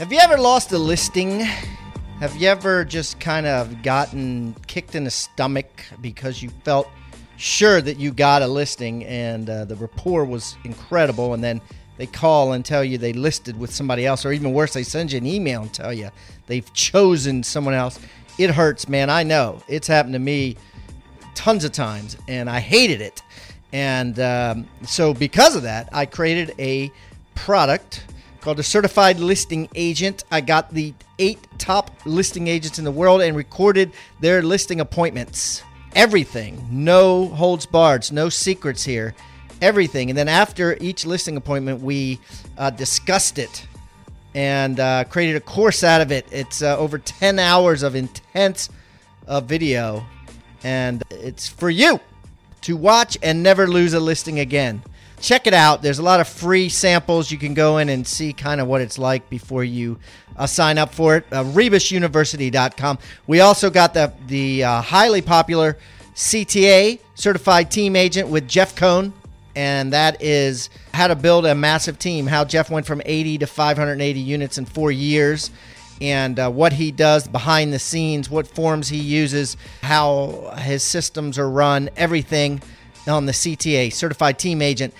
Have 0.00 0.10
you 0.10 0.18
ever 0.18 0.38
lost 0.38 0.72
a 0.72 0.78
listing? 0.78 1.40
Have 2.20 2.34
you 2.36 2.48
ever 2.48 2.86
just 2.86 3.20
kind 3.20 3.44
of 3.44 3.82
gotten 3.82 4.56
kicked 4.66 4.94
in 4.94 5.04
the 5.04 5.10
stomach 5.10 5.84
because 6.00 6.42
you 6.42 6.48
felt 6.64 6.88
sure 7.36 7.82
that 7.82 7.98
you 7.98 8.10
got 8.10 8.40
a 8.40 8.46
listing 8.46 9.04
and 9.04 9.50
uh, 9.50 9.66
the 9.66 9.76
rapport 9.76 10.24
was 10.24 10.56
incredible, 10.64 11.34
and 11.34 11.44
then 11.44 11.60
they 11.98 12.06
call 12.06 12.54
and 12.54 12.64
tell 12.64 12.82
you 12.82 12.96
they 12.96 13.12
listed 13.12 13.58
with 13.58 13.74
somebody 13.74 14.06
else, 14.06 14.24
or 14.24 14.32
even 14.32 14.54
worse, 14.54 14.72
they 14.72 14.84
send 14.84 15.12
you 15.12 15.18
an 15.18 15.26
email 15.26 15.60
and 15.60 15.74
tell 15.74 15.92
you 15.92 16.08
they've 16.46 16.72
chosen 16.72 17.42
someone 17.42 17.74
else? 17.74 18.00
It 18.38 18.48
hurts, 18.48 18.88
man. 18.88 19.10
I 19.10 19.22
know. 19.22 19.62
It's 19.68 19.86
happened 19.86 20.14
to 20.14 20.18
me 20.18 20.56
tons 21.34 21.62
of 21.62 21.72
times, 21.72 22.16
and 22.26 22.48
I 22.48 22.60
hated 22.60 23.02
it. 23.02 23.22
And 23.74 24.18
um, 24.18 24.66
so, 24.82 25.12
because 25.12 25.56
of 25.56 25.64
that, 25.64 25.90
I 25.92 26.06
created 26.06 26.54
a 26.58 26.90
product 27.34 28.04
called 28.40 28.58
a 28.58 28.62
certified 28.62 29.20
listing 29.20 29.68
agent. 29.74 30.24
I 30.30 30.40
got 30.40 30.72
the 30.72 30.94
eight 31.18 31.46
top 31.58 31.90
listing 32.04 32.48
agents 32.48 32.78
in 32.78 32.84
the 32.84 32.90
world 32.90 33.20
and 33.20 33.36
recorded 33.36 33.92
their 34.20 34.42
listing 34.42 34.80
appointments. 34.80 35.62
Everything, 35.94 36.66
no 36.70 37.26
holds 37.28 37.66
barred, 37.66 38.10
no 38.12 38.28
secrets 38.28 38.84
here. 38.84 39.14
Everything. 39.60 40.08
And 40.08 40.16
then 40.16 40.28
after 40.28 40.76
each 40.80 41.04
listing 41.04 41.36
appointment, 41.36 41.82
we 41.82 42.18
uh, 42.56 42.70
discussed 42.70 43.38
it 43.38 43.66
and 44.34 44.78
uh, 44.80 45.04
created 45.04 45.36
a 45.36 45.40
course 45.40 45.84
out 45.84 46.00
of 46.00 46.10
it. 46.10 46.26
It's 46.30 46.62
uh, 46.62 46.78
over 46.78 46.98
10 46.98 47.38
hours 47.38 47.82
of 47.82 47.94
intense 47.94 48.70
uh, 49.26 49.40
video, 49.40 50.04
and 50.62 51.02
it's 51.10 51.48
for 51.48 51.68
you 51.68 52.00
to 52.62 52.76
watch 52.76 53.18
and 53.22 53.42
never 53.42 53.66
lose 53.66 53.92
a 53.92 54.00
listing 54.00 54.38
again 54.38 54.82
check 55.20 55.46
it 55.46 55.54
out. 55.54 55.82
There's 55.82 55.98
a 55.98 56.02
lot 56.02 56.20
of 56.20 56.28
free 56.28 56.68
samples. 56.68 57.30
You 57.30 57.38
can 57.38 57.54
go 57.54 57.78
in 57.78 57.88
and 57.88 58.06
see 58.06 58.32
kind 58.32 58.60
of 58.60 58.66
what 58.66 58.80
it's 58.80 58.98
like 58.98 59.28
before 59.30 59.64
you 59.64 59.98
uh, 60.36 60.46
sign 60.46 60.78
up 60.78 60.92
for 60.92 61.16
it. 61.16 61.26
Uh, 61.30 61.44
RebusUniversity.com. 61.44 62.98
We 63.26 63.40
also 63.40 63.70
got 63.70 63.94
the 63.94 64.12
the 64.26 64.64
uh, 64.64 64.80
highly 64.80 65.22
popular 65.22 65.78
CTA 66.14 66.98
Certified 67.14 67.70
Team 67.70 67.96
Agent 67.96 68.28
with 68.28 68.48
Jeff 68.48 68.74
Cohn, 68.74 69.12
and 69.54 69.92
that 69.92 70.20
is 70.22 70.70
how 70.92 71.06
to 71.06 71.14
build 71.14 71.46
a 71.46 71.54
massive 71.54 71.98
team. 71.98 72.26
How 72.26 72.44
Jeff 72.44 72.70
went 72.70 72.86
from 72.86 73.02
80 73.04 73.38
to 73.38 73.46
580 73.46 74.20
units 74.20 74.58
in 74.58 74.64
four 74.64 74.90
years. 74.90 75.50
And 76.02 76.38
uh, 76.38 76.50
what 76.50 76.72
he 76.72 76.92
does 76.92 77.28
behind 77.28 77.74
the 77.74 77.78
scenes, 77.78 78.30
what 78.30 78.46
forms 78.46 78.88
he 78.88 78.96
uses, 78.96 79.58
how 79.82 80.54
his 80.56 80.82
systems 80.82 81.38
are 81.38 81.48
run, 81.48 81.90
everything 81.94 82.62
on 83.06 83.26
the 83.26 83.32
CTA, 83.32 83.92
Certified 83.92 84.38
Team 84.38 84.62
Agent, 84.62 84.94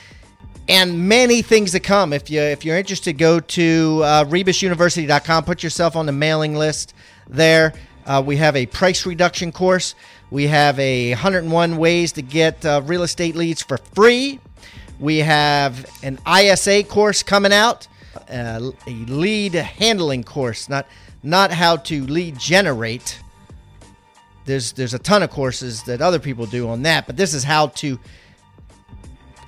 and 0.68 1.08
many 1.08 1.42
things 1.42 1.72
to 1.72 1.80
come. 1.80 2.12
If 2.12 2.30
you 2.30 2.40
if 2.40 2.64
you're 2.64 2.76
interested, 2.76 3.18
go 3.18 3.40
to 3.40 4.00
uh, 4.04 4.24
rebusuniversity.com. 4.24 5.44
Put 5.44 5.62
yourself 5.62 5.96
on 5.96 6.06
the 6.06 6.12
mailing 6.12 6.54
list 6.54 6.94
there. 7.28 7.74
Uh, 8.06 8.22
we 8.24 8.36
have 8.36 8.56
a 8.56 8.66
price 8.66 9.04
reduction 9.06 9.52
course. 9.52 9.94
We 10.30 10.46
have 10.46 10.78
a 10.78 11.10
101 11.10 11.76
ways 11.76 12.12
to 12.12 12.22
get 12.22 12.64
uh, 12.64 12.82
real 12.84 13.02
estate 13.02 13.34
leads 13.34 13.62
for 13.62 13.78
free. 13.78 14.38
We 15.00 15.18
have 15.18 15.86
an 16.02 16.18
ISA 16.26 16.84
course 16.84 17.22
coming 17.22 17.52
out, 17.52 17.88
uh, 18.28 18.70
a 18.86 18.90
lead 18.90 19.54
handling 19.54 20.24
course, 20.24 20.68
not 20.68 20.86
not 21.22 21.50
how 21.50 21.76
to 21.76 22.04
lead 22.06 22.38
generate 22.38 23.20
there's 24.50 24.72
there's 24.72 24.94
a 24.94 24.98
ton 24.98 25.22
of 25.22 25.30
courses 25.30 25.84
that 25.84 26.02
other 26.02 26.18
people 26.18 26.44
do 26.44 26.68
on 26.68 26.82
that, 26.82 27.06
but 27.06 27.16
this 27.16 27.34
is 27.34 27.44
how 27.44 27.68
to 27.68 27.98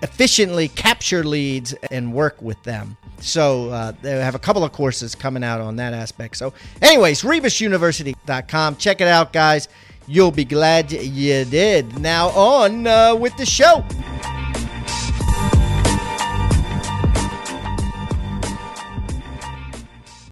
efficiently 0.01 0.69
capture 0.69 1.25
leads 1.25 1.75
and 1.91 2.13
work 2.13 2.41
with 2.41 2.63
them. 2.63 2.97
So 3.21 3.71
uh, 3.71 3.93
they 4.01 4.11
have 4.11 4.35
a 4.35 4.39
couple 4.39 4.65
of 4.65 4.73
courses 4.73 5.15
coming 5.15 5.45
out 5.45 5.61
on 5.61 5.77
that 5.77 5.93
aspect. 5.93 6.37
So, 6.37 6.53
anyways, 6.81 7.23
RebusUniversity.com. 7.23 8.77
Check 8.77 9.01
it 9.01 9.09
out, 9.09 9.33
guys. 9.33 9.69
You'll 10.07 10.33
be 10.33 10.45
glad 10.45 10.91
you 10.91 11.45
did. 11.45 11.99
Now 12.01 12.29
on 12.31 12.87
uh, 12.87 13.15
with 13.15 13.37
the 13.37 13.47
show. 13.47 13.85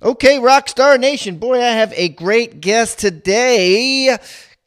Okay, 0.02 0.38
Rockstar 0.38 0.98
Nation. 0.98 1.36
Boy, 1.36 1.60
I 1.60 1.72
have 1.72 1.92
a 1.94 2.08
great 2.08 2.60
guest 2.60 2.98
today 2.98 4.16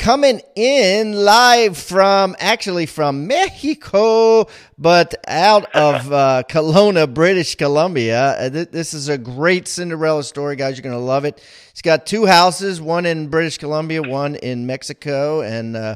coming 0.03 0.41
in 0.58 1.14
live 1.14 1.78
from 1.78 2.36
actually 2.38 2.86
from 2.86 3.25
Mexico, 3.25 4.46
but 4.78 5.16
out 5.30 5.74
of 5.74 6.12
uh, 6.12 6.44
Kelowna, 6.50 7.12
British 7.14 7.56
Columbia. 7.56 8.31
Uh, 8.38 8.50
this 8.50 8.94
is 8.94 9.08
a 9.08 9.18
great 9.18 9.66
Cinderella 9.66 10.25
story, 10.25 10.58
guys. 10.58 10.75
You're 10.75 10.84
going 10.84 10.92
to 10.92 11.00
love 11.00 11.24
it. 11.24 11.42
He's 11.72 11.81
got 11.81 12.06
two 12.06 12.25
houses, 12.25 12.81
one 12.81 13.06
in 13.06 13.30
British 13.30 13.58
Columbia, 13.58 14.02
one 14.02 14.36
in 14.36 14.66
Mexico, 14.66 15.40
and. 15.40 15.78
Uh, 15.78 15.96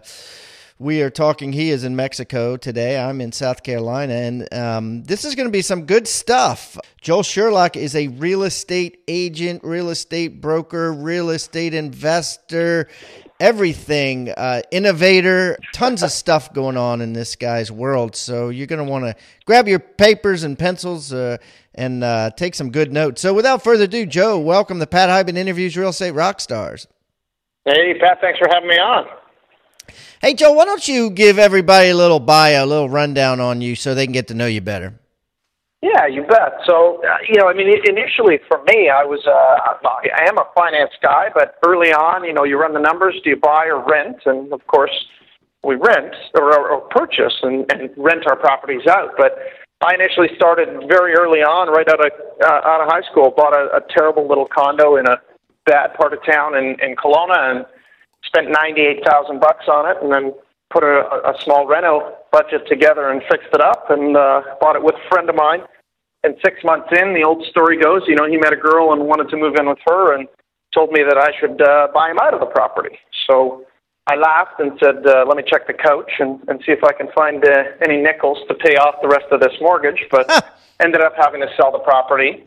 we 0.80 1.02
are 1.02 1.10
talking. 1.10 1.54
He 1.54 1.72
is 1.72 1.84
in 1.84 1.96
Mexico 1.96 2.56
today. 2.56 3.00
I'm 3.00 3.20
in 3.20 3.32
South 3.32 3.64
Carolina, 3.64 4.14
and 4.14 4.54
um, 4.54 5.04
this 5.06 5.26
is 5.26 5.34
going 5.34 5.48
to 5.48 5.52
be 5.52 5.64
some 5.64 5.88
good 5.88 6.08
stuff. 6.08 6.78
Joel 7.02 7.24
Sherlock 7.24 7.76
is 7.76 7.96
a 7.96 8.10
real 8.10 8.44
estate 8.44 9.04
agent, 9.08 9.64
real 9.64 9.90
estate 9.90 10.40
broker, 10.40 10.94
real 10.94 11.32
estate 11.32 11.74
investor 11.74 12.88
everything, 13.40 14.30
uh, 14.30 14.62
innovator, 14.72 15.58
tons 15.74 16.04
of 16.04 16.12
stuff 16.12 16.54
going 16.54 16.78
on 16.78 17.02
in 17.02 17.14
this 17.14 17.36
guy's 17.36 17.72
world. 17.72 18.16
So 18.16 18.50
you're 18.50 18.68
going 18.68 18.86
to 18.86 18.90
want 18.90 19.06
to 19.06 19.16
grab 19.46 19.68
your 19.68 19.80
papers 19.80 20.44
and 20.44 20.58
pencils 20.58 21.14
uh, 21.14 21.38
and 21.76 22.04
uh, 22.04 22.32
take 22.32 22.56
some 22.56 22.72
good 22.72 22.92
notes. 22.92 23.22
So 23.22 23.34
without 23.34 23.64
further 23.64 23.86
ado, 23.86 24.06
Joe, 24.06 24.40
welcome 24.40 24.80
to 24.80 24.88
Pat 24.88 25.10
Hiban 25.10 25.38
Interviews 25.38 25.78
Real 25.78 25.90
Estate 25.90 26.12
Rock 26.12 26.40
Stars. 26.40 26.88
Hey, 27.66 27.94
Pat, 28.00 28.20
thanks 28.22 28.40
for 28.40 28.48
having 28.52 28.70
me 28.70 28.78
on. 28.78 29.06
Hey, 30.22 30.34
Joe, 30.34 30.54
why 30.54 30.66
don't 30.66 30.88
you 30.88 31.10
give 31.10 31.38
everybody 31.38 31.90
a 31.90 31.96
little 31.96 32.20
bio, 32.20 32.64
a 32.64 32.66
little 32.66 32.90
rundown 32.90 33.40
on 33.40 33.62
you 33.62 33.76
so 33.76 33.94
they 33.94 34.06
can 34.06 34.14
get 34.14 34.28
to 34.30 34.34
know 34.34 34.48
you 34.48 34.62
better? 34.62 35.00
Yeah, 35.82 36.08
you 36.08 36.24
bet. 36.24 36.58
So, 36.66 37.02
uh, 37.06 37.18
you 37.30 37.40
know, 37.40 37.48
I 37.48 37.54
mean, 37.54 37.70
initially 37.86 38.40
for 38.48 38.64
me, 38.66 38.90
I 38.90 39.06
was, 39.06 39.22
uh, 39.28 39.78
I 39.86 40.28
am 40.28 40.38
a 40.40 40.50
finance 40.56 40.92
guy, 41.04 41.30
but 41.34 41.56
early 41.68 41.94
on, 41.94 42.24
you 42.26 42.34
know, 42.34 42.44
you 42.44 42.60
run 42.60 42.74
the 42.74 42.80
numbers. 42.80 43.14
Do 43.24 43.30
you 43.30 43.36
buy 43.38 43.68
or 43.68 43.86
rent? 43.86 44.18
And 44.26 44.52
of 44.52 44.66
course, 44.66 44.92
we 45.64 45.76
rent 45.76 46.16
or, 46.34 46.50
or 46.58 46.82
purchase 46.90 47.34
and, 47.44 47.72
and 47.72 47.92
rent 47.96 48.26
our 48.28 48.36
properties 48.36 48.88
out. 48.90 49.12
But 49.18 49.38
I 49.86 49.94
initially 49.94 50.30
started 50.36 50.90
very 50.90 51.14
early 51.14 51.46
on, 51.46 51.70
right 51.70 51.88
out 51.88 52.02
of 52.02 52.12
uh, 52.42 52.62
out 52.66 52.82
of 52.82 52.90
high 52.90 53.06
school. 53.12 53.32
Bought 53.38 53.54
a, 53.54 53.78
a 53.78 53.82
terrible 53.94 54.28
little 54.28 54.48
condo 54.50 54.98
in 54.98 55.06
a 55.06 55.22
bad 55.68 55.94
part 55.94 56.14
of 56.14 56.20
town 56.26 56.58
in 56.58 56.76
in 56.82 56.96
Kelowna, 56.96 57.38
and 57.38 57.66
spent 58.26 58.50
ninety 58.50 58.82
eight 58.82 59.06
thousand 59.06 59.40
bucks 59.40 59.66
on 59.70 59.86
it, 59.86 59.98
and 60.02 60.12
then 60.12 60.34
put 60.72 60.84
a, 60.84 61.04
a 61.26 61.34
small 61.44 61.68
reno 61.68 62.16
budget 62.32 62.68
together 62.68 63.10
and 63.10 63.22
fixed 63.30 63.50
it 63.54 63.62
up 63.62 63.90
and 63.90 64.18
uh, 64.18 64.42
bought 64.60 64.76
it 64.76 64.84
with 64.84 64.96
a 64.96 65.10
friend 65.10 65.30
of 65.30 65.36
mine. 65.36 65.62
And 66.24 66.36
six 66.44 66.64
months 66.64 66.90
in, 66.92 67.14
the 67.14 67.24
old 67.24 67.46
story 67.48 67.80
goes, 67.82 68.02
you 68.08 68.16
know, 68.16 68.28
he 68.28 68.38
met 68.38 68.52
a 68.52 68.58
girl 68.58 68.92
and 68.92 69.04
wanted 69.04 69.30
to 69.30 69.38
move 69.38 69.56
in 69.56 69.68
with 69.68 69.80
her 69.86 70.16
and 70.16 70.28
told 70.74 70.92
me 70.92 71.02
that 71.08 71.18
I 71.18 71.32
should 71.40 71.62
uh, 71.62 71.88
buy 71.94 72.12
him 72.12 72.18
out 72.22 72.34
of 72.34 72.40
the 72.40 72.48
property. 72.48 72.98
So 73.30 73.66
I 74.08 74.16
laughed 74.16 74.60
and 74.60 74.72
said, 74.84 75.06
uh, 75.06 75.26
let 75.28 75.38
me 75.38 75.44
check 75.46 75.68
the 75.68 75.74
couch 75.74 76.12
and, 76.20 76.40
and 76.48 76.60
see 76.66 76.72
if 76.72 76.84
I 76.84 76.92
can 76.94 77.08
find 77.16 77.44
uh, 77.46 77.64
any 77.88 78.02
nickels 78.02 78.40
to 78.48 78.56
pay 78.56 78.76
off 78.76 78.96
the 79.02 79.08
rest 79.08 79.26
of 79.32 79.40
this 79.40 79.54
mortgage. 79.62 80.04
But 80.12 80.28
ended 80.80 81.02
up 81.02 81.14
having 81.18 81.42
to 81.42 81.48
sell 81.56 81.72
the 81.72 81.80
property. 81.80 82.46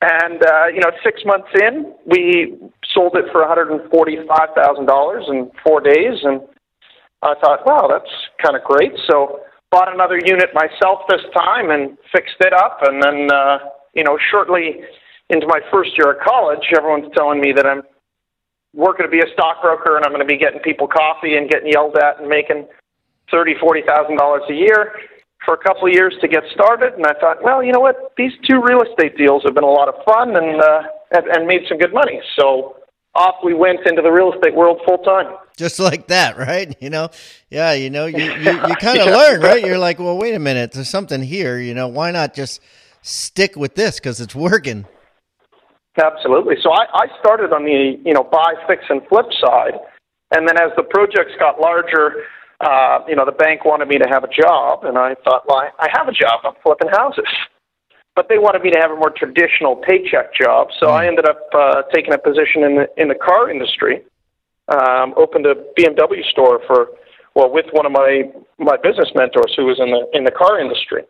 And, 0.00 0.44
uh, 0.44 0.66
you 0.66 0.80
know, 0.80 0.90
six 1.02 1.22
months 1.24 1.48
in, 1.54 1.94
we 2.04 2.58
sold 2.92 3.16
it 3.16 3.24
for 3.32 3.42
$145,000 3.44 5.28
in 5.30 5.50
four 5.62 5.80
days. 5.80 6.20
And 6.22 6.40
I 7.24 7.34
thought, 7.40 7.66
wow, 7.66 7.88
that's 7.90 8.12
kind 8.44 8.54
of 8.56 8.62
great. 8.64 8.92
So 9.08 9.40
bought 9.70 9.92
another 9.92 10.20
unit 10.24 10.50
myself 10.54 11.00
this 11.08 11.22
time 11.34 11.70
and 11.70 11.96
fixed 12.12 12.36
it 12.40 12.52
up. 12.52 12.78
And 12.82 13.02
then, 13.02 13.32
uh, 13.32 13.58
you 13.94 14.04
know, 14.04 14.18
shortly 14.30 14.80
into 15.30 15.46
my 15.46 15.60
first 15.72 15.92
year 15.98 16.12
of 16.12 16.18
college, 16.22 16.60
everyone's 16.76 17.10
telling 17.16 17.40
me 17.40 17.52
that 17.56 17.66
I'm 17.66 17.82
working 18.74 19.06
to 19.06 19.10
be 19.10 19.20
a 19.20 19.32
stockbroker 19.32 19.96
and 19.96 20.04
I'm 20.04 20.12
going 20.12 20.26
to 20.26 20.32
be 20.32 20.38
getting 20.38 20.60
people 20.60 20.86
coffee 20.86 21.36
and 21.36 21.48
getting 21.48 21.72
yelled 21.72 21.96
at 21.96 22.20
and 22.20 22.28
making 22.28 22.68
thirty, 23.30 23.54
forty 23.58 23.82
thousand 23.86 24.18
dollars 24.18 24.42
a 24.50 24.54
year. 24.54 24.92
for 25.44 25.54
a 25.54 25.58
couple 25.58 25.86
of 25.86 25.92
years 25.92 26.14
to 26.20 26.28
get 26.28 26.42
started, 26.52 26.94
and 26.94 27.06
I 27.06 27.14
thought, 27.20 27.42
well, 27.42 27.62
you 27.62 27.72
know 27.72 27.80
what? 27.80 28.12
These 28.16 28.32
two 28.48 28.62
real 28.62 28.82
estate 28.82 29.16
deals 29.16 29.42
have 29.44 29.54
been 29.54 29.64
a 29.64 29.70
lot 29.70 29.88
of 29.88 29.94
fun 30.04 30.36
and 30.36 30.60
uh, 30.60 30.82
and, 31.12 31.26
and 31.28 31.46
made 31.46 31.62
some 31.68 31.78
good 31.78 31.92
money. 31.92 32.20
So 32.38 32.76
off 33.14 33.36
we 33.44 33.54
went 33.54 33.80
into 33.86 34.02
the 34.02 34.10
real 34.10 34.32
estate 34.32 34.54
world 34.54 34.80
full 34.86 34.98
time. 34.98 35.34
Just 35.56 35.78
like 35.78 36.08
that, 36.08 36.36
right? 36.36 36.76
You 36.80 36.90
know, 36.90 37.10
yeah, 37.50 37.72
you 37.72 37.90
know, 37.90 38.06
you 38.06 38.24
you, 38.24 38.52
you 38.68 38.74
kind 38.76 38.98
of 38.98 39.06
yeah. 39.06 39.16
learn, 39.16 39.40
right? 39.40 39.64
You're 39.64 39.78
like, 39.78 39.98
well, 39.98 40.18
wait 40.18 40.34
a 40.34 40.38
minute, 40.38 40.72
there's 40.72 40.88
something 40.88 41.22
here. 41.22 41.58
You 41.58 41.74
know, 41.74 41.88
why 41.88 42.10
not 42.10 42.34
just 42.34 42.60
stick 43.02 43.56
with 43.56 43.74
this 43.74 44.00
because 44.00 44.20
it's 44.20 44.34
working? 44.34 44.86
Absolutely. 46.02 46.56
So 46.60 46.70
I, 46.72 46.86
I 46.92 47.06
started 47.20 47.52
on 47.52 47.64
the 47.64 48.00
you 48.04 48.12
know 48.12 48.24
buy, 48.24 48.54
fix, 48.66 48.82
and 48.88 49.00
flip 49.08 49.26
side, 49.40 49.74
and 50.34 50.48
then 50.48 50.56
as 50.60 50.72
the 50.76 50.82
projects 50.82 51.32
got 51.38 51.60
larger, 51.60 52.24
uh, 52.60 53.00
you 53.06 53.14
know 53.14 53.24
the 53.24 53.32
bank 53.32 53.64
wanted 53.64 53.86
me 53.86 53.98
to 53.98 54.08
have 54.10 54.24
a 54.24 54.28
job, 54.28 54.84
and 54.84 54.98
I 54.98 55.14
thought, 55.22 55.44
well, 55.46 55.58
I, 55.58 55.70
I 55.78 55.88
have 55.92 56.08
a 56.08 56.12
job. 56.12 56.40
I'm 56.42 56.54
flipping 56.64 56.88
houses, 56.88 57.28
but 58.16 58.28
they 58.28 58.38
wanted 58.38 58.62
me 58.62 58.70
to 58.70 58.78
have 58.78 58.90
a 58.90 58.96
more 58.96 59.10
traditional 59.10 59.76
paycheck 59.76 60.34
job. 60.34 60.68
So 60.78 60.90
I 60.90 61.06
ended 61.06 61.26
up 61.28 61.40
uh, 61.52 61.82
taking 61.92 62.12
a 62.12 62.18
position 62.18 62.62
in 62.62 62.76
the 62.76 62.86
in 62.96 63.08
the 63.08 63.14
car 63.14 63.50
industry. 63.50 64.02
Um, 64.68 65.12
opened 65.16 65.44
a 65.44 65.54
BMW 65.78 66.24
store 66.30 66.60
for 66.66 66.88
well 67.34 67.50
with 67.50 67.66
one 67.72 67.86
of 67.86 67.92
my 67.92 68.30
my 68.58 68.76
business 68.76 69.10
mentors 69.14 69.52
who 69.56 69.66
was 69.66 69.78
in 69.78 69.90
the 69.90 70.08
in 70.16 70.24
the 70.24 70.30
car 70.30 70.58
industry 70.60 71.02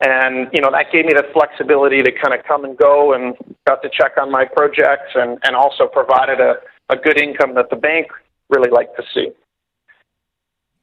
and 0.00 0.48
you 0.52 0.60
know 0.60 0.70
that 0.70 0.86
gave 0.92 1.04
me 1.04 1.12
the 1.12 1.24
flexibility 1.32 2.02
to 2.02 2.10
kind 2.10 2.38
of 2.38 2.44
come 2.46 2.64
and 2.64 2.76
go 2.76 3.12
and 3.12 3.34
got 3.66 3.82
to 3.82 3.90
check 3.90 4.12
on 4.20 4.30
my 4.30 4.44
projects 4.44 5.12
and 5.14 5.38
and 5.44 5.54
also 5.54 5.86
provided 5.86 6.40
a 6.40 6.54
a 6.88 6.96
good 6.96 7.20
income 7.20 7.54
that 7.54 7.70
the 7.70 7.76
bank 7.76 8.08
really 8.48 8.70
liked 8.70 8.96
to 8.96 9.02
see 9.14 9.28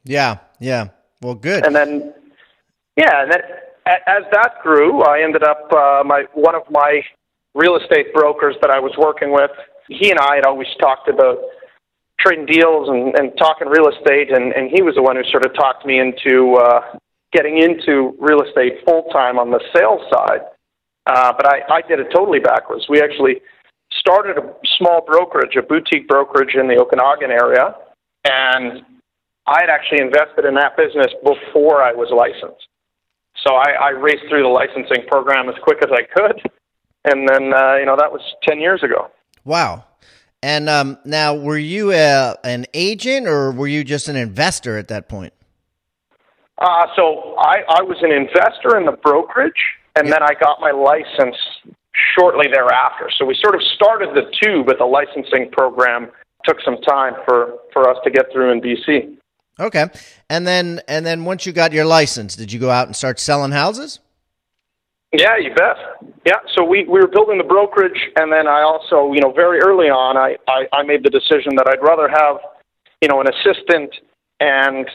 yeah 0.04 0.38
yeah 0.60 0.90
well 1.22 1.36
good 1.36 1.66
and 1.66 1.76
then 1.76 2.14
yeah 2.96 3.24
and 3.24 3.32
then 3.32 3.42
as 4.08 4.24
that 4.32 4.56
grew 4.62 5.02
i 5.04 5.22
ended 5.22 5.44
up 5.44 5.72
uh 5.72 6.04
my 6.06 6.24
one 6.34 6.56
of 6.56 6.64
my 6.70 7.02
real 7.56 7.76
estate 7.76 8.14
brokers 8.14 8.56
that 8.62 8.70
i 8.70 8.80
was 8.80 8.94
working 8.98 9.32
with 9.32 9.52
he 9.88 10.10
and 10.10 10.20
i 10.20 10.36
had 10.36 10.46
always 10.46 10.68
talked 10.80 11.08
about 11.08 11.38
trading 12.20 12.46
deals 12.46 12.90
and, 12.90 13.18
and 13.20 13.38
talking 13.38 13.68
real 13.68 13.88
estate 13.88 14.32
and, 14.32 14.54
and 14.54 14.72
he 14.74 14.82
was 14.82 14.96
the 14.96 15.02
one 15.02 15.16
who 15.16 15.24
sort 15.32 15.46
of 15.46 15.54
talked 15.54 15.86
me 15.86 16.00
into 16.00 16.56
uh 16.56 16.98
getting 17.34 17.62
into 17.62 18.16
real 18.20 18.42
estate 18.42 18.74
full 18.86 19.04
time 19.12 19.38
on 19.38 19.52
the 19.52 19.60
sales 19.76 20.02
side. 20.12 20.42
Uh, 21.06 21.34
but 21.36 21.46
I, 21.46 21.62
I 21.70 21.82
did 21.88 22.00
it 22.00 22.08
totally 22.14 22.40
backwards. 22.40 22.86
We 22.90 23.02
actually 23.02 23.42
started 23.92 24.38
a 24.38 24.54
small 24.78 25.02
brokerage, 25.06 25.56
a 25.56 25.62
boutique 25.62 26.08
brokerage 26.08 26.56
in 26.56 26.68
the 26.68 26.76
Okanagan 26.76 27.32
area, 27.32 27.76
and 28.26 28.84
I 29.48 29.62
had 29.62 29.70
actually 29.70 30.02
invested 30.02 30.46
in 30.46 30.56
that 30.56 30.76
business 30.76 31.08
before 31.24 31.82
I 31.82 31.94
was 31.94 32.12
licensed. 32.12 32.68
So 33.48 33.56
I, 33.56 33.72
I 33.82 33.90
raced 33.92 34.24
through 34.30 34.44
the 34.44 34.50
licensing 34.50 35.08
program 35.08 35.48
as 35.48 35.56
quick 35.64 35.78
as 35.82 35.90
I 35.92 36.02
could, 36.04 36.42
and 37.06 37.30
then 37.30 37.54
uh, 37.54 37.76
you 37.76 37.86
know 37.86 37.96
that 37.98 38.12
was 38.12 38.22
ten 38.44 38.60
years 38.60 38.84
ago. 38.84 39.10
Wow. 39.46 39.86
And 40.44 40.70
um, 40.70 40.98
now, 41.04 41.34
were 41.34 41.58
you 41.58 41.94
a, 41.94 42.36
an 42.44 42.66
agent 42.74 43.28
or 43.28 43.52
were 43.52 43.68
you 43.68 43.84
just 43.84 44.08
an 44.08 44.16
investor 44.16 44.78
at 44.78 44.90
that 44.90 45.10
point? 45.10 45.34
Uh, 46.60 46.88
so 46.96 47.36
I, 47.40 47.64
I 47.70 47.82
was 47.82 47.98
an 48.02 48.12
investor 48.12 48.78
in 48.78 48.86
the 48.86 48.92
brokerage, 48.92 49.54
and 49.96 50.12
then 50.12 50.22
I 50.22 50.34
got 50.40 50.60
my 50.60 50.72
license 50.72 51.38
shortly 52.16 52.48
thereafter. 52.52 53.10
So 53.18 53.26
we 53.26 53.36
sort 53.42 53.56
of 53.56 53.62
started 53.76 54.10
the 54.14 54.32
two, 54.42 54.64
but 54.66 54.78
the 54.78 54.86
licensing 54.86 55.50
program 55.52 56.10
took 56.46 56.58
some 56.64 56.78
time 56.82 57.14
for, 57.26 57.56
for 57.74 57.90
us 57.90 57.98
to 58.04 58.12
get 58.12 58.26
through 58.32 58.52
in 58.52 58.62
BC. 58.62 59.18
Okay, 59.60 59.88
and 60.30 60.46
then 60.46 60.82
and 60.88 61.06
then 61.06 61.26
once 61.26 61.46
you 61.46 61.52
got 61.52 61.74
your 61.74 61.86
license, 61.86 62.36
did 62.36 62.52
you 62.52 62.60
go 62.60 62.70
out 62.70 62.88
and 62.88 62.96
start 62.96 63.20
selling 63.20 63.52
houses? 63.52 64.00
Yeah, 65.14 65.38
you 65.38 65.54
bet. 65.56 65.78
Yeah, 66.26 66.36
so 66.54 66.64
we, 66.64 66.84
we 66.84 67.00
were 67.00 67.08
building 67.08 67.38
the 67.38 67.44
brokerage, 67.44 68.10
and 68.18 68.32
then 68.32 68.48
I 68.48 68.62
also, 68.62 69.14
you 69.14 69.22
know, 69.22 69.32
very 69.32 69.60
early 69.62 69.88
on, 69.88 70.18
I, 70.18 70.36
I, 70.48 70.68
I 70.74 70.84
made 70.84 71.04
the 71.04 71.10
decision 71.10 71.56
that 71.56 71.68
I'd 71.68 71.82
rather 71.82 72.10
have, 72.10 72.38
you 73.02 73.08
know, 73.08 73.22
an 73.22 73.28
assistant 73.28 73.96
and 74.42 74.86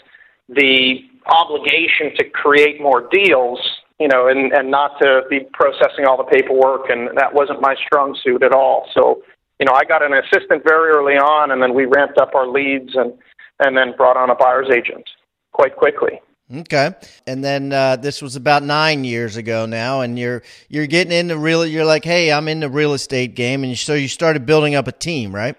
the 0.50 1.00
obligation 1.26 2.14
to 2.18 2.28
create 2.28 2.80
more 2.80 3.08
deals, 3.10 3.58
you 3.98 4.08
know, 4.08 4.28
and, 4.28 4.52
and 4.52 4.70
not 4.70 5.00
to 5.00 5.22
be 5.30 5.40
processing 5.54 6.04
all 6.06 6.18
the 6.18 6.28
paperwork, 6.28 6.90
and 6.90 7.16
that 7.16 7.32
wasn't 7.32 7.62
my 7.62 7.74
strong 7.86 8.16
suit 8.22 8.42
at 8.42 8.52
all. 8.52 8.88
So, 8.92 9.22
you 9.58 9.64
know, 9.64 9.72
I 9.72 9.84
got 9.84 10.02
an 10.02 10.12
assistant 10.12 10.62
very 10.62 10.92
early 10.92 11.14
on, 11.14 11.52
and 11.52 11.62
then 11.62 11.72
we 11.72 11.86
ramped 11.86 12.18
up 12.18 12.34
our 12.34 12.46
leads, 12.46 12.94
and 12.94 13.14
and 13.64 13.76
then 13.76 13.94
brought 13.96 14.16
on 14.16 14.30
a 14.30 14.34
buyer's 14.34 14.70
agent 14.70 15.08
quite 15.52 15.76
quickly. 15.76 16.20
Okay, 16.54 16.90
and 17.26 17.42
then 17.42 17.72
uh, 17.72 17.96
this 17.96 18.20
was 18.20 18.36
about 18.36 18.62
nine 18.62 19.04
years 19.04 19.36
ago 19.36 19.64
now, 19.64 20.02
and 20.02 20.18
you're 20.18 20.42
you're 20.68 20.86
getting 20.86 21.12
into 21.12 21.38
real. 21.38 21.64
You're 21.64 21.86
like, 21.86 22.04
hey, 22.04 22.30
I'm 22.30 22.46
in 22.46 22.60
the 22.60 22.68
real 22.68 22.92
estate 22.92 23.34
game, 23.34 23.64
and 23.64 23.78
so 23.78 23.94
you 23.94 24.08
started 24.08 24.44
building 24.44 24.74
up 24.74 24.86
a 24.86 24.92
team, 24.92 25.34
right? 25.34 25.56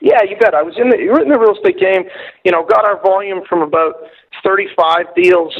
Yeah, 0.00 0.22
you 0.28 0.36
bet. 0.36 0.54
I 0.54 0.62
was 0.62 0.74
in 0.78 0.90
the 0.90 0.98
you 0.98 1.10
were 1.10 1.22
in 1.22 1.28
the 1.28 1.38
real 1.38 1.54
estate 1.56 1.80
game. 1.80 2.04
You 2.44 2.52
know, 2.52 2.64
got 2.64 2.84
our 2.84 3.00
volume 3.02 3.42
from 3.48 3.62
about 3.62 3.94
35 4.44 5.14
deals 5.16 5.54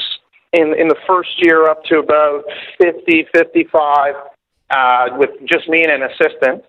in 0.52 0.74
in 0.78 0.88
the 0.88 0.96
first 1.06 1.30
year 1.38 1.64
up 1.70 1.82
to 1.84 1.98
about 1.98 2.44
50, 2.80 3.26
55 3.34 4.14
uh, 4.70 5.06
with 5.16 5.30
just 5.46 5.68
me 5.68 5.82
and 5.82 5.92
an 5.92 6.02
assistant, 6.10 6.64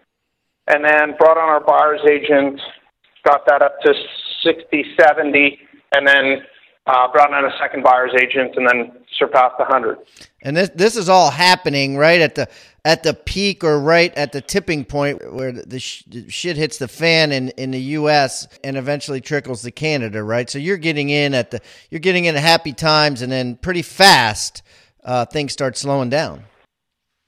and 0.67 0.83
then 0.83 1.15
brought 1.17 1.37
on 1.37 1.49
our 1.49 1.61
buyer's 1.61 2.01
agent, 2.09 2.59
got 3.23 3.45
that 3.47 3.61
up 3.61 3.79
to 3.81 3.93
60, 4.43 4.85
70, 4.99 5.59
and 5.95 6.07
then 6.07 6.43
uh, 6.85 7.11
brought 7.11 7.33
on 7.33 7.45
a 7.45 7.57
second 7.59 7.83
buyer's 7.83 8.11
agent, 8.21 8.55
and 8.55 8.67
then 8.67 8.91
surpassed 9.17 9.57
100. 9.57 9.97
And 10.41 10.57
this 10.57 10.69
this 10.75 10.97
is 10.97 11.07
all 11.07 11.29
happening 11.29 11.95
right 11.97 12.19
at 12.19 12.35
the 12.35 12.49
at 12.83 13.03
the 13.03 13.13
peak 13.13 13.63
or 13.63 13.79
right 13.79 14.13
at 14.15 14.33
the 14.33 14.41
tipping 14.41 14.83
point 14.83 15.33
where 15.33 15.53
the, 15.53 15.79
sh- 15.79 16.03
shit 16.27 16.57
hits 16.57 16.77
the 16.79 16.89
fan 16.89 17.31
in, 17.31 17.49
in 17.49 17.71
the 17.71 17.79
U.S. 17.79 18.47
and 18.61 18.75
eventually 18.75 19.21
trickles 19.21 19.61
to 19.61 19.71
Canada, 19.71 20.21
right? 20.21 20.49
So 20.49 20.59
you're 20.59 20.75
getting 20.75 21.09
in 21.09 21.33
at 21.33 21.51
the 21.51 21.61
you're 21.89 21.99
getting 21.99 22.25
in 22.25 22.35
happy 22.35 22.73
times, 22.73 23.21
and 23.21 23.31
then 23.31 23.55
pretty 23.55 23.81
fast 23.81 24.61
uh, 25.05 25.25
things 25.25 25.53
start 25.53 25.77
slowing 25.77 26.09
down. 26.09 26.43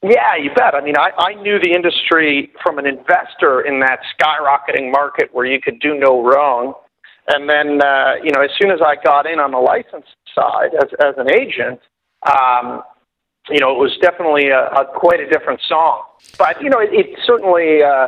Yeah, 0.04 0.36
you 0.40 0.52
bet. 0.54 0.76
I 0.76 0.82
mean, 0.82 0.96
I, 0.98 1.10
I 1.18 1.34
knew 1.42 1.58
the 1.60 1.74
industry 1.74 2.52
from 2.62 2.78
an 2.78 2.86
investor 2.86 3.62
in 3.62 3.80
that 3.80 4.00
skyrocketing 4.14 4.92
market 4.92 5.30
where 5.34 5.46
you 5.46 5.60
could 5.60 5.80
do 5.80 5.98
no 5.98 6.24
wrong. 6.24 6.74
And 7.28 7.50
then, 7.50 7.82
uh, 7.82 8.14
you 8.24 8.32
know, 8.32 8.42
as 8.42 8.52
soon 8.62 8.70
as 8.70 8.80
I 8.86 8.96
got 9.04 9.26
in 9.26 9.40
on 9.40 9.52
the 9.52 9.58
license 9.58 10.06
side 10.36 10.76
as, 10.76 10.90
as 11.02 11.16
an 11.18 11.32
agent, 11.32 11.80
um, 12.22 12.84
you 13.50 13.60
know, 13.60 13.72
it 13.72 13.80
was 13.80 13.98
definitely 14.02 14.50
a, 14.50 14.70
a 14.74 14.86
quite 14.96 15.20
a 15.20 15.30
different 15.30 15.62
song. 15.68 16.04
But 16.38 16.62
you 16.62 16.70
know, 16.70 16.80
it, 16.80 16.90
it 16.92 17.20
certainly 17.26 17.82
uh, 17.84 18.08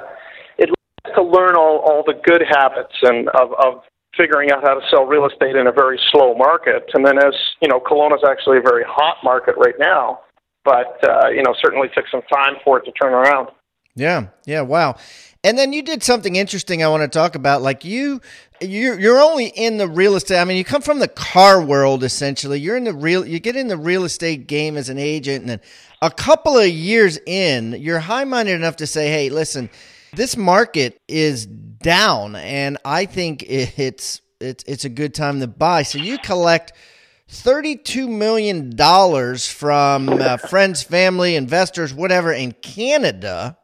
it 0.58 0.70
led 0.70 1.16
to 1.16 1.24
learn 1.24 1.56
all 1.56 1.78
all 1.86 2.04
the 2.06 2.14
good 2.14 2.44
habits 2.50 2.94
and 3.04 3.30
of 3.30 3.54
of 3.54 3.84
figuring 4.16 4.52
out 4.52 4.64
how 4.64 4.74
to 4.74 4.82
sell 4.90 5.06
real 5.06 5.28
estate 5.28 5.56
in 5.56 5.68
a 5.68 5.72
very 5.72 6.00
slow 6.12 6.34
market. 6.36 6.90
And 6.94 7.06
then, 7.06 7.20
as 7.20 7.34
you 7.62 7.68
know, 7.68 7.80
Kelowna 7.80 8.16
is 8.16 8.24
actually 8.28 8.58
a 8.58 8.62
very 8.62 8.84
hot 8.88 9.18
market 9.24 9.56
right 9.58 9.78
now. 9.78 10.22
But 10.68 11.10
uh, 11.10 11.30
you 11.30 11.44
know, 11.44 11.56
certainly 11.64 11.88
took 11.96 12.10
some 12.12 12.24
time 12.24 12.56
for 12.66 12.78
it 12.78 12.84
to 12.84 12.92
turn 12.92 13.14
around. 13.14 13.48
Yeah, 13.96 14.28
yeah, 14.46 14.62
wow. 14.62 14.98
And 15.46 15.58
then 15.58 15.72
you 15.72 15.82
did 15.82 16.04
something 16.04 16.36
interesting 16.36 16.84
I 16.84 16.90
want 16.90 17.04
to 17.04 17.08
talk 17.08 17.36
about. 17.36 17.62
Like 17.62 17.86
you, 17.86 18.20
you're 18.60 19.00
you're 19.00 19.20
only 19.20 19.46
in 19.46 19.78
the 19.78 19.88
real 19.88 20.16
estate. 20.16 20.42
I 20.42 20.44
mean, 20.44 20.58
you 20.58 20.66
come 20.66 20.82
from 20.82 21.00
the 21.00 21.08
car 21.08 21.64
world 21.64 22.04
essentially. 22.04 22.60
You're 22.60 22.76
in 22.76 22.84
the 22.84 22.94
real. 22.94 23.26
You 23.26 23.40
get 23.40 23.56
in 23.56 23.70
the 23.70 23.78
real 23.78 24.04
estate 24.04 24.46
game 24.46 24.76
as 24.76 24.90
an 24.90 24.98
agent, 24.98 25.40
and 25.40 25.50
then 25.50 25.62
a 26.02 26.12
couple 26.12 26.58
of 26.58 26.68
years 26.68 27.18
in, 27.26 27.78
you're 27.80 28.00
high 28.00 28.26
minded 28.26 28.56
enough 28.56 28.76
to 28.78 28.88
say, 28.88 29.08
"Hey, 29.08 29.30
listen, 29.30 29.70
this 30.14 30.36
market 30.36 31.00
is 31.08 31.46
down, 31.46 32.36
and 32.36 32.78
I 32.84 33.06
think 33.06 33.42
it's 33.44 34.20
it's 34.42 34.66
it's 34.68 34.84
a 34.84 34.90
good 34.90 35.14
time 35.14 35.40
to 35.40 35.48
buy." 35.48 35.84
So 35.84 35.98
you 35.98 36.18
collect. 36.18 36.74
$32 37.30 38.08
million 38.08 38.76
from 39.38 40.10
uh, 40.10 40.38
friends, 40.38 40.84
family, 40.84 41.36
investors, 41.36 41.94
whatever 41.94 42.32
in 42.32 42.54
Canada 42.54 43.58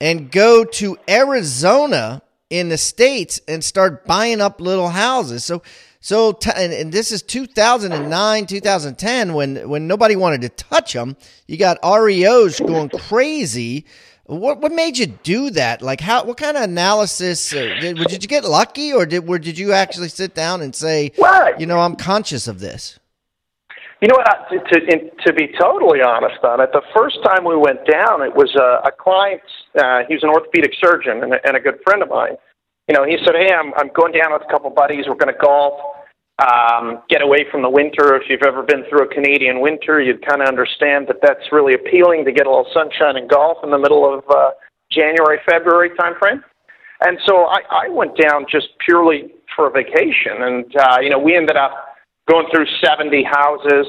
and 0.00 0.30
go 0.30 0.64
to 0.64 0.98
Arizona 1.08 2.22
in 2.48 2.68
the 2.68 2.78
states 2.78 3.40
and 3.46 3.62
start 3.62 4.06
buying 4.06 4.40
up 4.40 4.60
little 4.60 4.88
houses. 4.88 5.44
So 5.44 5.62
so 6.02 6.32
t- 6.32 6.50
and, 6.56 6.72
and, 6.72 6.90
this 6.90 7.12
is 7.12 7.20
2009, 7.22 8.46
2010 8.46 9.34
when 9.34 9.68
when 9.68 9.86
nobody 9.86 10.16
wanted 10.16 10.40
to 10.40 10.48
touch 10.48 10.94
them. 10.94 11.14
You 11.46 11.58
got 11.58 11.78
REOs 11.82 12.58
going 12.66 12.88
crazy. 12.88 13.84
What 14.30 14.60
what 14.60 14.70
made 14.70 14.96
you 14.96 15.06
do 15.06 15.50
that? 15.50 15.82
Like 15.82 16.00
how 16.00 16.24
what 16.24 16.36
kind 16.36 16.56
of 16.56 16.62
analysis 16.62 17.52
uh, 17.52 17.74
did, 17.80 17.96
did 17.96 18.22
you 18.22 18.28
get 18.28 18.44
lucky 18.44 18.92
or 18.92 19.04
did 19.04 19.26
where 19.26 19.40
did 19.40 19.58
you 19.58 19.72
actually 19.72 20.08
sit 20.08 20.34
down 20.34 20.62
and 20.62 20.72
say, 20.72 21.10
you 21.58 21.66
know, 21.66 21.80
I'm 21.80 21.96
conscious 21.96 22.46
of 22.46 22.60
this? 22.60 23.00
You 24.00 24.06
know 24.06 24.14
what? 24.16 24.48
To, 24.50 24.80
to, 24.80 25.10
to 25.26 25.32
be 25.32 25.48
totally 25.60 26.00
honest 26.00 26.42
on 26.44 26.60
it, 26.60 26.70
the 26.72 26.80
first 26.96 27.18
time 27.24 27.44
we 27.44 27.56
went 27.56 27.84
down, 27.90 28.22
it 28.22 28.34
was 28.34 28.54
a, 28.54 28.88
a 28.88 28.92
client. 28.92 29.42
Uh, 29.76 30.04
he 30.08 30.14
was 30.14 30.22
an 30.22 30.30
orthopedic 30.30 30.72
surgeon 30.80 31.24
and 31.24 31.34
a, 31.34 31.46
and 31.46 31.56
a 31.56 31.60
good 31.60 31.80
friend 31.84 32.00
of 32.00 32.08
mine. 32.08 32.36
You 32.88 32.94
know, 32.94 33.04
he 33.04 33.18
said, 33.26 33.34
"Hey, 33.34 33.52
I'm 33.52 33.74
I'm 33.74 33.90
going 33.92 34.12
down 34.12 34.32
with 34.32 34.42
a 34.42 34.50
couple 34.50 34.70
buddies. 34.70 35.06
We're 35.08 35.16
going 35.16 35.34
to 35.34 35.40
golf. 35.40 35.74
Um, 36.40 37.02
get 37.08 37.22
away 37.22 37.44
from 37.50 37.62
the 37.62 37.70
winter. 37.70 38.16
If 38.16 38.28
you've 38.28 38.46
ever 38.46 38.62
been 38.62 38.84
through 38.88 39.04
a 39.04 39.08
Canadian 39.08 39.60
winter, 39.60 40.00
you'd 40.00 40.24
kind 40.26 40.40
of 40.42 40.48
understand 40.48 41.06
that 41.08 41.16
that's 41.22 41.52
really 41.52 41.74
appealing 41.74 42.24
to 42.24 42.32
get 42.32 42.46
a 42.46 42.50
little 42.50 42.70
sunshine 42.72 43.16
and 43.16 43.28
golf 43.28 43.58
in 43.62 43.70
the 43.70 43.78
middle 43.78 44.08
of 44.08 44.24
uh, 44.30 44.50
January, 44.90 45.38
February 45.48 45.90
timeframe. 45.90 46.42
And 47.02 47.18
so 47.26 47.46
I, 47.46 47.60
I 47.86 47.88
went 47.88 48.16
down 48.16 48.46
just 48.50 48.68
purely 48.84 49.32
for 49.56 49.68
a 49.68 49.70
vacation, 49.70 50.40
and 50.40 50.76
uh, 50.76 50.98
you 51.00 51.10
know 51.10 51.18
we 51.18 51.36
ended 51.36 51.56
up 51.56 51.72
going 52.30 52.46
through 52.52 52.66
70 52.84 53.24
houses 53.24 53.86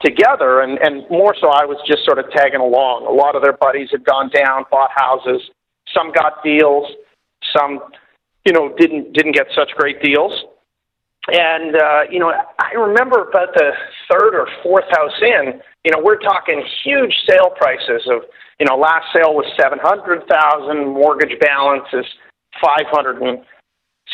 together, 0.00 0.60
and 0.60 0.78
and 0.78 1.04
more 1.10 1.34
so 1.38 1.48
I 1.48 1.64
was 1.64 1.78
just 1.86 2.04
sort 2.04 2.18
of 2.18 2.30
tagging 2.30 2.60
along. 2.60 3.06
A 3.06 3.12
lot 3.12 3.36
of 3.36 3.42
their 3.42 3.52
buddies 3.52 3.88
had 3.90 4.04
gone 4.04 4.30
down, 4.30 4.64
bought 4.70 4.90
houses. 4.94 5.42
Some 5.92 6.12
got 6.12 6.42
deals, 6.42 6.86
some 7.56 7.80
you 8.46 8.52
know 8.52 8.74
didn't 8.78 9.12
didn't 9.12 9.32
get 9.32 9.46
such 9.54 9.70
great 9.76 10.02
deals. 10.02 10.32
And 11.28 11.76
uh, 11.76 12.02
you 12.10 12.18
know, 12.18 12.32
I 12.58 12.72
remember 12.72 13.28
about 13.28 13.52
the 13.54 13.72
third 14.10 14.34
or 14.34 14.48
fourth 14.62 14.88
house 14.90 15.20
in, 15.20 15.60
you 15.84 15.92
know, 15.92 16.00
we're 16.02 16.18
talking 16.18 16.64
huge 16.82 17.14
sale 17.28 17.50
prices 17.56 18.08
of, 18.08 18.22
you 18.58 18.66
know, 18.66 18.76
last 18.76 19.06
sale 19.12 19.34
was 19.34 19.44
seven 19.60 19.78
hundred 19.82 20.26
thousand, 20.28 20.88
mortgage 20.88 21.38
balance 21.40 21.84
is 21.92 22.06
five 22.60 22.86
hundred 22.88 23.20
and 23.20 23.44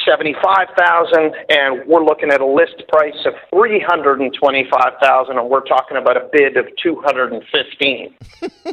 seventy-five 0.04 0.68
thousand, 0.76 1.34
and 1.48 1.86
we're 1.86 2.04
looking 2.04 2.30
at 2.30 2.40
a 2.40 2.46
list 2.46 2.82
price 2.88 3.16
of 3.24 3.34
three 3.54 3.82
hundred 3.86 4.20
and 4.20 4.34
twenty-five 4.34 4.94
thousand, 5.00 5.38
and 5.38 5.48
we're 5.48 5.64
talking 5.64 5.96
about 5.96 6.16
a 6.16 6.28
bid 6.32 6.56
of 6.56 6.66
two 6.82 7.00
hundred 7.04 7.32
and 7.32 7.42
fifteen. 7.52 8.14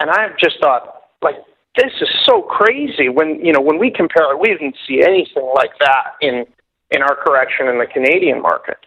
and 0.00 0.10
I 0.10 0.28
just 0.38 0.60
thought, 0.60 1.02
like, 1.22 1.36
this 1.76 1.92
is 2.00 2.08
so 2.24 2.42
crazy. 2.42 3.08
When 3.08 3.44
you 3.44 3.52
know, 3.52 3.60
when 3.60 3.78
we 3.78 3.90
compare 3.90 4.32
it, 4.32 4.38
we 4.38 4.48
didn't 4.48 4.76
see 4.86 5.02
anything 5.02 5.50
like 5.56 5.72
that 5.80 6.14
in 6.20 6.44
in 6.90 7.02
our 7.02 7.16
correction 7.16 7.68
in 7.68 7.78
the 7.78 7.86
Canadian 7.86 8.42
market. 8.42 8.78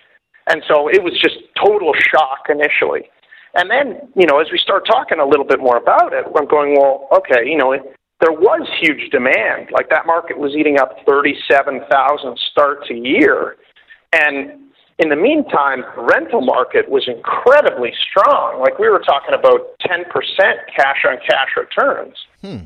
And 0.48 0.62
so 0.67 0.89
it 0.89 1.03
was 1.03 1.13
just 1.22 1.38
total 1.55 1.93
shock 1.93 2.48
initially. 2.50 3.10
And 3.55 3.69
then, 3.69 4.10
you 4.15 4.25
know, 4.25 4.39
as 4.39 4.48
we 4.51 4.57
start 4.57 4.86
talking 4.86 5.19
a 5.19 5.25
little 5.25 5.45
bit 5.45 5.60
more 5.60 5.77
about 5.77 6.12
it, 6.12 6.25
I'm 6.36 6.48
going, 6.48 6.75
well, 6.75 7.07
okay, 7.17 7.48
you 7.48 7.57
know, 7.57 7.72
it, 7.72 7.81
there 8.19 8.31
was 8.31 8.67
huge 8.81 9.12
demand. 9.12 9.69
Like 9.72 9.89
that 9.89 10.05
market 10.05 10.38
was 10.38 10.53
eating 10.55 10.79
up 10.79 10.98
37,000 11.07 12.39
starts 12.51 12.89
a 12.89 12.95
year. 12.95 13.57
And 14.12 14.74
in 15.00 15.10
the 15.10 15.15
meantime, 15.15 15.83
the 15.95 16.01
rental 16.01 16.41
market 16.41 16.89
was 16.89 17.07
incredibly 17.07 17.93
strong. 18.10 18.60
Like 18.60 18.79
we 18.79 18.89
were 18.89 19.00
talking 19.00 19.36
about 19.38 19.77
10% 19.86 20.05
cash 20.75 21.05
on 21.07 21.17
cash 21.27 21.50
returns. 21.55 22.15
Hmm. 22.41 22.65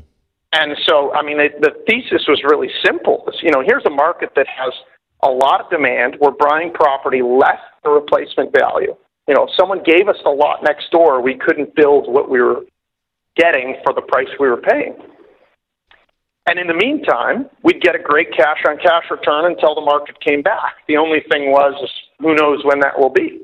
And 0.52 0.76
so, 0.86 1.12
I 1.12 1.22
mean, 1.22 1.40
it, 1.40 1.60
the 1.60 1.72
thesis 1.86 2.24
was 2.26 2.40
really 2.44 2.70
simple. 2.84 3.28
You 3.42 3.50
know, 3.50 3.62
here's 3.64 3.84
a 3.84 3.90
market 3.90 4.30
that 4.36 4.46
has 4.48 4.72
a 5.22 5.28
lot 5.28 5.60
of 5.60 5.70
demand. 5.70 6.16
We're 6.20 6.36
buying 6.38 6.72
property 6.72 7.22
less 7.22 7.60
the 7.82 7.90
replacement 7.90 8.52
value. 8.56 8.94
You 9.26 9.34
know, 9.34 9.44
if 9.44 9.50
someone 9.58 9.82
gave 9.84 10.08
us 10.08 10.16
the 10.24 10.30
lot 10.30 10.62
next 10.62 10.90
door, 10.90 11.20
we 11.20 11.36
couldn't 11.36 11.74
build 11.74 12.10
what 12.10 12.30
we 12.30 12.40
were 12.40 12.62
getting 13.36 13.76
for 13.84 13.94
the 13.94 14.02
price 14.02 14.28
we 14.40 14.48
were 14.48 14.60
paying. 14.60 14.96
And 16.48 16.58
in 16.58 16.66
the 16.66 16.74
meantime, 16.74 17.50
we'd 17.62 17.82
get 17.82 17.94
a 17.94 17.98
great 17.98 18.32
cash 18.34 18.64
on 18.66 18.78
cash 18.78 19.04
return 19.10 19.44
until 19.44 19.74
the 19.74 19.82
market 19.82 20.18
came 20.20 20.40
back. 20.40 20.80
The 20.88 20.96
only 20.96 21.20
thing 21.30 21.50
was, 21.50 21.74
who 22.20 22.34
knows 22.34 22.64
when 22.64 22.80
that 22.80 22.98
will 22.98 23.12
be. 23.12 23.40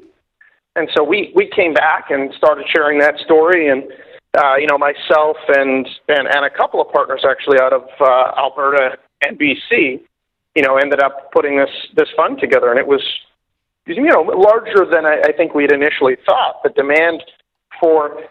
And 0.74 0.88
so 0.96 1.04
we, 1.04 1.30
we 1.36 1.50
came 1.54 1.74
back 1.74 2.06
and 2.08 2.32
started 2.34 2.64
sharing 2.74 2.98
that 3.00 3.18
story. 3.18 3.68
And, 3.68 3.84
uh, 4.36 4.56
you 4.56 4.66
know, 4.66 4.78
myself 4.78 5.36
and, 5.48 5.86
and, 6.08 6.26
and 6.28 6.46
a 6.46 6.50
couple 6.50 6.80
of 6.80 6.90
partners 6.92 7.24
actually 7.28 7.58
out 7.60 7.74
of 7.74 7.82
uh, 8.00 8.40
Alberta 8.40 8.96
and 9.22 9.38
BC 9.38 10.00
you 10.54 10.62
know, 10.62 10.76
ended 10.76 11.00
up 11.00 11.32
putting 11.32 11.56
this 11.56 11.70
this 11.96 12.08
fund 12.16 12.38
together, 12.40 12.70
and 12.70 12.78
it 12.78 12.86
was, 12.86 13.02
you 13.86 14.02
know, 14.02 14.22
larger 14.22 14.86
than 14.90 15.04
I, 15.04 15.20
I 15.26 15.32
think 15.32 15.54
we 15.54 15.64
had 15.64 15.72
initially 15.72 16.16
thought. 16.24 16.62
The 16.62 16.70
demand 16.70 17.22
for, 17.80 18.22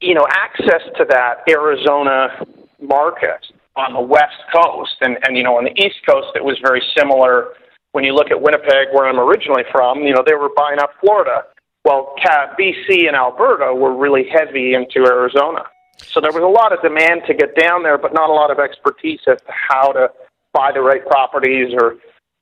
you 0.00 0.14
know, 0.14 0.26
access 0.30 0.82
to 0.98 1.04
that 1.08 1.42
Arizona 1.48 2.44
market 2.80 3.46
on 3.76 3.94
the 3.94 4.00
west 4.00 4.42
coast, 4.54 4.96
and 5.00 5.18
and 5.22 5.36
you 5.36 5.42
know, 5.42 5.56
on 5.56 5.64
the 5.64 5.72
east 5.82 6.04
coast, 6.06 6.28
it 6.34 6.44
was 6.44 6.58
very 6.62 6.82
similar. 6.96 7.54
When 7.92 8.04
you 8.04 8.14
look 8.14 8.30
at 8.30 8.40
Winnipeg, 8.40 8.88
where 8.92 9.06
I'm 9.06 9.20
originally 9.20 9.64
from, 9.70 10.00
you 10.00 10.14
know, 10.14 10.22
they 10.24 10.34
were 10.34 10.48
buying 10.56 10.78
up 10.78 10.92
Florida. 11.00 11.44
Well, 11.84 12.14
BC 12.58 13.06
and 13.06 13.14
Alberta 13.14 13.74
were 13.74 13.94
really 13.94 14.24
heavy 14.32 14.72
into 14.72 15.04
Arizona. 15.04 15.64
So 15.98 16.20
there 16.20 16.32
was 16.32 16.42
a 16.42 16.46
lot 16.46 16.72
of 16.72 16.80
demand 16.80 17.22
to 17.26 17.34
get 17.34 17.54
down 17.54 17.82
there, 17.82 17.98
but 17.98 18.14
not 18.14 18.30
a 18.30 18.32
lot 18.32 18.50
of 18.50 18.58
expertise 18.58 19.20
as 19.26 19.38
to 19.38 19.52
how 19.52 19.92
to 19.92 20.08
buy 20.52 20.70
the 20.72 20.80
right 20.80 21.04
properties 21.06 21.74
or 21.80 21.96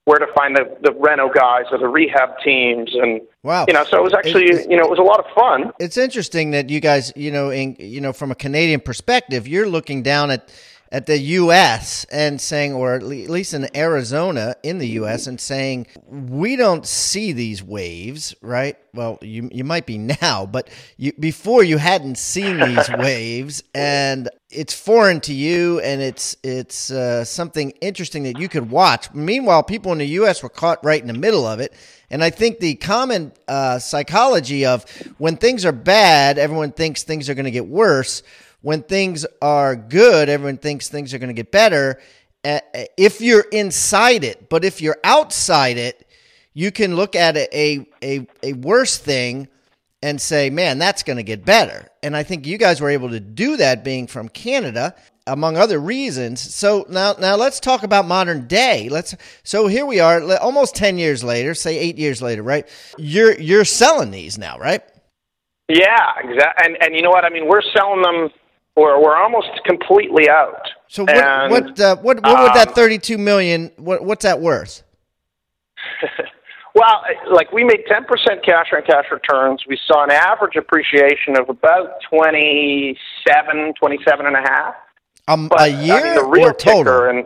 where 0.04 0.18
to 0.18 0.26
find 0.34 0.56
the, 0.56 0.76
the 0.82 0.92
reno 0.98 1.28
guys 1.28 1.64
or 1.70 1.78
the 1.78 1.86
rehab 1.86 2.30
teams 2.42 2.90
and 2.94 3.20
wow 3.42 3.64
you 3.68 3.74
know 3.74 3.84
so 3.84 3.98
it 3.98 4.02
was 4.02 4.14
actually 4.14 4.44
it's, 4.46 4.66
you 4.66 4.76
know 4.76 4.82
it 4.82 4.90
was 4.90 4.98
a 4.98 5.02
lot 5.02 5.20
of 5.20 5.26
fun 5.34 5.72
it's 5.78 5.96
interesting 5.96 6.50
that 6.50 6.70
you 6.70 6.80
guys 6.80 7.12
you 7.14 7.30
know 7.30 7.50
in 7.50 7.76
you 7.78 8.00
know 8.00 8.12
from 8.12 8.30
a 8.30 8.34
canadian 8.34 8.80
perspective 8.80 9.46
you're 9.46 9.68
looking 9.68 10.02
down 10.02 10.30
at 10.30 10.50
at 10.92 11.06
the 11.06 11.18
U.S. 11.18 12.04
and 12.10 12.40
saying, 12.40 12.72
or 12.72 12.94
at 12.94 13.02
least 13.02 13.54
in 13.54 13.68
Arizona 13.76 14.56
in 14.62 14.78
the 14.78 14.88
U.S. 14.88 15.26
and 15.26 15.40
saying, 15.40 15.86
we 16.06 16.56
don't 16.56 16.84
see 16.84 17.32
these 17.32 17.62
waves, 17.62 18.34
right? 18.42 18.76
Well, 18.92 19.18
you 19.22 19.48
you 19.52 19.64
might 19.64 19.86
be 19.86 19.98
now, 19.98 20.46
but 20.46 20.68
you, 20.96 21.12
before 21.12 21.62
you 21.62 21.78
hadn't 21.78 22.18
seen 22.18 22.58
these 22.58 22.90
waves, 22.98 23.62
and 23.74 24.28
it's 24.50 24.74
foreign 24.74 25.20
to 25.22 25.32
you, 25.32 25.80
and 25.80 26.00
it's 26.00 26.36
it's 26.42 26.90
uh, 26.90 27.24
something 27.24 27.70
interesting 27.80 28.24
that 28.24 28.38
you 28.38 28.48
could 28.48 28.70
watch. 28.70 29.12
Meanwhile, 29.14 29.62
people 29.62 29.92
in 29.92 29.98
the 29.98 30.06
U.S. 30.06 30.42
were 30.42 30.48
caught 30.48 30.84
right 30.84 31.00
in 31.00 31.06
the 31.06 31.12
middle 31.12 31.46
of 31.46 31.60
it. 31.60 31.72
And 32.10 32.24
I 32.24 32.30
think 32.30 32.58
the 32.58 32.74
common 32.74 33.32
uh, 33.46 33.78
psychology 33.78 34.66
of 34.66 34.84
when 35.18 35.36
things 35.36 35.64
are 35.64 35.72
bad, 35.72 36.38
everyone 36.38 36.72
thinks 36.72 37.04
things 37.04 37.28
are 37.30 37.34
going 37.34 37.44
to 37.44 37.52
get 37.52 37.68
worse 37.68 38.24
when 38.62 38.82
things 38.82 39.24
are 39.40 39.74
good, 39.74 40.28
everyone 40.28 40.58
thinks 40.58 40.88
things 40.88 41.14
are 41.14 41.18
going 41.18 41.28
to 41.28 41.34
get 41.34 41.50
better. 41.50 42.00
Uh, 42.44 42.60
if 42.96 43.20
you're 43.20 43.46
inside 43.52 44.24
it, 44.24 44.48
but 44.48 44.64
if 44.64 44.80
you're 44.80 44.98
outside 45.04 45.76
it, 45.76 46.06
you 46.52 46.70
can 46.70 46.96
look 46.96 47.14
at 47.14 47.36
a 47.36 47.86
a 48.02 48.26
a 48.42 48.52
worse 48.54 48.98
thing 48.98 49.48
and 50.02 50.20
say, 50.20 50.50
"Man, 50.50 50.78
that's 50.78 51.02
going 51.02 51.16
to 51.16 51.22
get 51.22 51.44
better." 51.44 51.88
And 52.02 52.16
I 52.16 52.22
think 52.22 52.46
you 52.46 52.58
guys 52.58 52.80
were 52.80 52.90
able 52.90 53.10
to 53.10 53.20
do 53.20 53.56
that, 53.56 53.84
being 53.84 54.06
from 54.06 54.28
Canada, 54.28 54.94
among 55.26 55.56
other 55.56 55.78
reasons. 55.78 56.40
So 56.40 56.86
now 56.88 57.14
now 57.18 57.36
let's 57.36 57.60
talk 57.60 57.82
about 57.82 58.06
modern 58.06 58.46
day. 58.46 58.88
Let's 58.88 59.14
so 59.42 59.66
here 59.66 59.86
we 59.86 60.00
are, 60.00 60.22
almost 60.38 60.74
ten 60.74 60.98
years 60.98 61.22
later, 61.24 61.54
say 61.54 61.78
eight 61.78 61.98
years 61.98 62.20
later, 62.22 62.42
right? 62.42 62.68
You're 62.98 63.38
you're 63.38 63.64
selling 63.64 64.10
these 64.10 64.38
now, 64.38 64.58
right? 64.58 64.82
Yeah, 65.68 66.12
exactly. 66.22 66.64
And 66.64 66.76
and 66.82 66.94
you 66.94 67.02
know 67.02 67.10
what? 67.10 67.24
I 67.24 67.30
mean, 67.30 67.46
we're 67.48 67.62
selling 67.62 68.02
them 68.02 68.30
we're 68.76 69.00
we're 69.00 69.16
almost 69.16 69.48
completely 69.64 70.28
out. 70.28 70.68
So 70.88 71.02
what 71.02 71.16
and, 71.16 71.50
what 71.50 71.80
uh, 71.80 71.96
what 71.96 72.22
what 72.22 72.42
would 72.42 72.54
that 72.54 72.68
um, 72.68 72.74
thirty 72.74 72.98
two 72.98 73.18
million? 73.18 73.70
What 73.76 74.04
what's 74.04 74.24
that 74.24 74.40
worth? 74.40 74.82
Well, 76.74 77.02
like 77.32 77.52
we 77.52 77.64
made 77.64 77.84
ten 77.88 78.04
percent 78.04 78.44
cash 78.44 78.66
on 78.74 78.82
cash 78.82 79.06
returns. 79.10 79.62
We 79.68 79.78
saw 79.86 80.04
an 80.04 80.10
average 80.10 80.56
appreciation 80.56 81.38
of 81.38 81.48
about 81.48 82.00
27, 82.08 83.74
27 83.78 84.26
and 84.26 84.36
a 84.36 84.40
half. 84.40 84.74
Um, 85.28 85.48
but, 85.48 85.60
a 85.60 85.68
year 85.68 85.94
I 85.94 86.02
mean, 86.02 86.14
the 86.14 86.24
real 86.24 86.48
or 86.48 86.52
total? 86.52 87.04
And, 87.04 87.24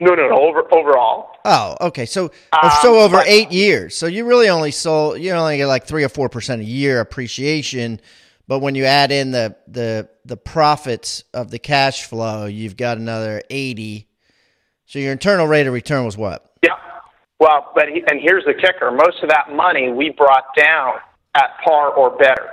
no, 0.00 0.14
no, 0.14 0.28
no. 0.28 0.40
Over 0.40 0.72
overall. 0.74 1.30
Oh, 1.44 1.76
okay. 1.80 2.06
So 2.06 2.30
um, 2.52 2.70
so 2.82 3.00
over 3.00 3.18
but, 3.18 3.28
eight 3.28 3.52
years. 3.52 3.96
So 3.96 4.06
you 4.06 4.24
really 4.24 4.48
only 4.48 4.70
sold. 4.70 5.20
You 5.20 5.32
only 5.32 5.56
get 5.56 5.66
like 5.66 5.86
three 5.86 6.04
or 6.04 6.08
four 6.08 6.28
percent 6.28 6.62
a 6.62 6.64
year 6.64 7.00
appreciation 7.00 8.00
but 8.48 8.58
when 8.58 8.74
you 8.74 8.84
add 8.84 9.12
in 9.12 9.30
the 9.30 9.56
the 9.66 10.08
the 10.24 10.36
profits 10.36 11.24
of 11.32 11.50
the 11.50 11.58
cash 11.58 12.04
flow, 12.04 12.46
you've 12.46 12.76
got 12.76 12.98
another 12.98 13.42
eighty. 13.50 14.08
So 14.84 14.98
your 14.98 15.12
internal 15.12 15.46
rate 15.46 15.66
of 15.66 15.72
return 15.72 16.04
was 16.04 16.16
what? 16.16 16.51
Well, 17.42 17.72
but 17.74 17.88
he, 17.88 18.04
and 18.08 18.20
here's 18.20 18.44
the 18.44 18.54
kicker: 18.54 18.92
most 18.92 19.20
of 19.24 19.28
that 19.30 19.52
money 19.52 19.90
we 19.90 20.10
brought 20.10 20.44
down 20.56 20.98
at 21.34 21.50
par 21.64 21.90
or 21.90 22.16
better, 22.16 22.50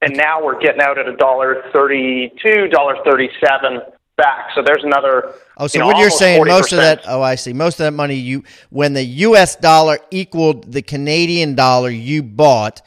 and 0.00 0.16
now 0.16 0.40
we're 0.40 0.60
getting 0.60 0.80
out 0.80 0.98
at 0.98 1.08
a 1.08 1.16
dollar 1.16 1.64
thirty-two, 1.72 2.68
dollar 2.68 2.94
thirty-seven 3.04 3.80
back. 4.16 4.50
So 4.54 4.62
there's 4.64 4.84
another. 4.84 5.34
Oh, 5.56 5.66
so 5.66 5.78
you 5.78 5.80
know, 5.80 5.86
what 5.88 5.98
you're 5.98 6.10
saying, 6.10 6.44
40%. 6.44 6.46
most 6.46 6.72
of 6.72 6.78
that? 6.78 7.02
Oh, 7.08 7.20
I 7.20 7.34
see. 7.34 7.52
Most 7.52 7.80
of 7.80 7.86
that 7.86 7.92
money 7.92 8.14
you, 8.14 8.44
when 8.70 8.92
the 8.92 9.02
U.S. 9.02 9.56
dollar 9.56 9.98
equaled 10.12 10.70
the 10.70 10.82
Canadian 10.82 11.56
dollar, 11.56 11.90
you 11.90 12.22
bought 12.22 12.82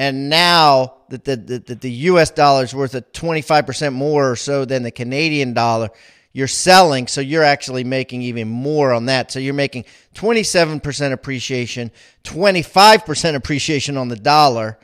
and 0.00 0.30
now 0.30 0.94
that 1.10 1.26
the, 1.26 1.36
the, 1.36 1.74
the 1.74 1.90
U.S. 1.90 2.30
dollar 2.30 2.64
is 2.64 2.74
worth 2.74 2.94
a 2.94 3.02
25% 3.02 3.92
more 3.92 4.30
or 4.30 4.36
so 4.36 4.64
than 4.64 4.82
the 4.82 4.90
Canadian 4.90 5.52
dollar, 5.52 5.90
you're 6.32 6.48
selling, 6.48 7.06
so 7.06 7.20
you're 7.20 7.42
actually 7.42 7.84
making 7.84 8.22
even 8.22 8.48
more 8.48 8.92
on 8.92 9.06
that. 9.06 9.32
So 9.32 9.38
you're 9.40 9.54
making 9.54 9.84
27% 10.14 11.12
appreciation, 11.12 11.90
25% 12.24 13.34
appreciation 13.34 13.96
on 13.96 14.08
the 14.08 14.16
dollar, 14.16 14.78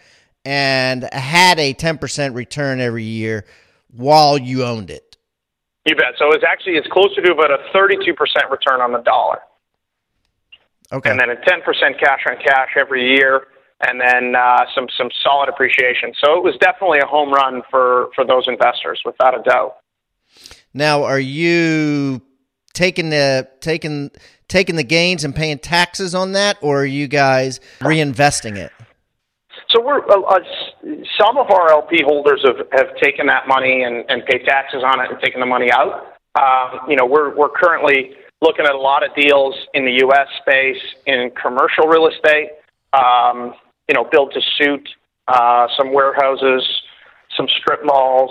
and 0.44 1.08
had 1.12 1.58
a 1.58 1.72
10% 1.72 2.34
return 2.34 2.80
every 2.80 3.04
year 3.04 3.44
while 3.92 4.38
you 4.38 4.64
owned 4.64 4.90
it. 4.90 5.16
You 5.84 5.94
bet. 5.94 6.14
So 6.18 6.32
it's 6.32 6.44
actually 6.44 6.76
it's 6.76 6.88
closer 6.88 7.22
to 7.22 7.32
about 7.32 7.52
a 7.52 7.58
32% 7.74 8.16
return 8.50 8.80
on 8.80 8.92
the 8.92 8.98
dollar. 8.98 9.38
Okay. 10.92 11.10
and 11.10 11.18
then 11.18 11.30
a 11.30 11.36
10% 11.36 11.98
cash 11.98 12.20
on 12.28 12.36
cash 12.36 12.70
every 12.76 13.08
year, 13.08 13.48
and 13.80 14.00
then 14.00 14.36
uh, 14.36 14.64
some 14.72 14.86
some 14.96 15.08
solid 15.22 15.48
appreciation. 15.48 16.12
So 16.24 16.36
it 16.36 16.44
was 16.44 16.56
definitely 16.60 17.00
a 17.00 17.06
home 17.06 17.32
run 17.32 17.62
for 17.70 18.10
for 18.14 18.24
those 18.24 18.46
investors, 18.46 19.00
without 19.04 19.38
a 19.38 19.42
doubt. 19.42 19.78
Now, 20.76 21.04
are 21.04 21.18
you 21.18 22.21
taking 22.75 23.09
the 23.09 23.49
taking 23.61 24.11
taking 24.47 24.76
the 24.76 24.85
gains 24.85 25.25
and 25.25 25.35
paying 25.35 25.59
taxes 25.59 26.14
on 26.14 26.33
that, 26.33 26.59
or 26.61 26.83
are 26.83 26.87
you 26.87 27.09
guys 27.09 27.61
reinvesting 27.80 28.56
it? 28.59 28.71
So 29.71 29.83
we're 29.83 30.04
uh, 30.06 30.21
uh, 30.21 30.38
some 31.18 31.38
of 31.38 31.50
our 31.50 31.71
LP 31.71 32.02
holders 32.04 32.45
have, 32.47 32.68
have 32.73 32.95
taken 33.02 33.26
that 33.26 33.49
money 33.49 33.85
and, 33.85 34.04
and 34.11 34.25
paid 34.26 34.45
taxes 34.45 34.83
on 34.85 35.00
it 35.00 35.11
and 35.11 35.18
taken 35.21 35.40
the 35.40 35.47
money 35.47 35.71
out. 35.73 36.12
Um, 36.38 36.90
you 36.90 36.97
know, 36.97 37.06
we're 37.06 37.35
we're 37.35 37.49
currently 37.49 38.11
looking 38.42 38.66
at 38.66 38.75
a 38.75 38.78
lot 38.78 39.02
of 39.02 39.14
deals 39.16 39.54
in 39.73 39.87
the 39.87 39.99
U.S. 40.02 40.28
space 40.42 40.83
in 41.06 41.30
commercial 41.40 41.87
real 41.88 42.06
estate. 42.06 42.50
Um, 42.92 43.54
you 43.88 43.95
know, 43.95 44.04
build 44.04 44.35
to 44.35 44.40
suit, 44.59 44.87
uh, 45.26 45.68
some 45.76 45.95
warehouses, 45.95 46.62
some 47.35 47.47
strip 47.61 47.80
malls, 47.83 48.30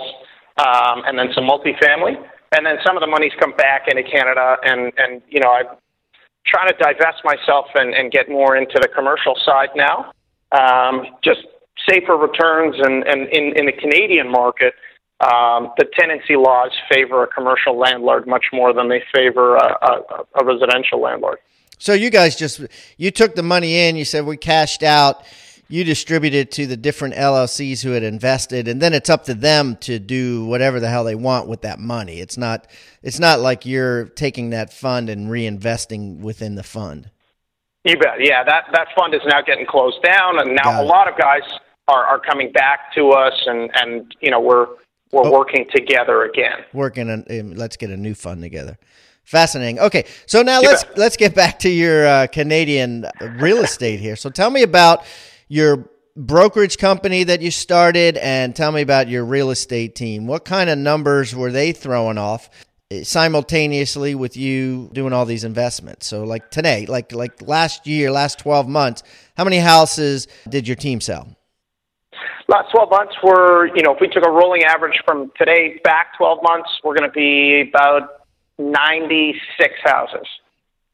um, 0.58 1.02
and 1.06 1.18
then 1.18 1.28
some 1.34 1.44
multifamily. 1.44 2.22
And 2.56 2.64
then 2.64 2.76
some 2.86 2.96
of 2.96 3.02
the 3.02 3.06
money's 3.06 3.32
come 3.38 3.52
back 3.52 3.82
into 3.86 4.02
Canada, 4.02 4.56
and 4.62 4.92
and 4.96 5.20
you 5.28 5.40
know, 5.40 5.52
I'm 5.52 5.76
trying 6.46 6.68
to 6.68 6.76
divest 6.78 7.22
myself 7.24 7.66
and, 7.74 7.92
and 7.92 8.10
get 8.10 8.30
more 8.30 8.56
into 8.56 8.78
the 8.80 8.88
commercial 8.88 9.34
side 9.44 9.68
now. 9.76 10.12
Um, 10.52 11.06
just 11.22 11.40
safer 11.88 12.16
returns, 12.16 12.76
and, 12.78 13.06
and 13.06 13.28
in, 13.28 13.52
in 13.56 13.66
the 13.66 13.72
Canadian 13.72 14.30
market, 14.30 14.74
um, 15.20 15.72
the 15.76 15.86
tenancy 15.98 16.36
laws 16.36 16.70
favor 16.90 17.24
a 17.24 17.26
commercial 17.26 17.78
landlord 17.78 18.26
much 18.26 18.46
more 18.52 18.72
than 18.72 18.88
they 18.88 19.02
favor 19.14 19.56
a, 19.56 19.76
a, 19.82 20.40
a 20.40 20.44
residential 20.44 21.00
landlord. 21.00 21.38
So 21.78 21.92
you 21.92 22.10
guys 22.10 22.36
just 22.36 22.62
you 22.96 23.10
took 23.10 23.34
the 23.34 23.42
money 23.42 23.86
in. 23.88 23.96
You 23.96 24.04
said 24.04 24.24
we 24.24 24.36
cashed 24.36 24.82
out. 24.82 25.22
You 25.68 25.82
distribute 25.82 26.32
it 26.34 26.52
to 26.52 26.66
the 26.66 26.76
different 26.76 27.14
LLCs 27.14 27.82
who 27.82 27.90
had 27.90 28.04
invested, 28.04 28.68
and 28.68 28.80
then 28.80 28.92
it's 28.94 29.10
up 29.10 29.24
to 29.24 29.34
them 29.34 29.76
to 29.80 29.98
do 29.98 30.44
whatever 30.44 30.78
the 30.78 30.88
hell 30.88 31.02
they 31.02 31.16
want 31.16 31.48
with 31.48 31.62
that 31.62 31.80
money. 31.80 32.20
It's 32.20 32.36
not 32.36 32.68
it's 33.02 33.18
not 33.18 33.40
like 33.40 33.66
you're 33.66 34.04
taking 34.04 34.50
that 34.50 34.72
fund 34.72 35.10
and 35.10 35.28
reinvesting 35.28 36.20
within 36.20 36.54
the 36.54 36.62
fund. 36.62 37.10
You 37.84 37.96
bet. 37.98 38.20
Yeah, 38.20 38.44
that 38.44 38.64
that 38.74 38.88
fund 38.96 39.12
is 39.14 39.22
now 39.26 39.42
getting 39.42 39.66
closed 39.66 40.00
down, 40.04 40.38
and 40.38 40.54
now 40.54 40.64
Got 40.70 40.80
a 40.80 40.84
it. 40.84 40.86
lot 40.86 41.08
of 41.12 41.18
guys 41.18 41.42
are, 41.88 42.04
are 42.04 42.20
coming 42.20 42.52
back 42.52 42.94
to 42.94 43.10
us, 43.10 43.34
and 43.46 43.68
and 43.74 44.14
you 44.20 44.30
know 44.30 44.40
we're 44.40 44.66
we're 45.10 45.26
Oh. 45.26 45.32
working 45.32 45.66
together 45.74 46.22
again. 46.24 46.64
Working 46.72 47.10
on 47.10 47.24
um, 47.28 47.54
let's 47.54 47.76
get 47.76 47.90
a 47.90 47.96
new 47.96 48.14
fund 48.14 48.40
together. 48.42 48.78
Fascinating. 49.24 49.80
Okay, 49.80 50.04
so 50.26 50.42
now 50.42 50.60
You 50.60 50.68
let's 50.68 50.84
bet. 50.84 50.98
let's 50.98 51.16
get 51.16 51.34
back 51.34 51.58
to 51.60 51.68
your 51.68 52.06
uh, 52.06 52.26
Canadian 52.28 53.06
real 53.40 53.58
estate 53.58 53.98
here. 53.98 54.14
So 54.14 54.30
tell 54.30 54.50
me 54.50 54.62
about 54.62 55.04
your 55.48 55.88
brokerage 56.16 56.78
company 56.78 57.24
that 57.24 57.42
you 57.42 57.50
started, 57.50 58.16
and 58.16 58.56
tell 58.56 58.72
me 58.72 58.82
about 58.82 59.08
your 59.08 59.24
real 59.24 59.50
estate 59.50 59.94
team. 59.94 60.26
What 60.26 60.44
kind 60.44 60.70
of 60.70 60.78
numbers 60.78 61.34
were 61.34 61.52
they 61.52 61.72
throwing 61.72 62.18
off 62.18 62.48
eh, 62.90 63.04
simultaneously 63.04 64.14
with 64.14 64.36
you 64.36 64.90
doing 64.92 65.12
all 65.12 65.26
these 65.26 65.44
investments? 65.44 66.06
So 66.06 66.24
like 66.24 66.50
today, 66.50 66.86
like 66.86 67.12
like 67.12 67.42
last 67.42 67.86
year, 67.86 68.10
last 68.10 68.38
twelve 68.38 68.68
months, 68.68 69.02
how 69.36 69.44
many 69.44 69.58
houses 69.58 70.26
did 70.48 70.66
your 70.66 70.76
team 70.76 71.00
sell? 71.00 71.36
Last 72.48 72.70
12 72.70 72.90
months, 72.90 73.14
we're, 73.24 73.66
you 73.74 73.82
know, 73.82 73.92
if 73.92 74.00
we 74.00 74.06
took 74.06 74.24
a 74.24 74.30
rolling 74.30 74.62
average 74.62 75.02
from 75.04 75.32
today 75.36 75.80
back 75.82 76.16
12 76.16 76.38
months, 76.44 76.70
we're 76.84 76.94
going 76.94 77.10
to 77.10 77.12
be 77.12 77.68
about 77.68 78.20
96 78.58 79.74
houses. 79.82 80.26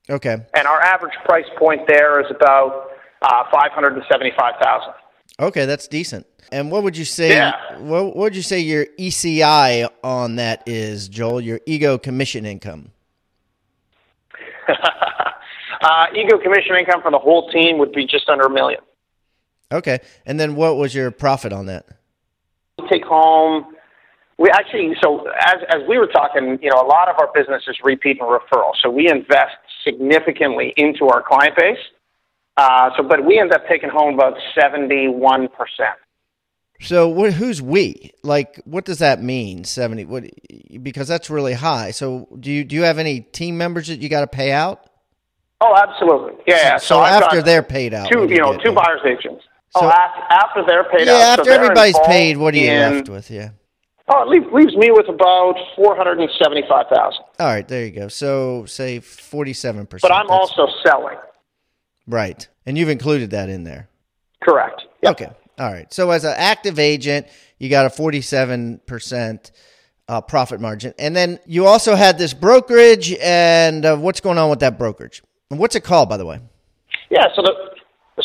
Okay, 0.08 0.36
And 0.54 0.66
our 0.66 0.80
average 0.80 1.14
price 1.24 1.44
point 1.58 1.86
there 1.86 2.20
is 2.20 2.26
about 2.30 2.91
uh, 3.22 3.44
575000 3.50 4.94
Okay, 5.40 5.66
that's 5.66 5.88
decent. 5.88 6.26
And 6.50 6.70
what 6.70 6.82
would 6.82 6.96
you 6.96 7.06
say? 7.06 7.30
Yeah. 7.30 7.78
What, 7.78 8.04
what 8.04 8.16
would 8.16 8.36
you 8.36 8.42
say 8.42 8.60
your 8.60 8.86
ECI 8.98 9.88
on 10.04 10.36
that 10.36 10.62
is, 10.66 11.08
Joel? 11.08 11.40
Your 11.40 11.60
ego 11.66 11.96
commission 11.96 12.44
income. 12.44 12.90
uh, 15.82 16.06
Ego 16.14 16.38
commission 16.38 16.76
income 16.78 17.02
for 17.02 17.10
the 17.10 17.18
whole 17.18 17.50
team 17.50 17.78
would 17.78 17.92
be 17.92 18.06
just 18.06 18.28
under 18.28 18.44
a 18.44 18.50
million. 18.50 18.80
Okay, 19.72 20.00
and 20.26 20.38
then 20.38 20.54
what 20.54 20.76
was 20.76 20.94
your 20.94 21.10
profit 21.10 21.52
on 21.52 21.66
that? 21.66 21.86
Take 22.90 23.04
home. 23.04 23.74
We 24.38 24.50
actually, 24.50 24.94
so 25.02 25.26
as 25.40 25.56
as 25.70 25.80
we 25.88 25.98
were 25.98 26.06
talking, 26.06 26.58
you 26.60 26.70
know, 26.70 26.80
a 26.80 26.86
lot 26.86 27.08
of 27.08 27.16
our 27.18 27.30
business 27.34 27.62
is 27.66 27.76
repeat 27.82 28.18
and 28.20 28.28
referral. 28.28 28.72
So 28.82 28.90
we 28.90 29.08
invest 29.08 29.56
significantly 29.84 30.74
into 30.76 31.06
our 31.08 31.22
client 31.22 31.56
base. 31.56 31.78
Uh, 32.56 32.90
so, 32.96 33.02
but 33.02 33.24
we 33.24 33.38
end 33.38 33.52
up 33.52 33.66
taking 33.68 33.88
home 33.88 34.14
about 34.14 34.34
seventy 34.58 35.08
one 35.08 35.48
percent. 35.48 35.96
So, 36.80 37.08
what, 37.08 37.32
who's 37.32 37.62
we? 37.62 38.12
Like, 38.22 38.60
what 38.64 38.84
does 38.84 38.98
that 38.98 39.22
mean? 39.22 39.64
Seventy? 39.64 40.04
What? 40.04 40.24
Because 40.82 41.08
that's 41.08 41.30
really 41.30 41.54
high. 41.54 41.92
So, 41.92 42.28
do 42.38 42.50
you 42.50 42.64
do 42.64 42.76
you 42.76 42.82
have 42.82 42.98
any 42.98 43.20
team 43.20 43.56
members 43.56 43.88
that 43.88 44.00
you 44.00 44.08
got 44.08 44.20
to 44.22 44.26
pay 44.26 44.52
out? 44.52 44.84
Oh, 45.60 45.74
absolutely. 45.76 46.42
Yeah. 46.46 46.56
yeah. 46.56 46.76
So, 46.78 46.98
I've 46.98 47.22
after 47.22 47.40
they're 47.40 47.62
paid 47.62 47.94
out, 47.94 48.10
two, 48.10 48.26
do 48.26 48.34
you 48.34 48.40
know, 48.40 48.58
two 48.58 48.72
buyers 48.72 49.00
agents. 49.06 49.44
So- 49.70 49.80
oh, 49.84 49.88
after, 49.88 50.20
after 50.28 50.64
they're 50.66 50.84
paid 50.84 51.06
Yeah, 51.06 51.12
out. 51.12 51.18
So 51.18 51.22
after 51.22 51.44
they're 51.44 51.62
everybody's 51.62 51.98
paid, 52.00 52.36
what 52.36 52.52
are 52.52 52.58
you 52.58 52.70
in- 52.70 52.96
left 52.96 53.08
with? 53.08 53.30
Yeah. 53.30 53.50
Oh, 54.08 54.22
it 54.24 54.28
leaves, 54.28 54.46
leaves 54.52 54.76
me 54.76 54.90
with 54.90 55.08
about 55.08 55.54
four 55.76 55.96
hundred 55.96 56.18
and 56.18 56.28
seventy 56.42 56.64
five 56.68 56.86
thousand. 56.92 57.24
All 57.38 57.46
right, 57.46 57.66
there 57.66 57.86
you 57.86 57.92
go. 57.92 58.08
So, 58.08 58.66
say 58.66 58.98
forty-seven 58.98 59.86
percent. 59.86 60.10
But 60.10 60.12
I'm 60.12 60.28
also 60.28 60.66
selling. 60.84 61.16
Right, 62.06 62.46
and 62.66 62.76
you've 62.76 62.88
included 62.88 63.30
that 63.30 63.48
in 63.48 63.64
there. 63.64 63.88
Correct. 64.42 64.82
Yep. 65.02 65.12
Okay. 65.12 65.32
All 65.58 65.70
right. 65.70 65.92
So 65.92 66.10
as 66.10 66.24
an 66.24 66.34
active 66.36 66.78
agent, 66.78 67.26
you 67.58 67.68
got 67.68 67.86
a 67.86 67.90
47% 67.90 69.50
uh, 70.08 70.20
profit 70.20 70.60
margin. 70.60 70.94
And 70.98 71.14
then 71.14 71.38
you 71.46 71.66
also 71.66 71.94
had 71.94 72.18
this 72.18 72.34
brokerage 72.34 73.14
and 73.20 73.84
uh, 73.84 73.96
what's 73.96 74.20
going 74.20 74.38
on 74.38 74.50
with 74.50 74.60
that 74.60 74.78
brokerage? 74.78 75.22
And 75.50 75.58
what's 75.58 75.74
it 75.74 75.84
called, 75.84 76.08
by 76.08 76.16
the 76.16 76.26
way? 76.26 76.40
Yeah, 77.10 77.26
so 77.36 77.42
the 77.42 77.52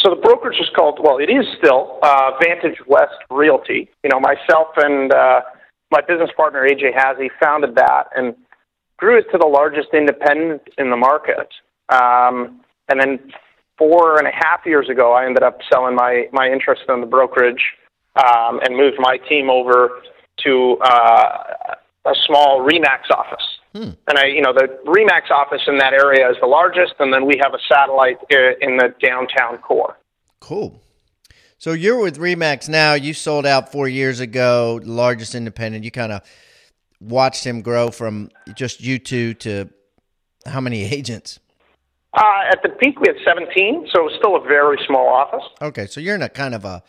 so 0.03 0.09
the 0.13 0.21
brokerage 0.21 0.59
is 0.59 0.69
called 0.75 0.99
well, 1.01 1.17
it 1.17 1.29
is 1.29 1.45
still 1.57 1.99
uh, 2.03 2.31
Vantage 2.41 2.77
West 2.87 3.15
Realty. 3.29 3.89
You 4.03 4.09
know, 4.09 4.19
myself 4.19 4.67
and 4.77 5.13
uh, 5.13 5.41
my 5.91 6.01
business 6.01 6.29
partner 6.35 6.67
AJ 6.67 6.93
Hazy 6.93 7.29
founded 7.41 7.75
that 7.75 8.05
and 8.15 8.35
grew 8.97 9.17
it 9.17 9.25
to 9.31 9.37
the 9.37 9.47
largest 9.47 9.89
independent 9.93 10.61
in 10.77 10.89
the 10.89 10.97
market. 10.97 11.49
Um, 11.89 12.61
and 12.89 12.99
then 12.99 13.19
four 13.77 14.17
and 14.17 14.27
a 14.27 14.31
half 14.31 14.65
years 14.65 14.89
ago, 14.89 15.13
I 15.13 15.25
ended 15.25 15.43
up 15.43 15.59
selling 15.71 15.95
my 15.95 16.27
my 16.31 16.47
interest 16.49 16.83
in 16.89 17.01
the 17.01 17.07
brokerage 17.07 17.63
um, 18.15 18.59
and 18.63 18.75
moved 18.75 18.97
my 18.99 19.17
team 19.29 19.49
over 19.49 20.01
to 20.43 20.77
uh, 20.81 21.73
a 22.05 22.13
small 22.25 22.67
Remax 22.67 23.11
office. 23.11 23.43
And 24.07 24.17
I, 24.17 24.25
you 24.25 24.41
know, 24.41 24.53
the 24.53 24.67
Remax 24.85 25.29
office 25.29 25.61
in 25.67 25.77
that 25.77 25.93
area 25.93 26.29
is 26.29 26.37
the 26.41 26.47
largest, 26.47 26.93
and 26.99 27.13
then 27.13 27.25
we 27.25 27.39
have 27.41 27.53
a 27.53 27.59
satellite 27.71 28.17
uh, 28.31 28.57
in 28.59 28.77
the 28.77 28.93
downtown 29.01 29.57
core. 29.59 29.97
Cool. 30.39 30.81
So 31.59 31.73
you're 31.73 32.01
with 32.01 32.17
Remax 32.17 32.69
now. 32.69 32.93
You 32.93 33.13
sold 33.13 33.45
out 33.45 33.71
four 33.71 33.87
years 33.87 34.19
ago, 34.19 34.79
largest 34.83 35.35
independent. 35.35 35.83
You 35.83 35.91
kind 35.91 36.11
of 36.11 36.21
watched 36.99 37.43
him 37.43 37.61
grow 37.61 37.91
from 37.91 38.29
just 38.55 38.81
you 38.81 38.99
two 38.99 39.33
to 39.35 39.69
how 40.45 40.61
many 40.61 40.83
agents? 40.93 41.39
Uh, 42.17 42.51
at 42.51 42.63
the 42.63 42.69
peak, 42.69 42.99
we 42.99 43.07
had 43.07 43.17
17, 43.23 43.89
so 43.93 44.01
it 44.01 44.03
was 44.03 44.15
still 44.17 44.35
a 44.35 44.41
very 44.41 44.79
small 44.87 45.07
office. 45.07 45.43
Okay, 45.61 45.85
so 45.85 45.99
you're 45.99 46.15
in 46.15 46.23
a 46.23 46.29
kind 46.29 46.55
of 46.55 46.65
a 46.65 46.81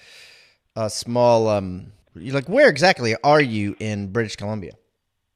a 0.75 0.89
small 0.89 1.49
um. 1.49 1.93
You're 2.15 2.35
like, 2.35 2.49
where 2.49 2.69
exactly 2.69 3.15
are 3.23 3.41
you 3.41 3.77
in 3.79 4.11
British 4.11 4.37
Columbia? 4.37 4.73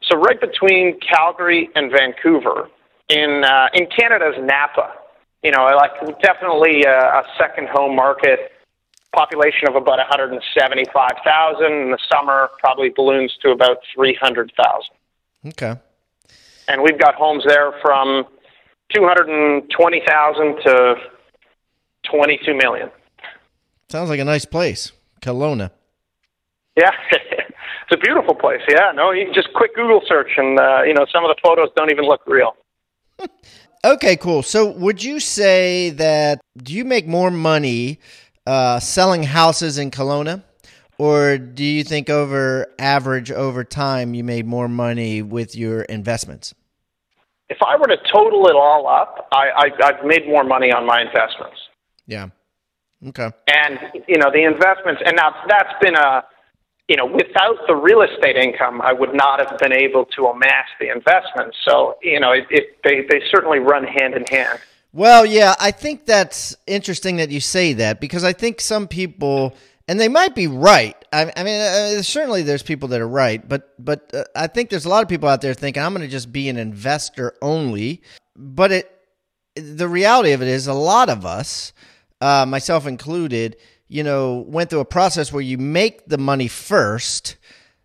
So 0.02 0.18
right 0.18 0.40
between 0.40 0.98
Calgary 1.00 1.68
and 1.74 1.92
Vancouver, 1.92 2.68
in 3.08 3.44
uh, 3.44 3.68
in 3.74 3.86
Canada's 3.86 4.36
Napa, 4.40 4.94
you 5.44 5.50
know, 5.50 5.64
like 5.76 5.92
definitely 6.22 6.84
a, 6.84 6.98
a 7.20 7.24
second 7.38 7.68
home 7.68 7.94
market. 7.94 8.50
Population 9.14 9.68
of 9.68 9.74
about 9.76 9.98
175,000. 9.98 11.66
In 11.66 11.90
the 11.90 11.98
summer, 12.10 12.48
probably 12.60 12.88
balloons 12.96 13.36
to 13.42 13.50
about 13.50 13.76
300,000. 13.94 14.56
Okay. 15.48 15.74
and 16.68 16.82
we've 16.82 16.98
got 16.98 17.14
homes 17.14 17.44
there 17.46 17.72
from 17.82 18.24
220,000 18.94 20.56
to 20.64 20.94
22 22.10 22.54
million. 22.54 22.90
Sounds 23.88 24.08
like 24.08 24.20
a 24.20 24.24
nice 24.24 24.44
place, 24.44 24.92
Kelowna. 25.20 25.70
Yeah, 26.76 26.90
it's 27.12 27.92
a 27.92 27.98
beautiful 27.98 28.34
place. 28.34 28.60
Yeah, 28.68 28.92
no, 28.94 29.10
you 29.10 29.26
can 29.26 29.34
just 29.34 29.52
quick 29.54 29.74
Google 29.74 30.00
search, 30.06 30.30
and 30.36 30.58
uh, 30.58 30.82
you 30.82 30.94
know 30.94 31.04
some 31.12 31.24
of 31.24 31.28
the 31.28 31.36
photos 31.42 31.68
don't 31.76 31.90
even 31.90 32.04
look 32.04 32.22
real. 32.26 32.56
Okay, 33.84 34.16
cool. 34.16 34.44
So, 34.44 34.70
would 34.70 35.02
you 35.02 35.18
say 35.18 35.90
that 35.90 36.40
do 36.56 36.72
you 36.72 36.84
make 36.84 37.08
more 37.08 37.32
money 37.32 37.98
uh, 38.46 38.78
selling 38.78 39.24
houses 39.24 39.76
in 39.76 39.90
Kelowna, 39.90 40.44
or 40.98 41.36
do 41.36 41.64
you 41.64 41.82
think 41.82 42.08
over 42.08 42.68
average 42.78 43.32
over 43.32 43.64
time 43.64 44.14
you 44.14 44.22
made 44.22 44.46
more 44.46 44.68
money 44.68 45.20
with 45.20 45.56
your 45.56 45.82
investments? 45.82 46.54
If 47.52 47.58
I 47.62 47.76
were 47.76 47.86
to 47.86 47.98
total 48.10 48.46
it 48.48 48.56
all 48.56 48.88
up, 48.88 49.28
I, 49.32 49.44
I 49.56 49.66
I've 49.84 50.04
made 50.04 50.26
more 50.26 50.44
money 50.44 50.72
on 50.72 50.86
my 50.86 51.02
investments. 51.02 51.58
Yeah. 52.06 52.28
Okay. 53.08 53.30
And 53.52 53.78
you 54.08 54.18
know 54.18 54.30
the 54.32 54.44
investments, 54.44 55.02
and 55.04 55.16
now 55.16 55.34
that's 55.48 55.74
been 55.80 55.94
a 55.94 56.24
you 56.88 56.96
know, 56.96 57.06
without 57.06 57.56
the 57.66 57.74
real 57.74 58.02
estate 58.02 58.36
income, 58.36 58.82
I 58.82 58.92
would 58.92 59.14
not 59.14 59.38
have 59.38 59.58
been 59.58 59.72
able 59.72 60.04
to 60.16 60.24
amass 60.26 60.66
the 60.80 60.90
investments. 60.90 61.56
So, 61.66 61.96
you 62.02 62.20
know, 62.20 62.32
it, 62.32 62.44
it, 62.50 62.78
they, 62.84 63.06
they 63.08 63.24
certainly 63.30 63.60
run 63.60 63.84
hand 63.84 64.14
in 64.14 64.24
hand. 64.26 64.58
Well, 64.92 65.24
yeah, 65.24 65.54
I 65.58 65.70
think 65.70 66.04
that's 66.04 66.54
interesting 66.66 67.16
that 67.16 67.30
you 67.30 67.40
say 67.40 67.72
that 67.74 67.98
because 67.98 68.24
I 68.24 68.34
think 68.34 68.60
some 68.60 68.86
people, 68.88 69.54
and 69.88 69.98
they 69.98 70.08
might 70.08 70.34
be 70.34 70.46
right. 70.46 70.96
I, 71.12 71.32
I 71.36 71.42
mean, 71.42 71.60
uh, 71.60 72.02
certainly 72.02 72.42
there's 72.42 72.62
people 72.62 72.88
that 72.88 73.00
are 73.00 73.08
right, 73.08 73.46
but 73.46 73.74
but 73.78 74.10
uh, 74.14 74.24
I 74.34 74.46
think 74.46 74.70
there's 74.70 74.84
a 74.84 74.88
lot 74.88 75.02
of 75.02 75.08
people 75.08 75.28
out 75.28 75.40
there 75.40 75.54
thinking 75.54 75.82
I'm 75.82 75.92
going 75.92 76.06
to 76.06 76.10
just 76.10 76.32
be 76.32 76.48
an 76.48 76.56
investor 76.56 77.34
only. 77.42 78.02
But 78.36 78.72
it, 78.72 78.98
the 79.54 79.88
reality 79.88 80.32
of 80.32 80.42
it 80.42 80.48
is, 80.48 80.66
a 80.66 80.72
lot 80.72 81.08
of 81.08 81.26
us, 81.26 81.72
uh, 82.20 82.46
myself 82.46 82.86
included, 82.86 83.56
you 83.88 84.02
know, 84.02 84.44
went 84.48 84.70
through 84.70 84.80
a 84.80 84.86
process 84.86 85.32
where 85.32 85.42
you 85.42 85.58
make 85.58 86.06
the 86.06 86.18
money 86.18 86.48
first, 86.48 87.36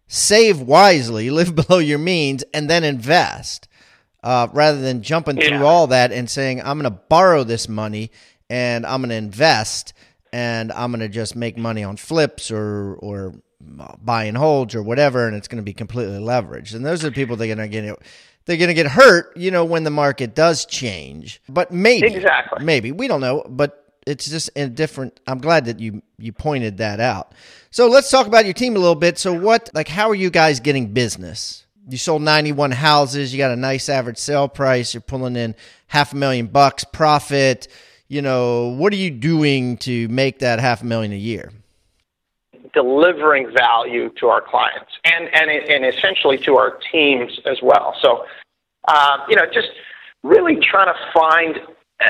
save 0.08 0.62
wisely, 0.62 1.30
live 1.32 1.56
below 1.56 1.80
your 1.80 2.00
means, 2.00 2.44
and 2.54 2.70
then 2.70 2.84
invest 2.84 3.68
uh, 4.24 4.48
rather 4.54 4.80
than 4.80 5.02
jumping 5.02 5.38
yeah. 5.38 5.48
through 5.48 5.66
all 5.66 5.88
that 5.88 6.12
and 6.12 6.30
saying, 6.30 6.62
I'm 6.62 6.80
going 6.80 6.92
to 6.92 7.00
borrow 7.10 7.44
this 7.44 7.68
money 7.68 8.12
and 8.50 8.86
I'm 8.86 9.02
going 9.02 9.10
to 9.10 9.16
invest 9.16 9.94
and 10.38 10.72
I'm 10.72 10.92
going 10.92 11.00
to 11.00 11.10
just 11.10 11.36
make 11.36 11.58
money 11.58 11.84
on 11.84 11.98
flips 11.98 12.52
or, 12.52 12.94
or 13.00 13.34
buy 13.60 14.26
and 14.26 14.38
holds 14.38 14.76
or 14.76 14.84
whatever, 14.84 15.26
and 15.26 15.36
it's 15.36 15.48
going 15.48 15.58
to 15.58 15.64
be 15.64 15.74
completely 15.74 16.20
leveraged. 16.20 16.76
And 16.76 16.86
those 16.86 17.04
are 17.04 17.10
the 17.10 17.16
people 17.16 17.38
that 17.38 17.46
are 17.46 17.56
going 17.56 17.58
to 17.58 17.68
get 17.68 18.00
they're 18.46 18.58
going 18.58 18.68
to 18.68 18.76
get 18.76 18.86
hurt, 18.86 19.36
you 19.36 19.50
know, 19.50 19.66
when 19.66 19.84
the 19.84 19.90
market 19.90 20.36
does 20.36 20.66
change. 20.68 21.42
But 21.50 21.72
maybe, 21.72 22.06
exactly, 22.06 22.64
maybe 22.64 22.92
we 22.92 23.08
don't 23.08 23.20
know. 23.20 23.44
But 23.50 23.84
it's 24.06 24.30
just 24.30 24.52
a 24.56 24.68
different. 24.68 25.20
I'm 25.26 25.40
glad 25.40 25.66
that 25.66 25.80
you 25.80 26.04
you 26.20 26.34
pointed 26.34 26.78
that 26.78 27.00
out. 27.00 27.34
So 27.72 27.88
let's 27.88 28.12
talk 28.12 28.28
about 28.28 28.46
your 28.46 28.54
team 28.54 28.76
a 28.76 28.80
little 28.80 28.94
bit. 28.94 29.18
So 29.18 29.34
what, 29.34 29.72
like, 29.74 29.88
how 29.88 30.08
are 30.08 30.16
you 30.16 30.30
guys 30.30 30.60
getting 30.60 30.94
business? 30.94 31.66
You 31.90 31.98
sold 31.98 32.22
91 32.22 32.72
houses. 32.72 33.34
You 33.34 33.40
got 33.40 33.52
a 33.52 33.56
nice 33.56 33.90
average 33.90 34.20
sale 34.20 34.48
price. 34.48 34.94
You're 34.94 35.02
pulling 35.02 35.36
in 35.36 35.56
half 35.88 36.14
a 36.14 36.16
million 36.16 36.46
bucks 36.46 36.84
profit. 36.84 37.68
You 38.10 38.22
know, 38.22 38.68
what 38.78 38.94
are 38.94 38.98
you 38.98 39.12
doing 39.12 39.78
to 39.78 40.08
make 40.08 40.40
that 40.40 40.60
half 40.60 40.82
a 40.82 40.86
million 40.86 41.12
a 41.12 41.18
year? 41.18 41.52
Delivering 42.74 43.52
value 43.58 44.10
to 44.20 44.28
our 44.28 44.42
clients 44.42 44.92
and 45.04 45.28
and 45.34 45.50
and 45.50 45.86
essentially 45.86 46.38
to 46.40 46.58
our 46.58 46.80
teams 46.92 47.40
as 47.46 47.58
well. 47.62 47.96
So, 48.02 48.26
uh, 48.88 49.18
you 49.28 49.36
know, 49.36 49.46
just 49.52 49.70
really 50.24 50.58
trying 50.62 50.88
to 50.88 51.00
find 51.14 51.58
uh, 52.00 52.06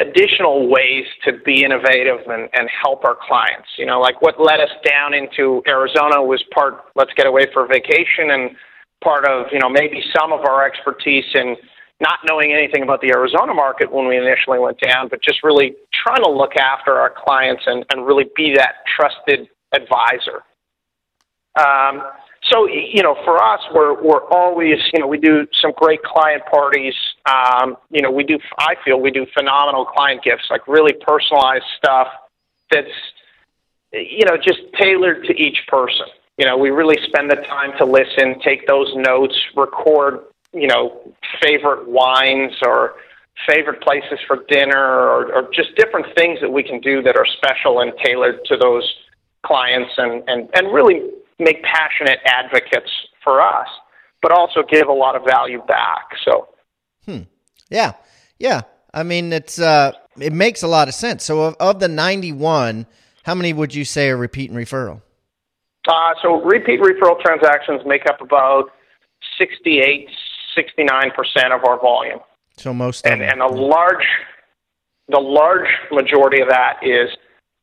additional 0.00 0.68
ways 0.68 1.04
to 1.24 1.32
be 1.44 1.64
innovative 1.64 2.20
and, 2.28 2.48
and 2.52 2.70
help 2.82 3.04
our 3.04 3.16
clients. 3.20 3.68
You 3.76 3.84
know, 3.84 4.00
like 4.00 4.22
what 4.22 4.40
led 4.40 4.60
us 4.60 4.70
down 4.84 5.12
into 5.12 5.62
Arizona 5.66 6.22
was 6.22 6.42
part 6.54 6.84
let's 6.94 7.12
get 7.14 7.26
away 7.26 7.46
for 7.52 7.66
vacation 7.66 8.30
and 8.30 8.56
part 9.02 9.26
of, 9.26 9.46
you 9.52 9.58
know, 9.58 9.68
maybe 9.68 10.02
some 10.16 10.32
of 10.32 10.40
our 10.46 10.66
expertise 10.66 11.24
in 11.34 11.56
not 12.00 12.18
knowing 12.28 12.52
anything 12.52 12.82
about 12.82 13.00
the 13.00 13.10
Arizona 13.14 13.54
market 13.54 13.90
when 13.90 14.06
we 14.06 14.16
initially 14.16 14.58
went 14.58 14.78
down, 14.80 15.08
but 15.08 15.22
just 15.22 15.42
really 15.42 15.74
trying 15.92 16.22
to 16.22 16.30
look 16.30 16.56
after 16.56 16.94
our 16.94 17.12
clients 17.16 17.62
and, 17.66 17.84
and 17.90 18.06
really 18.06 18.26
be 18.36 18.54
that 18.54 18.84
trusted 18.96 19.48
advisor. 19.72 20.42
Um, 21.58 22.02
so 22.52 22.68
you 22.68 23.02
know, 23.02 23.16
for 23.24 23.42
us, 23.42 23.60
we're 23.74 24.00
we're 24.00 24.24
always 24.30 24.78
you 24.92 25.00
know 25.00 25.06
we 25.06 25.18
do 25.18 25.46
some 25.60 25.72
great 25.76 26.02
client 26.02 26.42
parties. 26.50 26.94
Um, 27.24 27.76
you 27.90 28.02
know, 28.02 28.10
we 28.10 28.24
do. 28.24 28.38
I 28.58 28.74
feel 28.84 29.00
we 29.00 29.10
do 29.10 29.26
phenomenal 29.36 29.86
client 29.86 30.22
gifts, 30.22 30.44
like 30.50 30.68
really 30.68 30.92
personalized 30.92 31.64
stuff 31.78 32.08
that's 32.70 32.88
you 33.92 34.26
know 34.26 34.36
just 34.36 34.60
tailored 34.78 35.24
to 35.24 35.34
each 35.34 35.58
person. 35.66 36.06
You 36.38 36.44
know, 36.44 36.58
we 36.58 36.68
really 36.68 36.98
spend 37.06 37.30
the 37.30 37.36
time 37.36 37.72
to 37.78 37.86
listen, 37.86 38.38
take 38.44 38.66
those 38.66 38.92
notes, 38.94 39.34
record 39.56 40.20
you 40.56 40.66
know 40.66 41.14
favorite 41.42 41.88
wines 41.88 42.52
or 42.64 42.94
favorite 43.48 43.82
places 43.82 44.18
for 44.26 44.44
dinner 44.48 44.82
or, 44.82 45.32
or 45.32 45.50
just 45.54 45.76
different 45.76 46.06
things 46.16 46.38
that 46.40 46.50
we 46.50 46.62
can 46.62 46.80
do 46.80 47.02
that 47.02 47.16
are 47.16 47.26
special 47.36 47.80
and 47.80 47.92
tailored 48.02 48.40
to 48.46 48.56
those 48.56 48.90
clients 49.44 49.92
and, 49.98 50.22
and, 50.26 50.48
and 50.54 50.72
really 50.72 51.02
make 51.38 51.62
passionate 51.62 52.18
advocates 52.24 52.90
for 53.22 53.42
us, 53.42 53.68
but 54.22 54.32
also 54.32 54.62
give 54.68 54.88
a 54.88 54.92
lot 54.92 55.14
of 55.14 55.22
value 55.24 55.62
back. 55.68 56.06
So, 56.24 56.48
hmm. 57.04 57.22
yeah, 57.70 57.92
yeah. 58.38 58.62
I 58.94 59.02
mean, 59.02 59.32
it's 59.32 59.58
uh, 59.58 59.92
it 60.18 60.32
makes 60.32 60.62
a 60.62 60.68
lot 60.68 60.88
of 60.88 60.94
sense. 60.94 61.22
So, 61.24 61.42
of, 61.42 61.56
of 61.60 61.80
the 61.80 61.88
ninety-one, 61.88 62.86
how 63.24 63.34
many 63.34 63.52
would 63.52 63.74
you 63.74 63.84
say 63.84 64.08
are 64.08 64.16
repeat 64.16 64.50
and 64.50 64.58
referral? 64.58 65.02
Uh, 65.86 66.14
so, 66.22 66.42
repeat 66.42 66.80
referral 66.80 67.20
transactions 67.20 67.82
make 67.84 68.06
up 68.06 68.22
about 68.22 68.70
68, 69.38 70.08
69 70.56 71.12
percent 71.14 71.52
of 71.52 71.64
our 71.64 71.80
volume. 71.80 72.18
So 72.56 72.74
most 72.74 73.06
and 73.06 73.22
and 73.22 73.40
a 73.40 73.46
large, 73.46 74.06
the 75.08 75.20
large 75.20 75.68
majority 75.92 76.40
of 76.40 76.48
that 76.48 76.78
is, 76.82 77.10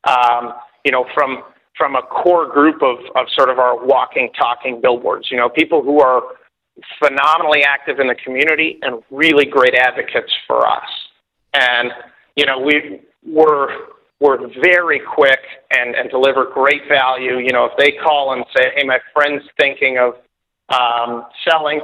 um, 0.08 0.53
you 0.86 0.91
know, 0.91 1.06
from 1.13 1.43
from 1.77 1.95
a 1.95 2.01
core 2.03 2.47
group 2.47 2.82
of, 2.82 2.97
of 3.15 3.27
sort 3.36 3.49
of 3.49 3.60
our 3.60 3.86
walking, 3.86 4.29
talking 4.38 4.79
billboards. 4.82 5.29
You 5.32 5.38
know, 5.38 5.49
people 5.49 5.82
who 5.82 6.01
are 6.01 6.21
phenomenally 6.99 7.63
active 7.63 7.99
in 7.99 8.08
the 8.08 8.15
community 8.15 8.79
and 8.82 9.01
really 9.12 9.45
great 9.45 9.75
advocates 9.75 10.32
for 10.47 10.67
us. 10.67 10.88
And, 11.53 11.91
you 12.36 12.45
know, 12.45 12.60
we, 12.60 13.01
we're, 13.25 13.67
we're 14.19 14.47
very 14.62 14.99
quick 14.99 15.39
and, 15.71 15.95
and 15.95 16.10
deliver 16.10 16.45
great 16.53 16.82
value. 16.88 17.38
You 17.38 17.51
know, 17.51 17.65
if 17.65 17.77
they 17.77 17.91
call 17.91 18.34
and 18.34 18.45
say, 18.56 18.71
hey, 18.75 18.84
my 18.86 18.99
friend's 19.13 19.43
thinking 19.60 19.97
of 19.97 20.15
um, 20.69 21.25
selling, 21.47 21.82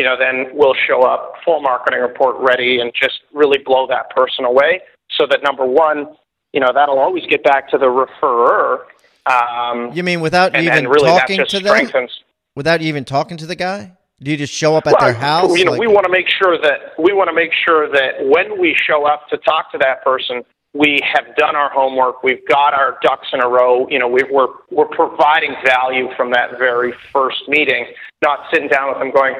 you 0.00 0.06
know, 0.06 0.16
then 0.18 0.46
we'll 0.54 0.78
show 0.88 1.02
up, 1.02 1.34
full 1.44 1.60
marketing 1.60 2.00
report 2.00 2.36
ready, 2.38 2.80
and 2.80 2.90
just 2.94 3.20
really 3.34 3.58
blow 3.58 3.86
that 3.86 4.08
person 4.16 4.46
away 4.46 4.80
so 5.18 5.26
that 5.28 5.40
number 5.42 5.66
one, 5.66 6.16
you 6.54 6.60
know, 6.60 6.72
that'll 6.72 6.98
always 6.98 7.26
get 7.26 7.44
back 7.44 7.68
to 7.68 7.76
the 7.76 7.84
referrer 7.84 8.84
um, 9.26 9.92
you 9.92 10.02
mean 10.02 10.20
without 10.20 10.54
and, 10.54 10.64
even 10.64 10.78
and 10.78 10.88
really 10.88 11.08
talking 11.08 11.44
to 11.46 11.60
them? 11.60 12.08
Without 12.56 12.82
even 12.82 13.04
talking 13.04 13.36
to 13.36 13.46
the 13.46 13.54
guy? 13.54 13.92
Do 14.22 14.30
you 14.30 14.36
just 14.36 14.52
show 14.52 14.76
up 14.76 14.86
at 14.86 14.94
well, 14.94 15.12
their 15.12 15.14
house? 15.14 15.56
You 15.58 15.64
know, 15.64 15.72
like, 15.72 15.80
we 15.80 15.86
want 15.86 16.04
to 16.04 16.12
make 16.12 16.28
sure 16.28 16.58
that 16.60 16.98
we 16.98 17.12
want 17.12 17.28
to 17.28 17.34
make 17.34 17.52
sure 17.64 17.90
that 17.90 18.26
when 18.26 18.60
we 18.60 18.74
show 18.74 19.06
up 19.06 19.28
to 19.28 19.38
talk 19.38 19.72
to 19.72 19.78
that 19.78 20.04
person, 20.04 20.42
we 20.74 21.00
have 21.02 21.34
done 21.36 21.56
our 21.56 21.70
homework. 21.70 22.22
We've 22.22 22.46
got 22.46 22.74
our 22.74 22.98
ducks 23.02 23.28
in 23.32 23.42
a 23.42 23.48
row. 23.48 23.88
You 23.88 23.98
know, 23.98 24.08
we, 24.08 24.22
we're 24.30 24.48
we're 24.70 24.88
providing 24.88 25.54
value 25.64 26.08
from 26.16 26.32
that 26.32 26.58
very 26.58 26.92
first 27.12 27.48
meeting, 27.48 27.86
not 28.22 28.40
sitting 28.52 28.68
down 28.68 28.90
with 28.90 28.98
them 28.98 29.10
going, 29.10 29.36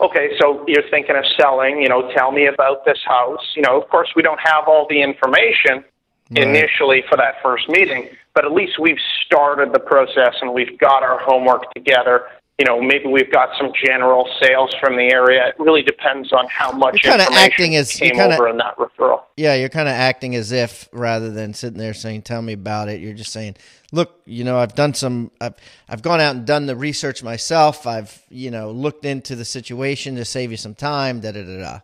okay, 0.00 0.30
so 0.40 0.64
you're 0.66 0.88
thinking 0.90 1.16
of 1.16 1.24
selling. 1.38 1.80
You 1.80 1.88
know, 1.88 2.10
tell 2.12 2.32
me 2.32 2.46
about 2.46 2.84
this 2.84 2.98
house. 3.04 3.52
You 3.54 3.62
know, 3.62 3.80
of 3.80 3.88
course, 3.88 4.08
we 4.16 4.22
don't 4.22 4.40
have 4.40 4.64
all 4.66 4.86
the 4.88 5.00
information 5.00 5.84
right. 6.30 6.44
initially 6.44 7.02
for 7.08 7.16
that 7.16 7.34
first 7.42 7.68
meeting, 7.68 8.08
but 8.34 8.44
at 8.44 8.52
least 8.52 8.78
we've 8.78 9.00
started 9.24 9.72
the 9.72 9.80
process 9.80 10.34
and 10.40 10.52
we've 10.52 10.78
got 10.78 11.02
our 11.02 11.18
homework 11.20 11.72
together. 11.72 12.26
You 12.58 12.64
know, 12.64 12.80
maybe 12.80 13.06
we've 13.06 13.30
got 13.30 13.50
some 13.58 13.70
general 13.84 14.26
sales 14.40 14.74
from 14.80 14.96
the 14.96 15.12
area. 15.12 15.48
It 15.48 15.56
really 15.58 15.82
depends 15.82 16.32
on 16.32 16.46
how 16.48 16.72
much 16.72 17.04
you're 17.04 17.12
information 17.12 17.44
acting 17.44 17.76
as, 17.76 17.92
came 17.92 18.12
kinda, 18.12 18.34
over 18.34 18.48
in 18.48 18.56
that 18.56 18.76
referral. 18.78 19.24
Yeah, 19.36 19.54
you're 19.54 19.68
kind 19.68 19.88
of 19.88 19.92
acting 19.92 20.34
as 20.34 20.52
if 20.52 20.88
rather 20.90 21.30
than 21.30 21.52
sitting 21.52 21.78
there 21.78 21.92
saying, 21.92 22.22
"Tell 22.22 22.40
me 22.40 22.54
about 22.54 22.88
it." 22.88 23.00
You're 23.00 23.12
just 23.12 23.30
saying, 23.30 23.56
"Look, 23.92 24.22
you 24.24 24.42
know, 24.42 24.58
I've 24.58 24.74
done 24.74 24.94
some. 24.94 25.30
I've, 25.38 25.54
I've 25.86 26.00
gone 26.00 26.18
out 26.18 26.34
and 26.34 26.46
done 26.46 26.64
the 26.64 26.76
research 26.76 27.22
myself. 27.22 27.86
I've, 27.86 28.22
you 28.30 28.50
know, 28.50 28.70
looked 28.70 29.04
into 29.04 29.36
the 29.36 29.44
situation 29.44 30.16
to 30.16 30.24
save 30.24 30.50
you 30.50 30.56
some 30.56 30.74
time." 30.74 31.20
Da 31.20 31.32
da 31.32 31.42
da 31.42 31.58
da. 31.58 31.80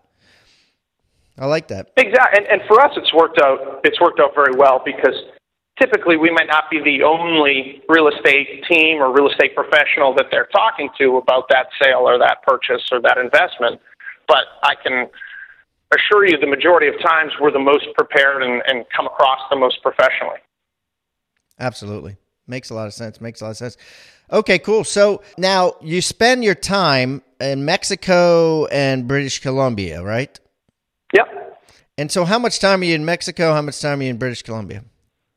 I 1.39 1.47
like 1.47 1.69
that. 1.69 1.91
Exactly, 1.99 2.45
and, 2.45 2.47
and 2.47 2.69
for 2.69 2.81
us, 2.81 2.93
it's 2.97 3.13
worked 3.13 3.39
out. 3.41 3.81
It's 3.85 4.01
worked 4.01 4.21
out 4.21 4.35
very 4.35 4.55
well 4.57 4.81
because 4.85 5.17
typically 5.83 6.16
we 6.16 6.31
might 6.31 6.47
not 6.47 6.71
be 6.71 6.79
the 6.79 7.03
only 7.03 7.83
real 7.88 8.09
estate 8.09 8.64
team 8.71 8.99
or 8.99 9.12
real 9.12 9.29
estate 9.29 9.55
professional 9.55 10.14
that 10.14 10.27
they're 10.31 10.49
talking 10.53 10.88
to 10.99 11.16
about 11.16 11.49
that 11.49 11.66
sale 11.83 12.07
or 12.07 12.18
that 12.18 12.38
purchase 12.47 12.83
or 12.92 13.01
that 13.01 13.18
investment. 13.18 13.81
But 14.29 14.45
I 14.62 14.75
can 14.77 15.09
assure 15.92 16.27
you 16.27 16.38
the 16.38 16.47
majority 16.47 16.87
of 16.87 16.95
times 17.03 17.33
we're 17.40 17.51
the 17.51 17.59
most 17.59 17.87
prepared 17.97 18.42
and, 18.42 18.62
and 18.66 18.85
come 18.97 19.07
across 19.07 19.40
the 19.51 19.57
most 19.57 19.83
professionally. 19.83 20.38
Absolutely. 21.59 22.16
Makes 22.47 22.71
a 22.71 22.75
lot 22.75 22.87
of 22.87 22.95
sense. 22.95 23.21
Makes 23.21 23.40
a 23.40 23.45
lot 23.45 23.51
of 23.51 23.57
sense. 23.57 23.77
Okay, 24.31 24.59
cool. 24.59 24.85
So 24.85 25.23
now 25.37 25.75
you 25.81 26.01
spend 26.01 26.45
your 26.45 26.55
time 26.55 27.23
in 27.40 27.64
Mexico 27.64 28.66
and 28.66 29.07
British 29.09 29.40
Columbia, 29.40 30.03
right? 30.03 30.38
Yep. 31.12 31.61
And 31.99 32.11
so 32.11 32.25
how 32.25 32.38
much 32.38 32.59
time 32.61 32.81
are 32.81 32.85
you 32.85 32.95
in 32.95 33.05
Mexico? 33.05 33.53
How 33.53 33.62
much 33.62 33.81
time 33.81 34.01
are 34.01 34.03
you 34.05 34.11
in 34.11 34.16
British 34.16 34.42
Columbia? 34.42 34.85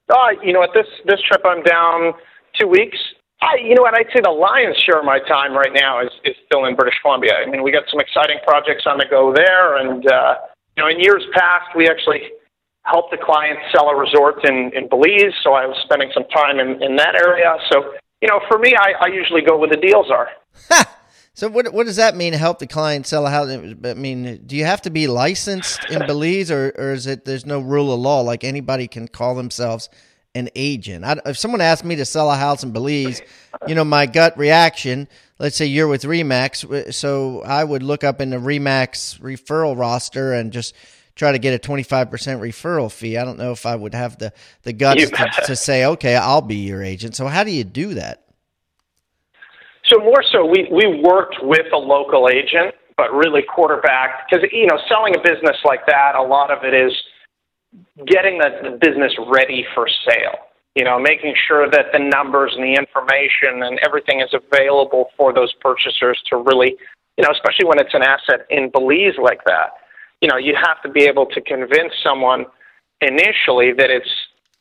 Uh, 0.09 0.37
you 0.43 0.53
know, 0.53 0.63
at 0.63 0.69
this 0.73 0.87
this 1.05 1.21
trip, 1.27 1.41
I'm 1.45 1.63
down 1.63 2.13
two 2.59 2.67
weeks. 2.67 2.97
I, 3.41 3.57
you 3.61 3.75
know 3.75 3.81
what? 3.81 3.93
I'd 3.93 4.07
say 4.13 4.21
the 4.23 4.31
lion's 4.31 4.77
share 4.77 4.99
of 4.99 5.05
my 5.05 5.19
time 5.19 5.53
right 5.53 5.73
now 5.73 6.01
is, 6.01 6.09
is 6.23 6.35
still 6.45 6.65
in 6.65 6.75
British 6.75 6.95
Columbia. 7.01 7.33
I 7.35 7.49
mean, 7.49 7.63
we 7.63 7.71
got 7.71 7.83
some 7.91 7.99
exciting 7.99 8.37
projects 8.47 8.85
on 8.85 8.97
the 8.97 9.05
go 9.09 9.33
there, 9.33 9.77
and 9.77 10.05
uh, 10.07 10.35
you 10.77 10.83
know, 10.83 10.89
in 10.89 10.99
years 10.99 11.23
past, 11.33 11.75
we 11.75 11.87
actually 11.89 12.31
helped 12.83 13.13
a 13.13 13.17
client 13.17 13.57
sell 13.73 13.89
a 13.89 13.95
resort 13.95 14.45
in, 14.47 14.71
in 14.75 14.87
Belize, 14.87 15.33
so 15.43 15.53
I 15.53 15.65
was 15.65 15.75
spending 15.83 16.11
some 16.13 16.25
time 16.25 16.59
in, 16.59 16.81
in 16.83 16.95
that 16.97 17.15
area. 17.15 17.55
So, 17.71 17.95
you 18.21 18.27
know, 18.27 18.39
for 18.47 18.59
me, 18.59 18.73
I, 18.77 18.93
I 19.01 19.07
usually 19.07 19.41
go 19.41 19.57
where 19.57 19.69
the 19.69 19.77
deals 19.77 20.07
are. 20.11 20.29
so, 21.35 21.49
what 21.49 21.71
what 21.73 21.85
does 21.85 21.97
that 21.97 22.15
mean? 22.15 22.31
To 22.31 22.37
help 22.37 22.59
the 22.59 22.67
client 22.67 23.05
sell 23.05 23.27
a 23.27 23.29
house? 23.29 23.49
I 23.49 23.93
mean, 23.93 24.43
do 24.45 24.55
you 24.55 24.63
have 24.63 24.81
to 24.83 24.89
be 24.89 25.07
licensed 25.07 25.83
in 25.89 25.99
Belize, 26.07 26.49
or, 26.49 26.73
or 26.77 26.93
is 26.93 27.07
it 27.07 27.25
there's 27.25 27.45
no 27.45 27.59
rule 27.59 27.93
of 27.93 27.99
law? 27.99 28.21
Like 28.21 28.45
anybody 28.45 28.87
can 28.87 29.09
call 29.09 29.35
themselves 29.35 29.89
an 30.33 30.49
agent. 30.55 31.03
I, 31.03 31.19
if 31.25 31.37
someone 31.37 31.59
asked 31.61 31.83
me 31.83 31.97
to 31.97 32.05
sell 32.05 32.31
a 32.31 32.35
house 32.35 32.63
in 32.63 32.71
Belize, 32.71 33.21
you 33.67 33.75
know, 33.75 33.83
my 33.83 34.05
gut 34.05 34.37
reaction, 34.37 35.09
let's 35.37 35.57
say 35.57 35.65
you're 35.65 35.87
with 35.87 36.03
Remax, 36.03 36.69
uh, 36.69 36.91
so 36.91 37.41
I 37.41 37.63
would 37.63 37.83
look 37.83 38.03
up 38.03 38.21
in 38.21 38.29
the 38.29 38.37
Remax 38.37 39.19
referral 39.19 39.77
roster 39.77 40.33
and 40.33 40.53
just 40.53 40.73
try 41.15 41.31
to 41.31 41.39
get 41.39 41.53
a 41.53 41.67
25% 41.67 42.09
referral 42.09 42.91
fee. 42.91 43.17
I 43.17 43.23
don't 43.23 43.37
know 43.37 43.51
if 43.51 43.65
I 43.65 43.75
would 43.75 43.93
have 43.93 44.17
the, 44.17 44.33
the 44.63 44.73
guts 44.73 45.09
to, 45.09 45.31
to, 45.45 45.55
say, 45.55 45.85
okay, 45.85 46.15
I'll 46.15 46.41
be 46.41 46.57
your 46.57 46.83
agent. 46.83 47.15
So 47.15 47.27
how 47.27 47.43
do 47.43 47.51
you 47.51 47.63
do 47.63 47.93
that? 47.95 48.24
So 49.87 49.99
more 49.99 50.23
so, 50.31 50.45
we, 50.45 50.67
we 50.71 51.01
worked 51.03 51.37
with 51.41 51.67
a 51.73 51.77
local 51.77 52.29
agent, 52.29 52.75
but 52.97 53.13
really 53.13 53.43
quarterback, 53.43 54.27
because, 54.29 54.45
you 54.51 54.67
know, 54.67 54.79
selling 54.89 55.15
a 55.15 55.19
business 55.19 55.57
like 55.63 55.85
that, 55.87 56.15
a 56.15 56.23
lot 56.23 56.51
of 56.51 56.63
it 56.63 56.73
is– 56.73 56.91
getting 58.05 58.37
the, 58.37 58.49
the 58.63 58.77
business 58.77 59.13
ready 59.31 59.65
for 59.73 59.87
sale. 60.07 60.37
You 60.75 60.83
know, 60.83 60.99
making 60.99 61.33
sure 61.47 61.69
that 61.69 61.85
the 61.93 61.99
numbers 61.99 62.51
and 62.55 62.63
the 62.63 62.75
information 62.75 63.63
and 63.63 63.79
everything 63.79 64.19
is 64.19 64.33
available 64.33 65.07
for 65.15 65.33
those 65.33 65.53
purchasers 65.61 66.21
to 66.29 66.35
really, 66.35 66.75
you 67.17 67.23
know, 67.23 67.31
especially 67.31 67.65
when 67.65 67.79
it's 67.79 67.93
an 67.93 68.03
asset 68.03 68.45
in 68.49 68.69
Belize 68.71 69.15
like 69.21 69.39
that. 69.45 69.71
You 70.21 70.27
know, 70.27 70.35
you 70.35 70.53
have 70.53 70.81
to 70.83 70.89
be 70.89 71.03
able 71.03 71.27
to 71.27 71.39
convince 71.39 71.93
someone 72.03 72.45
initially 72.99 73.71
that 73.71 73.89
it's 73.89 74.09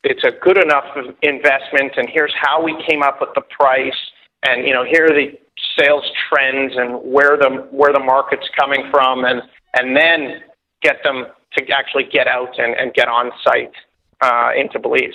it's 0.05 0.23
a 0.23 0.31
good 0.45 0.59
enough 0.59 0.85
investment 1.23 1.93
and 1.97 2.09
here's 2.13 2.35
how 2.39 2.63
we 2.63 2.77
came 2.87 3.03
up 3.03 3.21
with 3.21 3.31
the 3.35 3.41
price 3.41 3.97
and 4.44 4.66
you 4.66 4.72
know 4.72 4.85
here 4.85 5.07
are 5.07 5.14
the 5.14 5.38
sales 5.78 6.04
trends 6.28 6.74
and 6.76 7.00
where 7.02 7.37
the 7.37 7.66
where 7.70 7.92
the 7.92 8.00
market's 8.00 8.48
coming 8.59 8.88
from 8.90 9.24
and 9.24 9.42
and 9.76 9.96
then 9.96 10.42
get 10.83 10.96
them 11.02 11.26
to 11.57 11.68
actually 11.70 12.04
get 12.04 12.26
out 12.26 12.59
and, 12.59 12.74
and 12.74 12.92
get 12.94 13.09
on 13.09 13.30
site 13.42 13.72
uh, 14.20 14.50
into 14.57 14.78
Belize. 14.78 15.14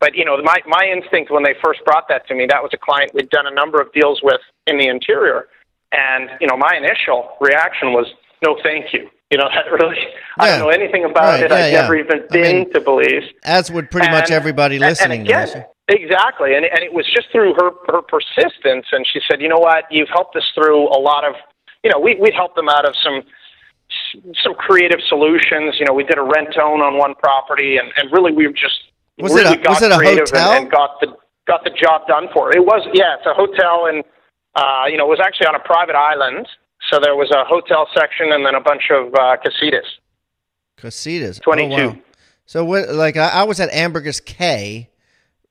But 0.00 0.14
you 0.14 0.24
know, 0.24 0.36
my 0.42 0.58
my 0.66 0.86
instinct 0.90 1.30
when 1.30 1.42
they 1.42 1.54
first 1.62 1.80
brought 1.84 2.08
that 2.08 2.26
to 2.28 2.34
me, 2.34 2.46
that 2.48 2.62
was 2.62 2.70
a 2.72 2.78
client 2.78 3.12
we'd 3.14 3.30
done 3.30 3.46
a 3.46 3.54
number 3.54 3.80
of 3.80 3.92
deals 3.92 4.20
with 4.22 4.40
in 4.66 4.78
the 4.78 4.86
interior, 4.88 5.48
and 5.92 6.30
you 6.40 6.46
know, 6.46 6.56
my 6.56 6.76
initial 6.76 7.36
reaction 7.40 7.92
was 7.92 8.06
no, 8.44 8.56
thank 8.62 8.92
you. 8.92 9.10
You 9.30 9.38
know, 9.38 9.48
that 9.54 9.70
really, 9.72 9.96
yeah. 9.98 10.44
I 10.44 10.48
don't 10.50 10.60
know 10.60 10.68
anything 10.68 11.04
about 11.04 11.24
right. 11.24 11.42
it. 11.42 11.50
Yeah, 11.50 11.56
I've 11.56 11.72
yeah. 11.72 11.80
never 11.82 11.96
even 11.96 12.20
been 12.30 12.44
I 12.44 12.52
mean, 12.52 12.72
to 12.74 12.80
Belize. 12.80 13.24
As 13.42 13.72
would 13.72 13.90
pretty 13.90 14.06
and, 14.06 14.16
much 14.16 14.30
everybody 14.30 14.78
listening. 14.78 15.20
And 15.20 15.28
again, 15.28 15.64
exactly, 15.88 16.54
and 16.54 16.64
and 16.64 16.80
it 16.80 16.92
was 16.92 17.06
just 17.14 17.28
through 17.32 17.54
her 17.54 17.70
her 17.88 18.02
persistence, 18.02 18.86
and 18.92 19.06
she 19.06 19.20
said, 19.28 19.40
you 19.40 19.48
know 19.48 19.58
what, 19.58 19.84
you've 19.90 20.08
helped 20.12 20.36
us 20.36 20.44
through 20.54 20.88
a 20.88 21.00
lot 21.00 21.24
of, 21.24 21.34
you 21.82 21.90
know, 21.90 21.98
we 21.98 22.14
we 22.20 22.30
helped 22.34 22.56
them 22.56 22.68
out 22.68 22.86
of 22.86 22.94
some 23.02 23.22
some 24.44 24.54
creative 24.54 25.00
solutions. 25.08 25.76
You 25.78 25.86
know, 25.86 25.94
we 25.94 26.04
did 26.04 26.18
a 26.18 26.22
rent 26.22 26.56
own 26.60 26.80
on 26.80 26.98
one 26.98 27.14
property, 27.14 27.78
and, 27.78 27.88
and 27.96 28.12
really 28.12 28.32
we 28.32 28.46
just 28.52 28.92
was 29.18 29.32
really 29.32 29.54
it 29.54 29.60
a, 29.60 29.62
got 29.62 29.70
was 29.70 29.82
it 29.82 29.92
a 29.92 29.96
creative 29.96 30.28
hotel? 30.28 30.52
And, 30.52 30.64
and 30.64 30.70
got 30.70 31.00
the 31.00 31.16
got 31.46 31.64
the 31.64 31.70
job 31.70 32.06
done 32.06 32.28
for. 32.32 32.54
It 32.54 32.64
was 32.64 32.86
yeah, 32.92 33.16
it's 33.16 33.26
a 33.26 33.34
hotel, 33.34 33.86
and 33.86 34.04
uh, 34.54 34.84
you 34.90 34.96
know, 34.96 35.06
it 35.06 35.10
was 35.10 35.20
actually 35.20 35.46
on 35.46 35.54
a 35.54 35.64
private 35.64 35.96
island. 35.96 36.46
So 36.90 37.00
there 37.00 37.16
was 37.16 37.30
a 37.32 37.44
hotel 37.44 37.88
section 37.92 38.30
and 38.30 38.46
then 38.46 38.54
a 38.54 38.60
bunch 38.60 38.90
of 38.90 39.12
uh, 39.12 39.36
casitas. 39.44 39.88
Casitas, 40.76 41.40
twenty-two. 41.40 41.74
Oh, 41.74 41.88
wow. 41.88 41.98
So 42.46 42.64
what? 42.64 42.90
Like 42.90 43.16
I, 43.16 43.28
I 43.30 43.42
was 43.44 43.58
at 43.58 43.68
Ambergris 43.70 44.20
Caye 44.20 44.88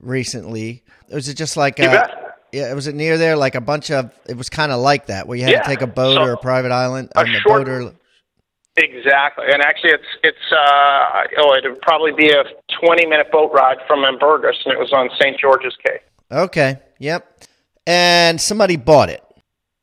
recently. 0.00 0.84
Was 1.10 1.28
it 1.28 1.34
just 1.34 1.56
like? 1.56 1.80
Uh, 1.80 2.06
yeah, 2.52 2.72
was 2.72 2.86
it 2.86 2.94
near 2.94 3.18
there? 3.18 3.36
Like 3.36 3.54
a 3.54 3.60
bunch 3.60 3.90
of. 3.90 4.12
It 4.28 4.36
was 4.36 4.48
kind 4.48 4.72
of 4.72 4.80
like 4.80 5.06
that, 5.06 5.26
where 5.26 5.36
you 5.36 5.44
had 5.44 5.52
yeah. 5.52 5.62
to 5.62 5.68
take 5.68 5.82
a 5.82 5.86
boat 5.86 6.14
so, 6.14 6.22
or 6.22 6.32
a 6.32 6.38
private 6.38 6.72
island. 6.72 7.10
A 7.16 7.26
short, 7.26 7.66
boat 7.66 7.68
or, 7.68 7.92
Exactly, 8.78 9.46
and 9.52 9.60
actually, 9.60 9.90
it's 9.90 10.06
it's 10.22 10.52
uh, 10.52 11.24
oh, 11.38 11.56
it'd 11.56 11.80
probably 11.82 12.12
be 12.12 12.30
a 12.30 12.44
twenty 12.80 13.06
minute 13.06 13.30
boat 13.32 13.50
ride 13.52 13.78
from 13.88 14.04
Ambergris, 14.04 14.56
and 14.64 14.72
it 14.72 14.78
was 14.78 14.92
on 14.92 15.10
St. 15.18 15.38
George's 15.38 15.76
Caye. 15.84 16.00
Okay, 16.30 16.78
yep, 16.98 17.42
and 17.86 18.40
somebody 18.40 18.76
bought 18.76 19.08
it. 19.08 19.24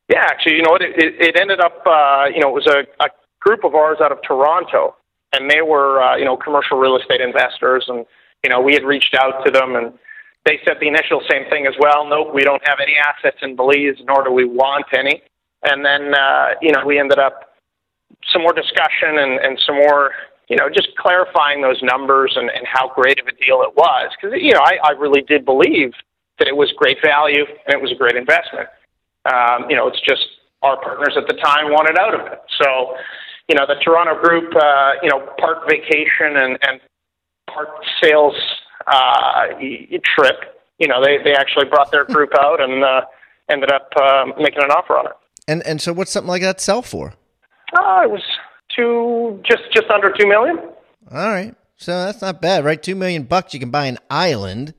Yeah, 0.08 0.22
actually, 0.22 0.54
you 0.54 0.62
know 0.62 0.70
what? 0.70 0.82
It, 0.82 0.96
it, 0.96 1.14
it 1.20 1.36
ended 1.38 1.60
up, 1.60 1.82
uh, 1.84 2.26
you 2.32 2.40
know, 2.40 2.48
it 2.48 2.54
was 2.54 2.66
a, 2.66 2.86
a 3.04 3.08
group 3.40 3.64
of 3.64 3.74
ours 3.74 3.98
out 4.00 4.12
of 4.12 4.18
Toronto, 4.22 4.94
and 5.32 5.50
they 5.50 5.60
were, 5.60 6.00
uh, 6.00 6.16
you 6.16 6.24
know, 6.24 6.36
commercial 6.36 6.78
real 6.78 6.96
estate 6.96 7.20
investors, 7.20 7.84
and 7.88 8.06
you 8.46 8.50
know, 8.50 8.60
we 8.60 8.74
had 8.74 8.84
reached 8.84 9.12
out 9.18 9.44
to 9.44 9.50
them, 9.50 9.74
and 9.74 9.92
they 10.44 10.60
said 10.64 10.76
the 10.78 10.86
initial 10.86 11.20
same 11.28 11.50
thing 11.50 11.66
as 11.66 11.74
well. 11.80 12.06
Nope, 12.06 12.30
we 12.32 12.42
don't 12.42 12.62
have 12.64 12.78
any 12.80 12.94
assets 12.94 13.38
in 13.42 13.56
Belize, 13.56 13.98
nor 14.06 14.22
do 14.22 14.30
we 14.30 14.44
want 14.44 14.86
any. 14.96 15.20
And 15.64 15.84
then, 15.84 16.14
uh, 16.14 16.50
you 16.62 16.70
know, 16.70 16.86
we 16.86 17.00
ended 17.00 17.18
up 17.18 17.56
some 18.32 18.42
more 18.42 18.52
discussion 18.52 19.18
and, 19.18 19.40
and 19.42 19.58
some 19.66 19.74
more, 19.74 20.12
you 20.46 20.54
know, 20.54 20.68
just 20.68 20.94
clarifying 20.96 21.60
those 21.60 21.82
numbers 21.82 22.34
and, 22.36 22.48
and 22.54 22.64
how 22.72 22.94
great 22.94 23.18
of 23.18 23.26
a 23.26 23.32
deal 23.32 23.66
it 23.66 23.74
was. 23.74 24.12
Because, 24.14 24.38
you 24.40 24.52
know, 24.52 24.62
I, 24.62 24.78
I 24.84 24.90
really 24.92 25.22
did 25.22 25.44
believe 25.44 25.90
that 26.38 26.46
it 26.46 26.54
was 26.54 26.70
great 26.76 26.98
value 27.04 27.42
and 27.66 27.74
it 27.74 27.82
was 27.82 27.90
a 27.90 27.96
great 27.96 28.14
investment. 28.14 28.68
Um, 29.26 29.66
you 29.68 29.74
know, 29.74 29.88
it's 29.88 30.00
just 30.06 30.22
our 30.62 30.80
partners 30.80 31.18
at 31.18 31.26
the 31.26 31.34
time 31.42 31.74
wanted 31.74 31.98
out 31.98 32.14
of 32.14 32.30
it. 32.30 32.38
So, 32.62 32.94
you 33.48 33.56
know, 33.56 33.66
the 33.66 33.82
Toronto 33.82 34.22
group, 34.22 34.54
uh, 34.54 34.92
you 35.02 35.10
know, 35.10 35.34
part 35.42 35.66
vacation 35.68 36.38
and, 36.38 36.58
and 36.62 36.78
part 37.56 37.68
sales 38.02 38.34
uh, 38.86 39.46
trip, 40.04 40.36
you 40.78 40.88
know, 40.88 41.02
they, 41.02 41.18
they 41.24 41.32
actually 41.32 41.64
brought 41.66 41.90
their 41.90 42.04
group 42.04 42.30
out 42.40 42.60
and 42.60 42.84
uh, 42.84 43.00
ended 43.50 43.72
up 43.72 43.88
uh, 44.00 44.26
making 44.38 44.62
an 44.62 44.70
offer 44.70 44.98
on 44.98 45.06
it. 45.06 45.12
And 45.48 45.64
and 45.64 45.80
so, 45.80 45.92
what's 45.92 46.10
something 46.10 46.28
like 46.28 46.42
that 46.42 46.60
sell 46.60 46.82
for? 46.82 47.14
Uh, 47.72 48.00
it 48.02 48.10
was 48.10 48.22
two, 48.74 49.40
just 49.48 49.62
just 49.72 49.88
under 49.90 50.12
two 50.12 50.26
million. 50.26 50.58
All 50.58 51.28
right, 51.28 51.54
so 51.76 52.04
that's 52.04 52.20
not 52.20 52.42
bad, 52.42 52.64
right? 52.64 52.82
Two 52.82 52.96
million 52.96 53.22
bucks, 53.22 53.54
you 53.54 53.60
can 53.60 53.70
buy 53.70 53.86
an 53.86 53.98
island 54.10 54.74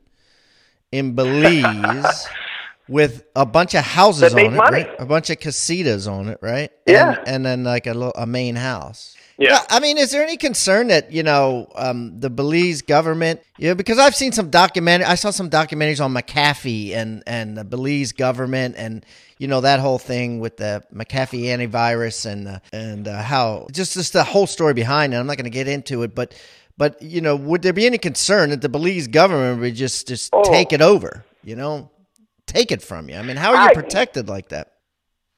in 0.91 1.15
Belize 1.15 2.27
with 2.89 3.23
a 3.33 3.45
bunch 3.45 3.75
of 3.75 3.83
houses 3.85 4.33
on 4.33 4.39
it, 4.39 4.51
money. 4.51 4.83
right? 4.83 4.89
A 4.99 5.05
bunch 5.05 5.29
of 5.29 5.37
casitas 5.37 6.09
on 6.11 6.27
it, 6.27 6.39
right? 6.41 6.69
Yeah, 6.85 7.15
and, 7.19 7.27
and 7.27 7.45
then 7.45 7.63
like 7.63 7.87
a, 7.87 8.11
a 8.15 8.25
main 8.25 8.55
house. 8.55 9.15
Yeah. 9.37 9.61
I 9.69 9.79
mean, 9.79 9.97
is 9.97 10.11
there 10.11 10.23
any 10.23 10.35
concern 10.37 10.87
that, 10.87 11.11
you 11.11 11.21
know, 11.21 11.67
um, 11.75 12.19
the 12.19 12.29
Belize 12.29 12.81
government, 12.81 13.41
you 13.57 13.69
know, 13.69 13.75
because 13.75 13.99
I've 13.99 14.15
seen 14.15 14.31
some 14.31 14.49
documentary, 14.49 15.05
I 15.05 15.15
saw 15.15 15.29
some 15.29 15.49
documentaries 15.49 16.03
on 16.03 16.13
McAfee 16.13 16.93
and, 16.93 17.23
and 17.27 17.55
the 17.55 17.63
Belize 17.63 18.11
government 18.13 18.75
and, 18.77 19.05
you 19.37 19.47
know, 19.47 19.61
that 19.61 19.79
whole 19.79 19.99
thing 19.99 20.39
with 20.39 20.57
the 20.57 20.83
McAfee 20.93 21.43
antivirus 21.45 22.25
and, 22.25 22.47
uh, 22.47 22.59
and 22.73 23.07
uh, 23.07 23.21
how 23.21 23.67
just, 23.71 23.93
just 23.93 24.13
the 24.13 24.23
whole 24.23 24.47
story 24.47 24.73
behind 24.73 25.13
it. 25.13 25.17
I'm 25.17 25.27
not 25.27 25.37
going 25.37 25.45
to 25.45 25.51
get 25.51 25.67
into 25.67 26.01
it, 26.01 26.15
but, 26.15 26.33
but, 26.77 26.99
you 27.01 27.21
know, 27.21 27.35
would 27.35 27.61
there 27.61 27.73
be 27.73 27.85
any 27.85 27.99
concern 27.99 28.49
that 28.49 28.61
the 28.61 28.69
Belize 28.69 29.07
government 29.07 29.61
would 29.61 29.75
just, 29.75 30.07
just 30.07 30.31
oh. 30.33 30.43
take 30.43 30.73
it 30.73 30.81
over, 30.81 31.23
you 31.43 31.55
know, 31.55 31.91
take 32.47 32.71
it 32.71 32.81
from 32.81 33.07
you? 33.07 33.17
I 33.17 33.21
mean, 33.21 33.37
how 33.37 33.53
are 33.53 33.67
you 33.67 33.73
protected 33.75 34.29
like 34.29 34.49
that? 34.49 34.73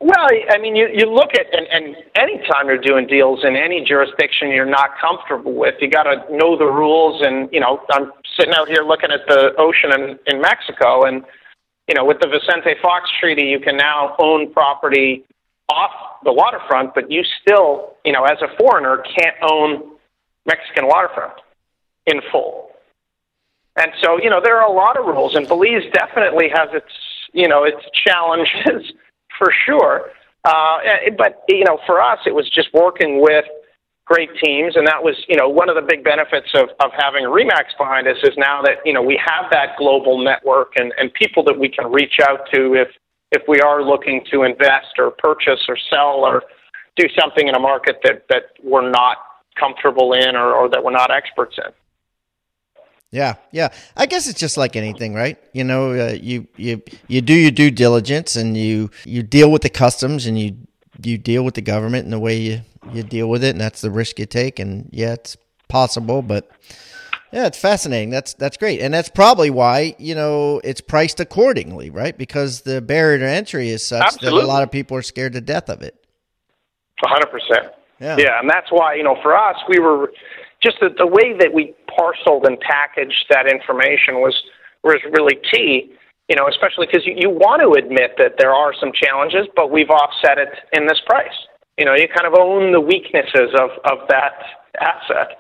Well, 0.02 0.30
I 0.50 0.58
mean, 0.60 0.78
you, 0.78 0.88
you 0.94 1.12
look 1.12 1.32
at, 1.36 1.48
and, 1.52 1.68
and 1.68 1.96
anytime 2.16 2.68
you're 2.68 2.78
doing 2.78 3.06
deals 3.06 3.44
in 3.44 3.58
any 3.58 3.84
jurisdiction 3.84 4.48
you're 4.50 4.66
not 4.66 4.92
comfortable 5.00 5.54
with, 5.54 5.76
you 5.82 5.90
got 5.90 6.04
to 6.04 6.24
know 6.32 6.58
the 6.58 6.66
rules. 6.66 7.22
And, 7.22 7.50
you 7.52 7.60
know, 7.60 7.82
I'm 7.92 8.14
sitting 8.40 8.54
out 8.54 8.70
here 8.70 8.84
looking 8.84 9.12
at 9.12 9.28
the 9.28 9.52
ocean 9.58 9.92
in, 9.94 10.18
in 10.34 10.42
Mexico, 10.42 11.04
and, 11.04 11.26
you 11.90 11.96
know, 11.96 12.06
with 12.06 12.22
the 12.22 12.28
Vicente 12.28 12.80
Fox 12.82 13.10
Treaty, 13.20 13.48
you 13.48 13.60
can 13.60 13.76
now 13.76 14.16
own 14.20 14.54
property 14.54 15.26
off 15.68 15.92
the 16.24 16.32
waterfront, 16.32 16.96
but 16.96 17.12
you 17.12 17.24
still, 17.42 17.96
you 18.06 18.14
know, 18.14 18.24
as 18.24 18.38
a 18.42 18.48
foreigner, 18.58 19.04
can't 19.18 19.36
own 19.42 19.92
Mexican 20.46 20.88
waterfront 20.88 21.34
in 22.06 22.22
full. 22.32 22.70
And 23.76 23.92
so, 24.02 24.18
you 24.22 24.30
know, 24.30 24.40
there 24.42 24.62
are 24.62 24.68
a 24.68 24.74
lot 24.74 24.98
of 24.98 25.06
rules, 25.06 25.36
and 25.36 25.46
Belize 25.46 25.84
definitely 25.94 26.48
has 26.54 26.70
its, 26.74 26.92
you 27.34 27.50
know, 27.50 27.66
its 27.66 27.84
challenges 28.06 28.94
for 29.40 29.52
sure. 29.66 30.12
Uh, 30.44 30.78
but 31.18 31.44
you 31.48 31.66
know, 31.66 31.80
for 31.88 32.00
us, 32.02 32.20
it 32.28 32.36
was 32.36 32.48
just 32.50 32.70
working 32.74 33.22
with 33.22 33.46
great 34.06 34.30
teams, 34.44 34.76
and 34.76 34.86
that 34.86 35.04
was 35.04 35.16
you 35.28 35.36
know 35.36 35.50
one 35.50 35.70
of 35.70 35.76
the 35.76 35.82
big 35.82 36.04
benefits 36.04 36.50
of 36.54 36.70
of 36.80 36.92
having 36.98 37.24
Remax 37.24 37.76
behind 37.78 38.08
us 38.08 38.18
is 38.24 38.36
now 38.38 38.62
that 38.62 38.78
you 38.86 38.94
know 38.94 39.02
we 39.02 39.20
have 39.26 39.50
that 39.52 39.78
global 39.78 40.24
network 40.24 40.74
and 40.76 40.94
and 41.00 41.12
people 41.14 41.44
that 41.46 41.58
we 41.58 41.70
can 41.70 41.92
reach 41.92 42.20
out 42.22 42.42
to 42.54 42.76
if 42.76 42.90
if 43.32 43.42
we 43.48 43.60
are 43.62 43.84
looking 43.84 44.24
to 44.32 44.44
invest 44.44 44.98
or 44.98 45.12
purchase 45.12 45.66
or 45.68 45.78
sell 45.90 46.26
or 46.26 46.44
do 46.96 47.08
something 47.20 47.48
in 47.48 47.56
a 47.56 47.60
market 47.60 47.98
that 48.04 48.26
that 48.30 48.44
we're 48.64 48.90
not 48.90 49.18
comfortable 49.60 50.14
in 50.14 50.36
or, 50.36 50.54
or 50.54 50.70
that 50.70 50.84
we're 50.84 50.92
not 50.92 51.12
experts 51.12 51.58
in. 51.58 51.72
Yeah, 53.12 53.36
yeah. 53.52 53.70
I 53.98 54.06
guess 54.06 54.28
it's 54.28 54.40
just 54.40 54.56
like 54.56 54.76
anything, 54.76 55.16
right? 55.16 55.38
You 55.54 55.64
know, 55.64 55.94
uh, 55.94 56.14
you 56.14 56.48
you 56.58 56.82
you 57.08 57.22
do 57.22 57.34
your 57.34 57.52
due 57.52 57.72
diligence 57.72 58.36
and 58.36 58.56
you 58.56 58.92
you 59.04 59.24
deal 59.24 59.52
with 59.52 59.64
the 59.64 59.70
customs 59.70 60.28
and 60.28 60.40
you 60.40 60.58
you 61.04 61.18
deal 61.18 61.44
with 61.44 61.56
the 61.56 61.62
government 61.62 62.06
in 62.06 62.12
the 62.12 62.20
way 62.20 62.38
you 62.38 62.62
you 62.94 63.02
deal 63.04 63.28
with 63.28 63.44
it, 63.44 63.50
and 63.50 63.62
that's 63.62 63.82
the 63.82 63.90
risk 63.90 64.20
you 64.20 64.28
take. 64.28 64.60
And 64.60 64.90
yeah, 64.92 65.14
it's 65.14 65.38
possible, 65.70 66.22
but 66.22 66.52
yeah, 67.32 67.48
it's 67.48 67.58
fascinating. 67.58 68.12
That's 68.12 68.36
that's 68.36 68.58
great, 68.58 68.80
and 68.80 68.94
that's 68.94 69.10
probably 69.10 69.50
why 69.50 69.96
you 69.98 70.14
know 70.14 70.62
it's 70.64 70.82
priced 70.82 71.20
accordingly, 71.20 71.90
right? 71.90 72.16
Because 72.16 72.62
the 72.62 72.80
barrier 72.80 73.20
to 73.20 73.28
entry 73.28 73.70
is 73.70 73.86
such 73.86 74.04
Absolutely. 74.04 74.42
that 74.42 74.46
a 74.46 74.48
lot 74.48 74.62
of 74.62 74.72
people 74.72 74.96
are 74.98 75.02
scared 75.02 75.34
to 75.34 75.42
death 75.42 75.70
of 75.70 75.82
it. 75.82 75.96
Hundred 77.02 77.32
percent. 77.32 77.74
Yeah. 78.00 78.18
Yeah, 78.18 78.40
and 78.40 78.50
that's 78.50 78.72
why 78.72 78.94
you 78.94 79.04
know 79.04 79.18
for 79.22 79.36
us 79.36 79.58
we 79.68 79.80
were 79.80 80.12
just 80.62 80.78
the, 80.82 80.90
the 80.98 81.08
way 81.08 81.36
that 81.38 81.54
we 81.54 81.74
parceled 81.96 82.46
and 82.46 82.60
packaged 82.60 83.26
that 83.30 83.48
information 83.48 84.22
was 84.22 84.36
was 84.84 84.98
really 85.12 85.38
key. 85.52 85.92
You 86.30 86.36
know, 86.36 86.48
especially 86.48 86.86
because 86.86 87.08
you, 87.08 87.16
you 87.18 87.30
want 87.30 87.62
to 87.66 87.74
admit 87.74 88.14
that 88.20 88.38
there 88.38 88.54
are 88.54 88.72
some 88.80 88.92
challenges, 88.94 89.48
but 89.56 89.72
we've 89.72 89.90
offset 89.90 90.38
it 90.38 90.50
in 90.74 90.86
this 90.86 91.02
price. 91.08 91.34
You 91.78 91.86
know, 91.86 91.96
you 91.96 92.08
kind 92.08 92.28
of 92.28 92.38
own 92.38 92.72
the 92.72 92.82
weaknesses 92.82 93.50
of 93.58 93.72
of 93.86 94.08
that 94.10 94.34
asset. 94.80 95.40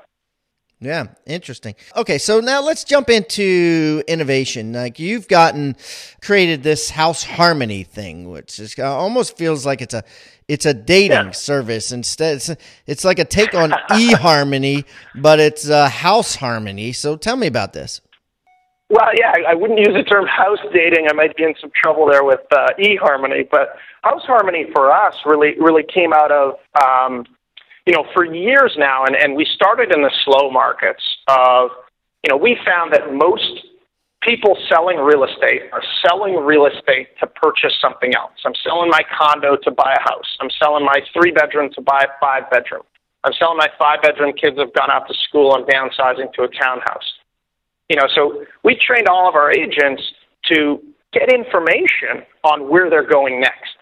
Yeah, 0.81 1.07
interesting. 1.25 1.75
Okay, 1.97 2.17
so 2.17 2.39
now 2.39 2.61
let's 2.61 2.85
jump 2.85 3.09
into 3.09 4.01
innovation. 4.07 4.71
Like 4.71 4.97
you've 4.97 5.27
gotten 5.27 5.75
created 6.21 6.63
this 6.63 6.89
house 6.89 7.21
harmony 7.21 7.83
thing, 7.83 8.29
which 8.29 8.59
is 8.59 8.75
uh, 8.79 8.83
almost 8.85 9.37
feels 9.37 9.65
like 9.65 9.81
it's 9.81 9.93
a 9.93 10.05
it's 10.47 10.65
a 10.65 10.73
dating 10.73 11.11
Yeah. 11.27 11.31
service 11.31 11.91
instead. 11.91 12.37
It's, 12.37 12.49
it's 12.87 13.03
like 13.03 13.19
a 13.19 13.25
take 13.25 13.53
on 13.53 13.71
eHarmony, 13.91 14.85
but 15.15 15.39
it's 15.41 15.69
uh, 15.69 15.89
house 15.89 16.35
harmony. 16.35 16.93
So 16.93 17.17
tell 17.17 17.35
me 17.35 17.47
about 17.47 17.73
this. 17.73 17.99
Well, 18.89 19.09
yeah, 19.19 19.33
I 19.35 19.51
I 19.51 19.53
wouldn't 19.55 19.79
use 19.79 19.93
the 19.93 20.03
term 20.03 20.27
house 20.27 20.59
dating. 20.73 21.07
I 21.09 21.13
might 21.13 21.35
be 21.35 21.43
in 21.43 21.55
some 21.59 21.71
trouble 21.75 22.07
there 22.09 22.23
with 22.23 22.39
uh, 22.55 22.67
eHarmony, 22.79 23.49
but 23.51 23.75
house 24.01 24.23
harmony 24.25 24.65
for 24.73 24.93
us 24.93 25.13
really 25.25 25.55
really 25.59 25.83
came 25.83 26.13
out 26.13 26.31
of 26.31 26.53
um, 26.81 27.25
you 27.85 27.93
know 27.93 28.05
for 28.13 28.25
years 28.25 28.75
now, 28.77 29.05
and 29.05 29.15
and 29.15 29.35
we 29.35 29.45
started 29.45 29.93
in 29.93 30.01
the 30.01 30.11
slow 30.25 30.49
markets 30.51 31.03
of 31.27 31.71
you 32.23 32.29
know 32.29 32.37
we 32.37 32.57
found 32.65 32.93
that 32.93 33.13
most 33.13 33.65
people 34.21 34.57
selling 34.67 34.97
real 34.97 35.23
estate 35.23 35.63
are 35.71 35.83
selling 36.05 36.35
real 36.35 36.65
estate 36.65 37.07
to 37.19 37.27
purchase 37.27 37.73
something 37.81 38.13
else. 38.15 38.33
I'm 38.45 38.55
selling 38.63 38.89
my 38.89 39.01
condo 39.17 39.55
to 39.55 39.71
buy 39.71 39.95
a 39.97 40.01
house. 40.01 40.37
I'm 40.41 40.49
selling 40.61 40.83
my 40.83 41.01
three 41.13 41.31
bedroom 41.31 41.71
to 41.75 41.81
buy 41.81 42.03
a 42.03 42.19
five 42.19 42.49
bedroom. 42.51 42.83
I'm 43.23 43.33
selling 43.33 43.57
my 43.57 43.69
five 43.77 44.01
bedroom. 44.01 44.33
Kids 44.33 44.57
have 44.59 44.73
gone 44.73 44.91
out 44.91 45.07
to 45.07 45.13
school. 45.27 45.53
I'm 45.53 45.65
downsizing 45.65 46.33
to 46.33 46.43
a 46.43 46.47
townhouse 46.47 47.19
you 47.89 47.95
know, 47.95 48.07
so 48.13 48.45
we 48.63 48.75
trained 48.75 49.07
all 49.07 49.27
of 49.27 49.35
our 49.35 49.51
agents 49.51 50.01
to 50.53 50.79
get 51.11 51.33
information 51.33 52.23
on 52.43 52.69
where 52.69 52.89
they're 52.89 53.07
going 53.07 53.41
next. 53.41 53.75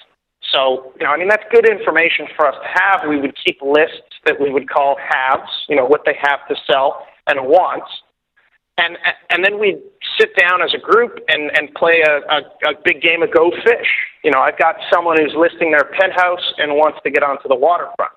So, 0.51 0.93
you 0.99 1.05
know, 1.05 1.11
I 1.11 1.17
mean, 1.17 1.27
that's 1.27 1.43
good 1.51 1.67
information 1.67 2.27
for 2.35 2.47
us 2.47 2.55
to 2.55 2.81
have. 2.81 3.09
We 3.09 3.19
would 3.19 3.35
keep 3.45 3.61
lists 3.61 4.15
that 4.25 4.39
we 4.39 4.49
would 4.49 4.69
call 4.69 4.95
haves, 4.97 5.49
you 5.67 5.75
know, 5.75 5.85
what 5.85 6.01
they 6.05 6.15
have 6.21 6.47
to 6.47 6.55
sell 6.65 7.05
and 7.27 7.47
wants. 7.47 7.89
And, 8.77 8.97
and 9.31 9.43
then 9.43 9.59
we'd 9.59 9.81
sit 10.19 10.35
down 10.37 10.61
as 10.61 10.73
a 10.73 10.77
group 10.77 11.19
and, 11.27 11.51
and 11.57 11.73
play 11.73 12.01
a, 12.05 12.17
a, 12.31 12.71
a 12.71 12.73
big 12.85 13.01
game 13.01 13.23
of 13.23 13.33
go 13.33 13.49
fish. 13.49 13.87
You 14.23 14.31
know, 14.31 14.39
I've 14.39 14.57
got 14.57 14.75
someone 14.93 15.17
who's 15.19 15.33
listing 15.35 15.71
their 15.71 15.85
penthouse 15.99 16.53
and 16.59 16.73
wants 16.73 16.99
to 17.03 17.09
get 17.09 17.23
onto 17.23 17.47
the 17.49 17.55
waterfront. 17.55 18.13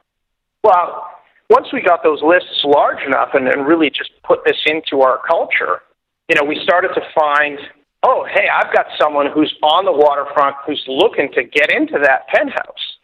Well, 0.63 1.09
once 1.49 1.69
we 1.73 1.81
got 1.83 2.03
those 2.03 2.23
lists 2.23 2.63
large 2.63 3.03
enough 3.07 3.31
and, 3.33 3.49
and 3.49 3.67
really 3.67 3.91
just 3.91 4.11
put 4.23 4.45
this 4.45 4.59
into 4.67 5.01
our 5.01 5.21
culture, 5.27 5.81
you 6.29 6.37
know, 6.37 6.45
we 6.45 6.61
started 6.63 6.91
to 6.95 7.01
find, 7.19 7.59
oh, 8.03 8.27
hey, 8.33 8.49
I've 8.49 8.73
got 8.75 8.87
someone 8.99 9.27
who's 9.33 9.55
on 9.63 9.85
the 9.85 9.93
waterfront 9.93 10.57
who's 10.67 10.83
looking 10.89 11.31
to 11.35 11.45
get 11.45 11.71
into 11.71 11.99
that 12.03 12.29
penthouse. 12.29 12.97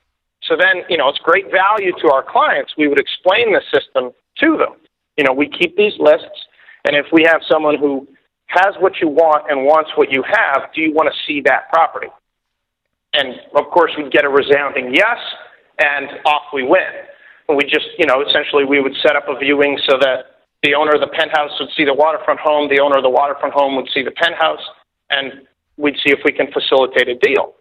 So 0.42 0.56
then, 0.56 0.84
you 0.88 0.96
know, 0.96 1.08
it's 1.08 1.18
great 1.18 1.46
value 1.50 1.92
to 2.00 2.10
our 2.12 2.22
clients. 2.22 2.74
We 2.78 2.88
would 2.88 3.00
explain 3.00 3.52
the 3.52 3.62
system 3.72 4.12
to 4.40 4.56
them. 4.56 4.78
You 5.16 5.24
know, 5.24 5.32
we 5.32 5.48
keep 5.48 5.76
these 5.76 5.94
lists, 5.98 6.46
and 6.84 6.96
if 6.96 7.06
we 7.12 7.24
have 7.26 7.40
someone 7.50 7.78
who 7.78 8.06
has 8.46 8.74
what 8.78 9.00
you 9.00 9.08
want 9.08 9.50
and 9.50 9.64
wants 9.64 9.90
what 9.96 10.12
you 10.12 10.22
have, 10.22 10.70
do 10.74 10.80
you 10.80 10.92
want 10.92 11.08
to 11.10 11.16
see 11.26 11.40
that 11.46 11.68
property? 11.72 12.08
And 13.12 13.34
of 13.56 13.70
course, 13.72 13.92
we'd 13.96 14.12
get 14.12 14.24
a 14.24 14.28
resounding 14.28 14.94
yes, 14.94 15.18
and 15.78 16.08
off 16.26 16.52
we 16.52 16.62
went. 16.62 16.94
And 17.48 17.56
we 17.56 17.64
just, 17.64 17.86
you 17.98 18.06
know, 18.06 18.22
essentially 18.22 18.64
we 18.64 18.80
would 18.80 18.94
set 19.02 19.16
up 19.16 19.24
a 19.28 19.38
viewing 19.38 19.78
so 19.88 19.98
that 19.98 20.36
the 20.62 20.74
owner 20.74 20.92
of 20.94 21.00
the 21.00 21.08
penthouse 21.08 21.50
would 21.60 21.70
see 21.76 21.84
the 21.84 21.94
waterfront 21.94 22.40
home, 22.40 22.68
the 22.68 22.80
owner 22.80 22.98
of 22.98 23.02
the 23.02 23.10
waterfront 23.10 23.54
home 23.54 23.76
would 23.76 23.88
see 23.92 24.02
the 24.02 24.10
penthouse, 24.10 24.62
and 25.10 25.42
we'd 25.76 25.96
see 25.96 26.12
if 26.12 26.20
we 26.24 26.32
can 26.32 26.50
facilitate 26.52 27.08
a 27.08 27.16
deal. 27.16 27.54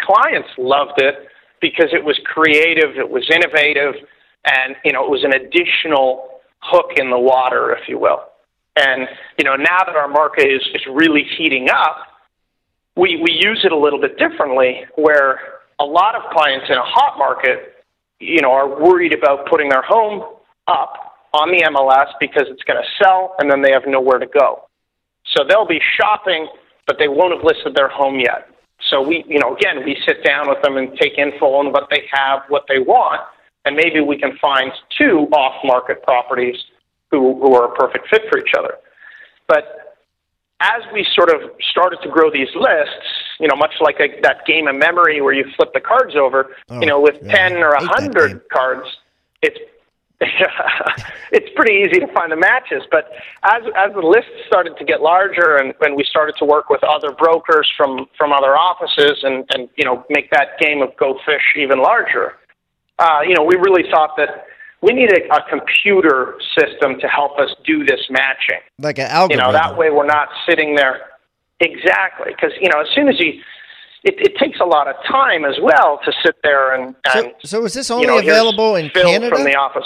Clients 0.00 0.48
loved 0.58 1.00
it 1.00 1.28
because 1.60 1.88
it 1.92 2.04
was 2.04 2.18
creative, 2.24 2.96
it 2.96 3.08
was 3.08 3.28
innovative, 3.30 3.94
and 4.44 4.76
you 4.84 4.92
know, 4.92 5.04
it 5.04 5.10
was 5.10 5.24
an 5.24 5.34
additional 5.34 6.40
hook 6.60 6.92
in 6.96 7.10
the 7.10 7.18
water, 7.18 7.72
if 7.72 7.88
you 7.88 7.98
will. 7.98 8.24
And 8.76 9.08
you 9.38 9.44
know, 9.44 9.56
now 9.56 9.84
that 9.84 9.96
our 9.96 10.08
market 10.08 10.46
is, 10.46 10.62
is 10.74 10.82
really 10.90 11.24
heating 11.36 11.68
up, 11.70 12.06
we, 12.96 13.16
we 13.22 13.32
use 13.32 13.60
it 13.64 13.72
a 13.72 13.78
little 13.78 14.00
bit 14.00 14.18
differently 14.18 14.84
where 14.96 15.40
a 15.78 15.84
lot 15.84 16.14
of 16.14 16.22
clients 16.32 16.66
in 16.68 16.76
a 16.76 16.84
hot 16.84 17.18
market, 17.18 17.84
you 18.18 18.40
know, 18.42 18.52
are 18.52 18.68
worried 18.68 19.14
about 19.14 19.46
putting 19.48 19.68
their 19.68 19.82
home 19.82 20.22
up 20.66 21.10
on 21.32 21.50
the 21.50 21.62
MLS 21.70 22.12
because 22.20 22.44
it's 22.48 22.62
going 22.64 22.80
to 22.80 22.88
sell 23.02 23.34
and 23.38 23.50
then 23.50 23.62
they 23.62 23.72
have 23.72 23.84
nowhere 23.86 24.18
to 24.18 24.26
go. 24.26 24.68
So 25.36 25.44
they'll 25.48 25.66
be 25.66 25.80
shopping, 26.00 26.48
but 26.90 26.98
they 26.98 27.06
won't 27.06 27.32
have 27.32 27.44
listed 27.44 27.72
their 27.76 27.88
home 27.88 28.18
yet. 28.18 28.48
So 28.90 29.00
we, 29.00 29.24
you 29.28 29.38
know, 29.38 29.54
again, 29.54 29.84
we 29.84 29.96
sit 30.04 30.24
down 30.24 30.48
with 30.48 30.60
them 30.62 30.76
and 30.76 30.90
take 30.98 31.16
info 31.18 31.54
on 31.54 31.70
what 31.70 31.86
they 31.88 32.02
have, 32.12 32.40
what 32.48 32.64
they 32.68 32.80
want, 32.80 33.20
and 33.64 33.76
maybe 33.76 34.00
we 34.00 34.18
can 34.18 34.36
find 34.42 34.72
two 34.98 35.28
off-market 35.30 36.02
properties 36.02 36.56
who, 37.12 37.38
who 37.40 37.54
are 37.54 37.72
a 37.72 37.76
perfect 37.76 38.08
fit 38.10 38.22
for 38.28 38.40
each 38.40 38.54
other. 38.58 38.74
But 39.46 39.94
as 40.58 40.82
we 40.92 41.06
sort 41.14 41.32
of 41.32 41.52
started 41.70 42.00
to 42.02 42.08
grow 42.08 42.28
these 42.28 42.50
lists, 42.56 43.06
you 43.38 43.46
know, 43.46 43.54
much 43.54 43.74
like 43.80 44.00
a, 44.00 44.20
that 44.22 44.44
game 44.44 44.66
of 44.66 44.74
memory 44.74 45.20
where 45.20 45.32
you 45.32 45.44
flip 45.54 45.72
the 45.72 45.80
cards 45.80 46.16
over, 46.16 46.56
Oh, 46.70 46.80
you 46.80 46.86
know, 46.86 47.00
with 47.00 47.14
yeah. 47.22 47.50
10 47.50 47.58
or 47.58 47.76
I 47.76 47.82
hate 47.82 47.86
that 47.86 48.16
100 48.16 48.48
cards, 48.52 48.88
it's 49.42 49.58
it's 51.32 51.48
pretty 51.56 51.82
easy 51.82 51.98
to 51.98 52.12
find 52.12 52.30
the 52.30 52.36
matches. 52.36 52.82
But 52.90 53.10
as 53.42 53.62
as 53.74 53.92
the 53.94 54.02
list 54.02 54.28
started 54.46 54.76
to 54.76 54.84
get 54.84 55.00
larger, 55.00 55.56
and 55.56 55.72
when 55.78 55.96
we 55.96 56.04
started 56.04 56.34
to 56.38 56.44
work 56.44 56.68
with 56.68 56.84
other 56.84 57.12
brokers 57.12 57.70
from 57.76 58.06
from 58.18 58.32
other 58.32 58.56
offices, 58.56 59.20
and 59.22 59.44
and 59.54 59.68
you 59.76 59.84
know 59.84 60.04
make 60.10 60.30
that 60.30 60.58
game 60.60 60.82
of 60.82 60.94
Go 60.98 61.18
Fish 61.24 61.54
even 61.56 61.80
larger, 61.80 62.34
uh, 63.00 63.20
you 63.26 63.34
know, 63.34 63.42
we 63.42 63.56
really 63.56 63.90
thought 63.90 64.10
that 64.18 64.44
we 64.82 64.92
need 64.92 65.10
a, 65.10 65.34
a 65.34 65.40
computer 65.48 66.38
system 66.56 67.00
to 67.00 67.08
help 67.08 67.38
us 67.38 67.50
do 67.64 67.84
this 67.84 68.00
matching. 68.10 68.60
Like 68.78 68.98
an 68.98 69.06
algorithm. 69.06 69.46
You 69.46 69.52
know, 69.52 69.52
that 69.52 69.76
way 69.76 69.90
we're 69.90 70.06
not 70.06 70.28
sitting 70.46 70.74
there 70.74 71.00
exactly 71.60 72.32
because 72.34 72.52
you 72.60 72.68
know 72.68 72.80
as 72.80 72.88
soon 72.94 73.08
as 73.08 73.18
you. 73.18 73.40
It, 74.02 74.14
it 74.16 74.38
takes 74.38 74.60
a 74.60 74.64
lot 74.64 74.88
of 74.88 74.96
time 75.06 75.44
as 75.44 75.56
well 75.60 76.00
to 76.06 76.12
sit 76.24 76.36
there 76.42 76.74
and, 76.74 76.96
and 77.14 77.34
so, 77.42 77.58
so 77.58 77.64
is 77.66 77.74
this 77.74 77.90
you 77.90 77.96
only 77.96 78.06
know, 78.06 78.16
available 78.16 78.76
in 78.76 78.88
Phil 78.88 79.04
Canada? 79.04 79.36
from 79.36 79.44
the 79.44 79.54
office. 79.54 79.84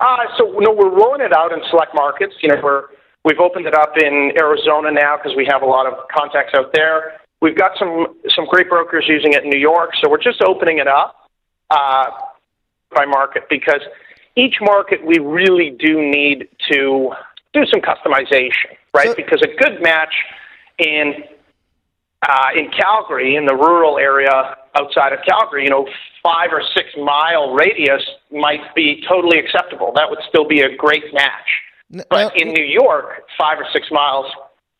Uh, 0.00 0.16
so 0.36 0.54
no, 0.58 0.72
we're 0.72 0.94
rolling 0.94 1.20
it 1.20 1.32
out 1.32 1.52
in 1.52 1.60
select 1.70 1.94
markets. 1.94 2.34
You 2.40 2.50
know, 2.50 2.60
we're 2.62 2.84
we've 3.24 3.40
opened 3.40 3.66
it 3.66 3.74
up 3.74 3.94
in 3.96 4.32
Arizona 4.38 4.92
now 4.92 5.16
because 5.16 5.36
we 5.36 5.46
have 5.46 5.62
a 5.62 5.66
lot 5.66 5.86
of 5.86 5.94
contacts 6.08 6.54
out 6.54 6.72
there. 6.72 7.20
We've 7.40 7.56
got 7.56 7.72
some 7.78 8.06
some 8.34 8.46
great 8.46 8.68
brokers 8.68 9.06
using 9.08 9.32
it 9.32 9.44
in 9.44 9.50
New 9.50 9.60
York, 9.60 9.90
so 10.02 10.10
we're 10.10 10.22
just 10.22 10.42
opening 10.42 10.78
it 10.78 10.86
up 10.88 11.28
uh, 11.70 12.06
by 12.94 13.04
market 13.06 13.44
because 13.50 13.80
each 14.36 14.56
market 14.60 15.04
we 15.04 15.18
really 15.18 15.70
do 15.70 16.00
need 16.00 16.48
to 16.70 17.12
do 17.52 17.66
some 17.66 17.80
customization, 17.80 18.76
right? 18.94 19.08
So- 19.08 19.14
because 19.14 19.42
a 19.42 19.48
good 19.48 19.82
match 19.82 20.14
in 20.78 21.24
uh, 22.22 22.48
in 22.56 22.70
Calgary, 22.70 23.36
in 23.36 23.46
the 23.46 23.54
rural 23.54 23.98
area 23.98 24.56
outside 24.78 25.12
of 25.12 25.20
Calgary, 25.28 25.64
you 25.64 25.70
know, 25.70 25.86
five 26.22 26.50
or 26.52 26.62
six 26.76 26.88
mile 26.96 27.52
radius 27.54 28.02
might 28.30 28.74
be 28.74 29.02
totally 29.08 29.38
acceptable. 29.38 29.92
That 29.94 30.08
would 30.08 30.20
still 30.28 30.46
be 30.46 30.60
a 30.60 30.76
great 30.76 31.04
match. 31.12 31.48
But 31.90 32.10
now- 32.10 32.30
in 32.36 32.52
New 32.52 32.64
York, 32.64 33.24
five 33.38 33.58
or 33.58 33.66
six 33.72 33.88
miles 33.90 34.26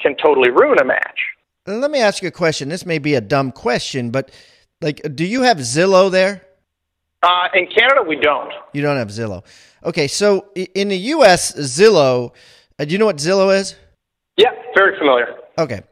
can 0.01 0.17
totally 0.17 0.51
ruin 0.51 0.79
a 0.81 0.85
match. 0.85 1.19
Let 1.67 1.91
me 1.91 2.01
ask 2.01 2.23
you 2.23 2.29
a 2.29 2.33
question. 2.33 2.69
This 2.69 2.87
may 2.87 2.99
be 2.99 3.15
a 3.15 3.21
dumb 3.21 3.53
question, 3.53 4.11
but 4.11 4.31
like, 4.81 5.01
do 5.15 5.25
you 5.25 5.43
have 5.43 5.59
Zillow 5.59 6.11
there? 6.11 6.43
Uh, 7.23 7.49
in 7.55 7.67
Canada, 7.67 8.03
we 8.07 8.17
don't. 8.17 8.53
You 8.73 8.81
don't 8.81 8.97
have 8.97 9.09
Zillow. 9.09 9.45
Okay, 9.85 10.07
so 10.07 10.47
in 10.55 10.89
the 10.89 10.97
U.S., 10.97 11.53
Zillow. 11.55 12.33
Uh, 12.79 12.85
do 12.85 12.93
you 12.93 12.99
know 12.99 13.07
what 13.07 13.17
Zillow 13.17 13.55
is? 13.59 13.75
Yeah, 14.37 14.53
very 14.75 14.97
familiar. 14.99 15.35
Okay, 15.59 15.83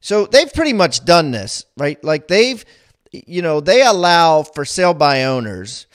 so 0.00 0.26
they've 0.26 0.52
pretty 0.52 0.72
much 0.72 1.04
done 1.04 1.30
this, 1.30 1.66
right? 1.76 2.02
Like 2.02 2.26
they've, 2.26 2.64
you 3.12 3.42
know, 3.42 3.60
they 3.60 3.82
allow 3.82 4.42
for 4.42 4.64
sale 4.64 4.94
by 4.94 5.24
owners 5.24 5.86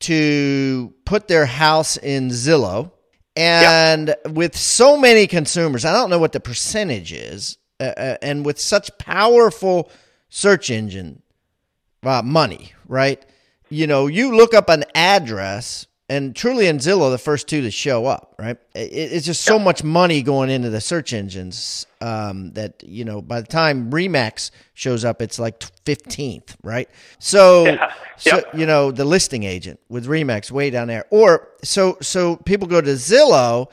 to 0.00 0.92
put 1.04 1.28
their 1.28 1.46
house 1.46 1.96
in 1.96 2.28
Zillow, 2.30 2.90
And 3.70 4.16
with 4.34 4.56
so 4.56 4.96
many 4.96 5.26
consumers, 5.26 5.84
I 5.84 5.92
don't 5.92 6.10
know 6.10 6.18
what 6.18 6.32
the 6.32 6.40
percentage 6.40 7.12
is, 7.12 7.56
uh, 7.80 7.84
uh, 7.96 8.16
and 8.20 8.44
with 8.44 8.58
such 8.58 8.90
powerful 8.98 9.90
search 10.28 10.70
engine 10.70 11.22
uh, 12.02 12.22
money, 12.22 12.72
right? 12.88 13.24
You 13.70 13.86
know, 13.86 14.06
you 14.06 14.34
look 14.36 14.54
up 14.54 14.68
an 14.68 14.84
address 14.94 15.86
and 16.12 16.36
truly 16.36 16.66
and 16.66 16.78
Zillow 16.78 17.10
the 17.10 17.18
first 17.18 17.48
two 17.48 17.62
to 17.62 17.70
show 17.70 18.04
up, 18.06 18.34
right? 18.38 18.58
It, 18.74 18.92
it's 18.92 19.24
just 19.26 19.42
so 19.42 19.58
much 19.58 19.82
money 19.82 20.22
going 20.22 20.50
into 20.50 20.68
the 20.68 20.80
search 20.80 21.12
engines 21.12 21.86
um, 22.00 22.52
that 22.52 22.82
you 22.86 23.04
know 23.04 23.22
by 23.22 23.40
the 23.40 23.46
time 23.46 23.90
Remax 23.90 24.50
shows 24.74 25.04
up, 25.04 25.22
it's 25.22 25.38
like 25.38 25.62
fifteenth, 25.84 26.56
right? 26.62 26.88
So, 27.18 27.64
Yeah. 27.66 27.92
so 28.18 28.42
you 28.54 28.66
know 28.66 28.90
the 28.90 29.04
listing 29.06 29.42
agent 29.44 29.80
with 29.88 30.06
Remax 30.06 30.50
way 30.50 30.70
down 30.70 30.88
there, 30.88 31.06
or 31.10 31.48
so 31.64 31.96
so 32.02 32.36
people 32.36 32.68
go 32.68 32.80
to 32.80 32.92
Zillow, 32.92 33.68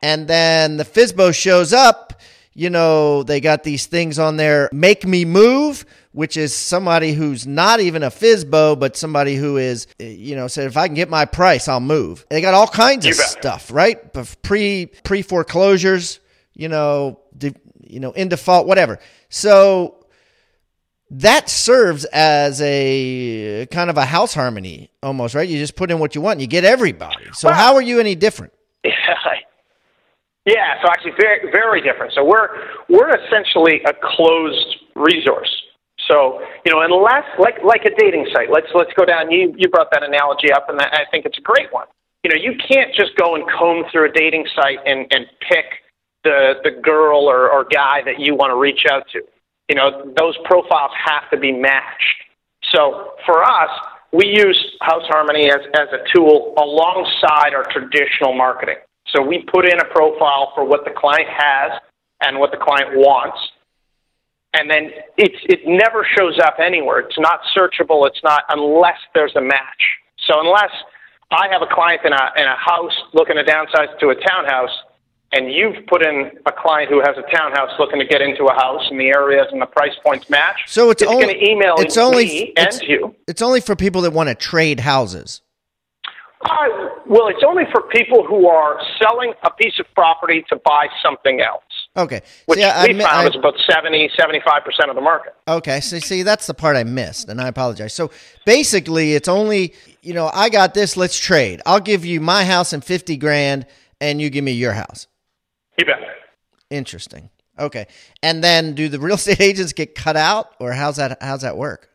and 0.00 0.26
then 0.26 0.78
the 0.78 0.84
Fizbo 0.84 1.34
shows 1.34 1.72
up. 1.72 2.20
You 2.54 2.70
know 2.70 3.22
they 3.22 3.40
got 3.40 3.64
these 3.64 3.86
things 3.86 4.18
on 4.18 4.36
there, 4.36 4.68
make 4.72 5.06
me 5.06 5.24
move 5.24 5.84
which 6.12 6.36
is 6.36 6.54
somebody 6.54 7.12
who's 7.12 7.46
not 7.46 7.80
even 7.80 8.02
a 8.02 8.10
FISBO, 8.10 8.78
but 8.78 8.96
somebody 8.96 9.34
who 9.34 9.56
is, 9.56 9.86
uh, 10.00 10.04
you 10.04 10.36
know, 10.36 10.46
said 10.46 10.66
if 10.66 10.76
I 10.76 10.86
can 10.86 10.94
get 10.94 11.08
my 11.10 11.24
price, 11.24 11.68
I'll 11.68 11.80
move. 11.80 12.24
They 12.30 12.40
got 12.40 12.54
all 12.54 12.66
kinds 12.68 13.04
You 13.06 13.12
of 13.12 13.18
bet. 13.18 13.28
stuff, 13.28 13.70
right? 13.72 13.98
Pre 14.42 14.86
pre 15.04 15.22
foreclosures, 15.22 16.20
you 16.54 16.68
know, 16.68 17.20
de, 17.36 17.54
you 17.80 18.00
know, 18.00 18.12
in 18.12 18.28
default, 18.28 18.66
whatever. 18.66 18.98
So 19.30 19.96
that 21.14 21.48
serves 21.50 22.04
as 22.06 22.60
a 22.62 23.66
kind 23.70 23.90
of 23.90 23.96
a 23.98 24.04
house 24.06 24.32
harmony 24.34 24.90
almost, 25.02 25.34
right? 25.34 25.46
You 25.48 25.58
just 25.58 25.76
put 25.76 25.90
in 25.90 25.98
what 25.98 26.14
you 26.14 26.20
want, 26.20 26.32
and 26.36 26.40
you 26.42 26.46
get 26.46 26.64
everybody. 26.64 27.24
So 27.34 27.48
Well- 27.48 27.56
how 27.56 27.74
are 27.74 27.82
you 27.82 28.00
any 28.00 28.14
different? 28.14 28.52
Yeah, 30.44 30.74
so 30.82 30.88
actually 30.90 31.12
very 31.20 31.52
very 31.52 31.80
different. 31.82 32.12
So 32.14 32.24
we're 32.24 32.48
we're 32.88 33.10
essentially 33.10 33.80
a 33.86 33.92
closed 34.16 34.76
resource. 34.96 35.50
So 36.08 36.40
you 36.64 36.72
know, 36.72 36.80
unless 36.82 37.24
like 37.38 37.62
like 37.64 37.84
a 37.84 37.94
dating 37.96 38.26
site, 38.32 38.50
let's 38.50 38.68
let's 38.74 38.92
go 38.96 39.04
down. 39.04 39.30
You 39.30 39.54
you 39.56 39.68
brought 39.68 39.90
that 39.92 40.02
analogy 40.02 40.52
up, 40.52 40.68
and 40.68 40.80
I 40.80 41.04
think 41.10 41.26
it's 41.26 41.38
a 41.38 41.42
great 41.42 41.72
one. 41.72 41.86
You 42.24 42.30
know, 42.30 42.40
you 42.40 42.54
can't 42.68 42.94
just 42.94 43.16
go 43.16 43.34
and 43.34 43.44
comb 43.50 43.84
through 43.90 44.10
a 44.10 44.12
dating 44.12 44.46
site 44.54 44.78
and 44.86 45.06
and 45.10 45.26
pick 45.48 45.82
the 46.24 46.54
the 46.64 46.70
girl 46.70 47.28
or, 47.28 47.50
or 47.50 47.64
guy 47.64 48.02
that 48.04 48.18
you 48.18 48.34
want 48.34 48.50
to 48.50 48.56
reach 48.56 48.84
out 48.90 49.04
to. 49.12 49.22
You 49.68 49.76
know, 49.76 50.12
those 50.18 50.36
profiles 50.44 50.90
have 51.04 51.30
to 51.30 51.38
be 51.38 51.52
matched. 51.52 52.18
So 52.74 53.14
for 53.26 53.42
us, 53.42 53.70
we 54.12 54.26
use 54.26 54.76
House 54.82 55.04
Harmony 55.08 55.50
as, 55.50 55.60
as 55.74 55.88
a 55.92 56.04
tool 56.14 56.54
alongside 56.58 57.54
our 57.54 57.64
traditional 57.70 58.34
marketing. 58.34 58.76
So 59.08 59.22
we 59.22 59.44
put 59.52 59.66
in 59.66 59.80
a 59.80 59.84
profile 59.86 60.52
for 60.54 60.64
what 60.64 60.84
the 60.84 60.90
client 60.90 61.28
has 61.28 61.80
and 62.22 62.38
what 62.38 62.50
the 62.50 62.58
client 62.58 62.96
wants. 62.96 63.38
And 64.54 64.70
then 64.70 64.90
it's, 65.16 65.38
it 65.44 65.60
never 65.64 66.06
shows 66.18 66.38
up 66.38 66.56
anywhere. 66.58 67.00
It's 67.00 67.18
not 67.18 67.40
searchable. 67.56 68.06
It's 68.06 68.20
not 68.22 68.44
unless 68.50 68.98
there's 69.14 69.34
a 69.34 69.40
match. 69.40 69.82
So 70.26 70.34
unless 70.40 70.70
I 71.30 71.48
have 71.50 71.62
a 71.62 71.72
client 71.72 72.02
in 72.04 72.12
a, 72.12 72.24
in 72.36 72.44
a 72.46 72.56
house 72.56 72.92
looking 73.14 73.36
to 73.36 73.44
downsize 73.44 73.98
to 74.00 74.10
a 74.10 74.14
townhouse, 74.14 74.70
and 75.32 75.50
you've 75.50 75.86
put 75.86 76.04
in 76.04 76.30
a 76.44 76.52
client 76.52 76.90
who 76.90 77.00
has 77.00 77.16
a 77.16 77.24
townhouse 77.34 77.70
looking 77.78 77.98
to 77.98 78.04
get 78.04 78.20
into 78.20 78.44
a 78.44 78.52
house 78.52 78.82
and 78.90 79.00
the 79.00 79.06
areas 79.08 79.46
and 79.50 79.62
the 79.62 79.66
price 79.66 79.94
points 80.04 80.28
match, 80.28 80.60
So 80.66 80.90
it's, 80.90 81.02
only 81.02 81.24
going 81.24 81.38
to 81.38 81.50
email 81.50 81.74
it's 81.78 81.96
me 81.96 82.02
only 82.02 82.56
and 82.56 82.82
you. 82.82 83.14
it's 83.26 83.40
only 83.40 83.62
for 83.62 83.74
people 83.74 84.02
that 84.02 84.12
want 84.12 84.28
to 84.28 84.34
trade 84.34 84.80
houses. 84.80 85.40
Uh, 86.44 86.54
well, 87.06 87.28
it's 87.28 87.42
only 87.46 87.64
for 87.72 87.82
people 87.82 88.24
who 88.26 88.46
are 88.48 88.78
selling 89.00 89.32
a 89.44 89.50
piece 89.50 89.78
of 89.78 89.86
property 89.94 90.44
to 90.48 90.56
buy 90.64 90.88
something 91.02 91.40
else, 91.40 91.62
Okay. 91.96 92.22
which 92.46 92.58
See, 92.58 92.64
I- 92.64 92.84
I 92.84 92.86
we 92.86 92.94
mi- 92.94 93.04
found 93.04 93.26
I- 93.26 93.28
is 93.30 93.36
about 93.36 93.54
70, 93.70 94.10
75% 94.18 94.88
of 94.88 94.94
the 94.94 95.02
market. 95.02 95.34
Okay, 95.46 95.80
so 95.80 95.98
see, 95.98 96.22
that's 96.22 96.46
the 96.46 96.54
part 96.54 96.76
I 96.76 96.84
missed, 96.84 97.28
and 97.28 97.40
I 97.40 97.48
apologize. 97.48 97.92
So 97.92 98.10
basically, 98.46 99.14
it's 99.14 99.28
only 99.28 99.74
you 100.02 100.14
know 100.14 100.30
I 100.32 100.48
got 100.48 100.72
this. 100.74 100.96
Let's 100.96 101.18
trade. 101.18 101.60
I'll 101.66 101.80
give 101.80 102.04
you 102.06 102.20
my 102.20 102.44
house 102.44 102.72
and 102.72 102.82
fifty 102.82 103.16
grand, 103.18 103.66
and 104.00 104.22
you 104.22 104.30
give 104.30 104.42
me 104.44 104.52
your 104.52 104.72
house. 104.72 105.06
You 105.78 105.84
bet. 105.84 106.00
Interesting. 106.70 107.28
Okay, 107.58 107.86
and 108.22 108.42
then 108.42 108.74
do 108.74 108.88
the 108.88 108.98
real 108.98 109.14
estate 109.20 109.40
agents 109.42 109.74
get 109.74 109.94
cut 109.94 110.16
out, 110.16 110.48
or 110.58 110.72
how's 110.72 110.96
that? 110.96 111.18
How's 111.20 111.42
that 111.42 111.58
work? 111.58 111.90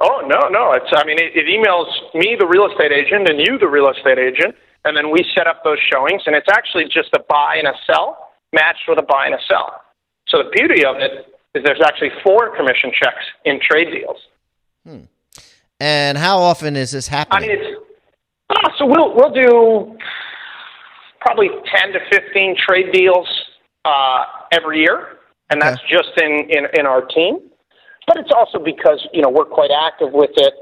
Oh, 0.00 0.22
no, 0.26 0.48
no. 0.48 0.72
It's, 0.74 0.86
I 0.94 1.04
mean, 1.04 1.18
it, 1.18 1.32
it 1.34 1.46
emails 1.46 1.86
me, 2.14 2.36
the 2.38 2.46
real 2.46 2.70
estate 2.70 2.92
agent, 2.92 3.28
and 3.28 3.40
you, 3.40 3.58
the 3.58 3.66
real 3.66 3.90
estate 3.90 4.16
agent, 4.16 4.54
and 4.84 4.96
then 4.96 5.10
we 5.10 5.24
set 5.36 5.48
up 5.48 5.64
those 5.64 5.78
showings, 5.92 6.22
and 6.24 6.36
it's 6.36 6.46
actually 6.48 6.84
just 6.84 7.08
a 7.14 7.18
buy 7.28 7.56
and 7.58 7.66
a 7.66 7.72
sell 7.84 8.27
matched 8.52 8.84
with 8.88 8.98
a 8.98 9.02
buy 9.02 9.26
and 9.26 9.34
a 9.34 9.38
sell. 9.48 9.82
So 10.28 10.38
the 10.38 10.50
beauty 10.50 10.84
of 10.84 10.96
it 10.96 11.34
is 11.54 11.64
there's 11.64 11.80
actually 11.84 12.10
four 12.22 12.54
commission 12.56 12.90
checks 12.92 13.24
in 13.44 13.60
trade 13.60 13.90
deals. 13.90 14.18
And 15.80 16.18
how 16.18 16.38
often 16.38 16.76
is 16.76 16.90
this 16.90 17.08
happening? 17.08 17.50
I 17.50 17.54
mean, 17.54 17.64
it's 17.64 17.84
ah, 18.50 18.74
so 18.78 18.86
we'll 18.86 19.14
we'll 19.14 19.32
do 19.32 19.96
probably 21.20 21.48
ten 21.74 21.92
to 21.92 22.00
fifteen 22.10 22.56
trade 22.56 22.92
deals 22.92 23.28
uh, 23.84 24.24
every 24.52 24.80
year, 24.80 25.18
and 25.50 25.62
that's 25.62 25.80
just 25.88 26.10
in, 26.20 26.48
in 26.50 26.66
in 26.74 26.86
our 26.86 27.02
team. 27.02 27.38
But 28.06 28.16
it's 28.16 28.30
also 28.34 28.58
because 28.58 29.06
you 29.12 29.22
know 29.22 29.28
we're 29.28 29.44
quite 29.44 29.70
active 29.70 30.12
with 30.12 30.30
it. 30.36 30.54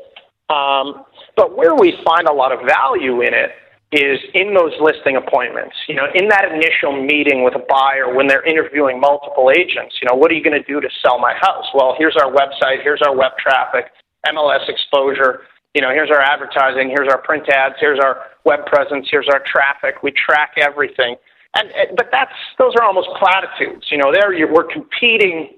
Um, 0.49 1.05
but 1.35 1.57
where 1.57 1.75
we 1.75 1.99
find 2.05 2.29
a 2.29 2.33
lot 2.33 2.53
of 2.53 2.61
value 2.67 3.23
in 3.23 3.35
it 3.35 3.51
is 3.97 4.21
in 4.35 4.53
those 4.53 4.73
listing 4.81 5.17
appointments. 5.17 5.75
You 5.89 5.97
know, 5.97 6.07
in 6.15 6.29
that 6.29 6.53
initial 6.53 6.93
meeting 6.93 7.43
with 7.43 7.55
a 7.57 7.65
buyer 7.69 8.13
when 8.13 8.27
they're 8.27 8.45
interviewing 8.45 9.01
multiple 9.01 9.51
agents. 9.51 9.97
You 10.01 10.09
know, 10.09 10.17
what 10.17 10.31
are 10.31 10.35
you 10.35 10.45
going 10.45 10.61
to 10.61 10.67
do 10.69 10.81
to 10.81 10.89
sell 11.03 11.19
my 11.19 11.35
house? 11.41 11.67
Well, 11.75 11.95
here's 11.99 12.17
our 12.17 12.31
website. 12.31 12.83
Here's 12.83 13.03
our 13.03 13.15
web 13.17 13.33
traffic, 13.39 13.87
MLS 14.29 14.69
exposure. 14.69 15.43
You 15.75 15.83
know, 15.83 15.91
here's 15.91 16.11
our 16.11 16.21
advertising. 16.21 16.89
Here's 16.89 17.09
our 17.09 17.21
print 17.21 17.49
ads. 17.49 17.75
Here's 17.81 17.99
our 17.99 18.33
web 18.45 18.65
presence. 18.67 19.09
Here's 19.11 19.29
our 19.29 19.43
traffic. 19.45 20.03
We 20.03 20.13
track 20.13 20.55
everything. 20.57 21.17
And 21.55 21.97
but 21.97 22.09
that's 22.13 22.33
those 22.59 22.75
are 22.77 22.85
almost 22.85 23.09
platitudes. 23.19 23.87
You 23.91 23.99
know, 23.99 24.13
there 24.13 24.33
you're, 24.33 24.53
we're 24.53 24.69
competing. 24.69 25.51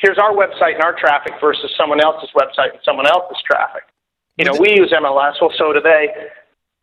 Here's 0.00 0.18
our 0.18 0.32
website 0.32 0.74
and 0.74 0.82
our 0.82 0.98
traffic 0.98 1.34
versus 1.40 1.70
someone 1.76 2.00
else's 2.00 2.30
website 2.34 2.72
and 2.72 2.80
someone 2.84 3.06
else's 3.06 3.38
traffic. 3.44 3.84
You 4.36 4.46
know, 4.46 4.56
we 4.58 4.72
use 4.72 4.92
MLS. 4.92 5.34
Well, 5.40 5.52
so 5.56 5.72
do 5.72 5.80
they. 5.80 6.08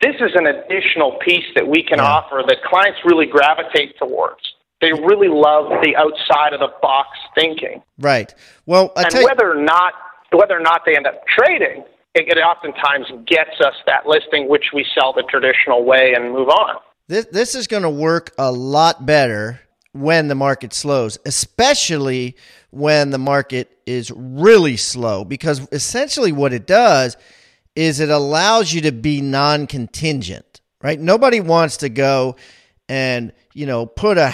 This 0.02 0.16
is 0.22 0.32
an 0.36 0.48
additional 0.48 1.14
piece 1.26 1.46
that 1.56 1.68
we 1.68 1.84
can 1.84 2.00
Yeah. 2.00 2.06
offer 2.06 2.44
that 2.48 2.64
clients 2.64 3.00
really 3.04 3.26
gravitate 3.26 3.98
towards. 3.98 4.42
They 4.82 4.94
really 4.94 5.28
love 5.28 5.70
the 5.84 5.96
outside 5.98 6.54
of 6.54 6.62
the 6.62 6.72
box 6.82 7.10
thinking, 7.36 7.84
right. 8.00 8.34
Well, 8.66 8.94
I 8.96 9.04
and 9.04 9.24
whether 9.26 9.52
or 9.52 9.62
not 9.62 9.94
whether 10.32 10.56
or 10.56 10.62
not 10.62 10.84
they 10.86 10.96
end 10.96 11.06
up 11.08 11.26
trading, 11.28 11.84
it, 12.16 12.28
it 12.30 12.38
oftentimes 12.40 13.08
gets 13.26 13.60
us 13.60 13.74
that 13.88 14.06
listing, 14.08 14.48
which 14.48 14.68
we 14.74 14.86
sell 14.98 15.12
the 15.12 15.24
traditional 15.24 15.84
way 15.84 16.14
and 16.16 16.32
move 16.32 16.48
on. 16.50 16.78
this 17.08 17.26
this 17.26 17.56
is 17.56 17.68
going 17.68 17.84
to 17.84 17.90
work 17.90 18.32
a 18.38 18.52
lot 18.52 19.06
better 19.06 19.60
when 19.92 20.28
the 20.30 20.36
market 20.36 20.72
slows, 20.74 21.18
especially 21.26 22.38
when 22.70 23.10
the 23.10 23.18
market 23.18 23.76
is 23.86 24.12
really 24.16 24.78
slow, 24.78 25.26
because 25.26 25.68
essentially 25.74 26.32
what 26.32 26.54
it 26.54 26.66
does 26.68 27.18
is 27.80 28.02
it 28.02 28.10
allows 28.10 28.74
you 28.74 28.82
to 28.82 28.92
be 28.92 29.22
non-contingent, 29.22 30.60
right? 30.82 31.00
Nobody 31.00 31.40
wants 31.40 31.78
to 31.78 31.88
go 31.88 32.36
and 32.90 33.32
you 33.54 33.66
know 33.66 33.86
put 33.86 34.18
a 34.18 34.34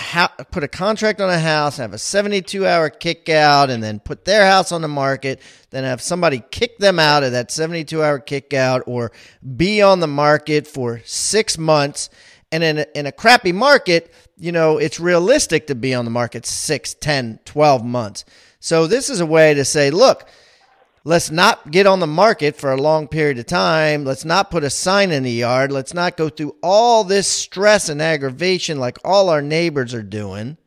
put 0.49 0.63
a 0.63 0.67
contract 0.67 1.21
on 1.21 1.29
a 1.29 1.37
house, 1.37 1.77
have 1.77 1.93
a 1.93 1.99
72 1.99 2.65
hour 2.65 2.89
kick 2.89 3.29
out, 3.29 3.69
and 3.69 3.83
then 3.83 3.99
put 3.99 4.25
their 4.25 4.47
house 4.47 4.71
on 4.71 4.81
the 4.81 4.87
market, 4.87 5.41
then 5.69 5.83
have 5.83 6.01
somebody 6.01 6.41
kick 6.49 6.79
them 6.79 6.97
out 6.97 7.21
of 7.21 7.33
that 7.33 7.51
72 7.51 8.01
hour 8.01 8.17
kick 8.17 8.51
out, 8.55 8.81
or 8.87 9.11
be 9.55 9.79
on 9.79 9.99
the 9.99 10.07
market 10.07 10.65
for 10.65 11.01
six 11.05 11.55
months. 11.55 12.09
And 12.51 12.63
in 12.63 12.79
a, 12.79 12.85
in 12.95 13.05
a 13.05 13.11
crappy 13.11 13.51
market, 13.51 14.11
you 14.37 14.51
know, 14.51 14.79
it's 14.79 14.99
realistic 14.99 15.67
to 15.67 15.75
be 15.75 15.93
on 15.93 16.05
the 16.05 16.11
market 16.11 16.47
six, 16.47 16.95
10, 16.95 17.41
12 17.45 17.85
months. 17.85 18.25
So 18.59 18.87
this 18.87 19.09
is 19.09 19.19
a 19.19 19.25
way 19.25 19.53
to 19.53 19.65
say, 19.65 19.91
look, 19.91 20.27
let's 21.05 21.29
not 21.29 21.71
get 21.71 21.85
on 21.85 21.99
the 21.99 22.07
market 22.07 22.57
for 22.57 22.71
a 22.71 22.81
long 22.81 23.07
period 23.07 23.37
of 23.37 23.45
time. 23.45 24.03
Let's 24.03 24.25
not 24.25 24.51
put 24.51 24.63
a 24.63 24.69
sign 24.69 25.11
in 25.11 25.23
the 25.23 25.31
yard. 25.31 25.71
Let's 25.71 25.93
not 25.93 26.17
go 26.17 26.27
through 26.29 26.55
all 26.61 27.03
this 27.03 27.27
stress 27.27 27.87
and 27.87 28.01
aggravation 28.01 28.79
like 28.79 28.97
all 29.05 29.29
our 29.29 29.41
neighbors 29.41 29.93
are 29.93 30.03
doing. 30.03 30.57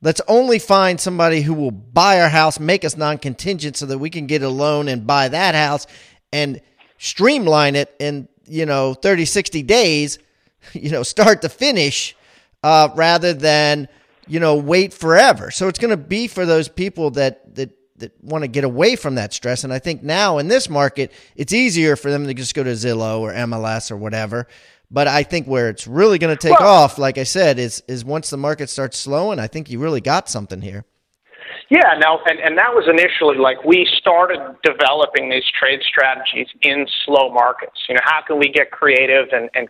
Let's 0.00 0.22
only 0.28 0.58
find 0.58 1.00
somebody 1.00 1.42
who 1.42 1.54
will 1.54 1.70
buy 1.70 2.20
our 2.20 2.28
house, 2.28 2.58
make 2.58 2.84
us 2.84 2.96
non 2.96 3.18
contingent 3.18 3.76
so 3.76 3.86
that 3.86 3.98
we 3.98 4.10
can 4.10 4.26
get 4.26 4.42
a 4.42 4.48
loan 4.48 4.88
and 4.88 5.06
buy 5.06 5.28
that 5.28 5.54
house 5.54 5.86
and 6.32 6.60
streamline 6.98 7.76
it 7.76 7.94
in, 7.98 8.28
you 8.46 8.66
know, 8.66 8.94
30, 8.94 9.26
60 9.26 9.62
days, 9.62 10.18
you 10.72 10.90
know, 10.90 11.02
start 11.02 11.42
to 11.42 11.48
finish, 11.48 12.16
uh, 12.62 12.88
rather 12.94 13.34
than, 13.34 13.88
you 14.26 14.40
know, 14.40 14.56
wait 14.56 14.92
forever. 14.92 15.50
So 15.50 15.68
it's 15.68 15.78
going 15.78 15.90
to 15.90 15.98
be 15.98 16.28
for 16.28 16.46
those 16.46 16.68
people 16.68 17.10
that, 17.12 17.54
that, 17.56 17.70
that 17.96 18.12
want 18.22 18.42
to 18.42 18.48
get 18.48 18.64
away 18.64 18.96
from 18.96 19.14
that 19.14 19.32
stress. 19.32 19.64
And 19.64 19.72
I 19.72 19.78
think 19.78 20.02
now 20.02 20.38
in 20.38 20.48
this 20.48 20.68
market, 20.68 21.12
it's 21.36 21.52
easier 21.52 21.96
for 21.96 22.10
them 22.10 22.26
to 22.26 22.34
just 22.34 22.54
go 22.54 22.64
to 22.64 22.70
Zillow 22.70 23.20
or 23.20 23.32
MLS 23.32 23.90
or 23.90 23.96
whatever. 23.96 24.48
But 24.90 25.08
I 25.08 25.22
think 25.22 25.46
where 25.46 25.68
it's 25.68 25.86
really 25.86 26.18
going 26.18 26.36
to 26.36 26.48
take 26.48 26.58
Well- 26.58 26.68
off, 26.68 26.98
like 26.98 27.18
I 27.18 27.24
said, 27.24 27.58
is 27.58 27.82
is 27.88 28.04
once 28.04 28.30
the 28.30 28.36
market 28.36 28.68
starts 28.68 28.98
slowing. 28.98 29.38
I 29.38 29.46
think 29.46 29.70
you 29.70 29.78
really 29.78 30.00
got 30.00 30.28
something 30.28 30.60
here. 30.60 30.84
Yeah, 31.70 31.94
now, 31.98 32.20
and, 32.26 32.38
and 32.40 32.58
that 32.58 32.74
was 32.74 32.86
initially 32.88 33.38
like 33.38 33.64
we 33.64 33.88
started 33.98 34.38
developing 34.62 35.30
these 35.30 35.44
trade 35.58 35.80
strategies 35.82 36.46
in 36.62 36.86
slow 37.04 37.32
markets. 37.32 37.80
You 37.88 37.94
know, 37.94 38.02
how 38.04 38.20
can 38.22 38.38
we 38.38 38.48
get 38.50 38.70
creative 38.70 39.28
and, 39.32 39.48
and 39.54 39.68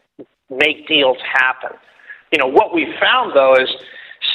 make 0.50 0.88
deals 0.88 1.18
happen? 1.32 1.70
You 2.32 2.38
know, 2.38 2.48
what 2.48 2.74
we 2.74 2.92
found 3.00 3.32
though 3.34 3.54
is 3.54 3.68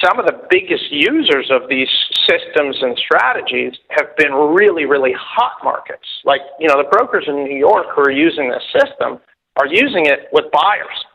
some 0.04 0.20
of 0.20 0.26
the 0.26 0.40
biggest 0.50 0.92
users 0.92 1.50
of 1.52 1.70
these 1.70 1.90
systems 2.28 2.78
and 2.82 2.98
strategies 2.98 3.74
have 3.90 4.16
been 4.18 4.34
really, 4.34 4.86
really 4.86 5.14
hot 5.18 5.58
markets. 5.64 6.06
Like, 6.24 6.42
you 6.60 6.68
know, 6.68 6.78
the 6.78 6.90
brokers 6.90 7.26
in 7.28 7.44
New 7.44 7.58
York 7.58 7.88
who 7.96 8.02
are 8.02 8.12
using 8.12 8.50
this 8.50 8.64
system 8.72 9.20
are 9.58 9.68
using 9.68 10.06
it 10.06 10.30
with 10.32 10.46
buyers. 10.52 11.06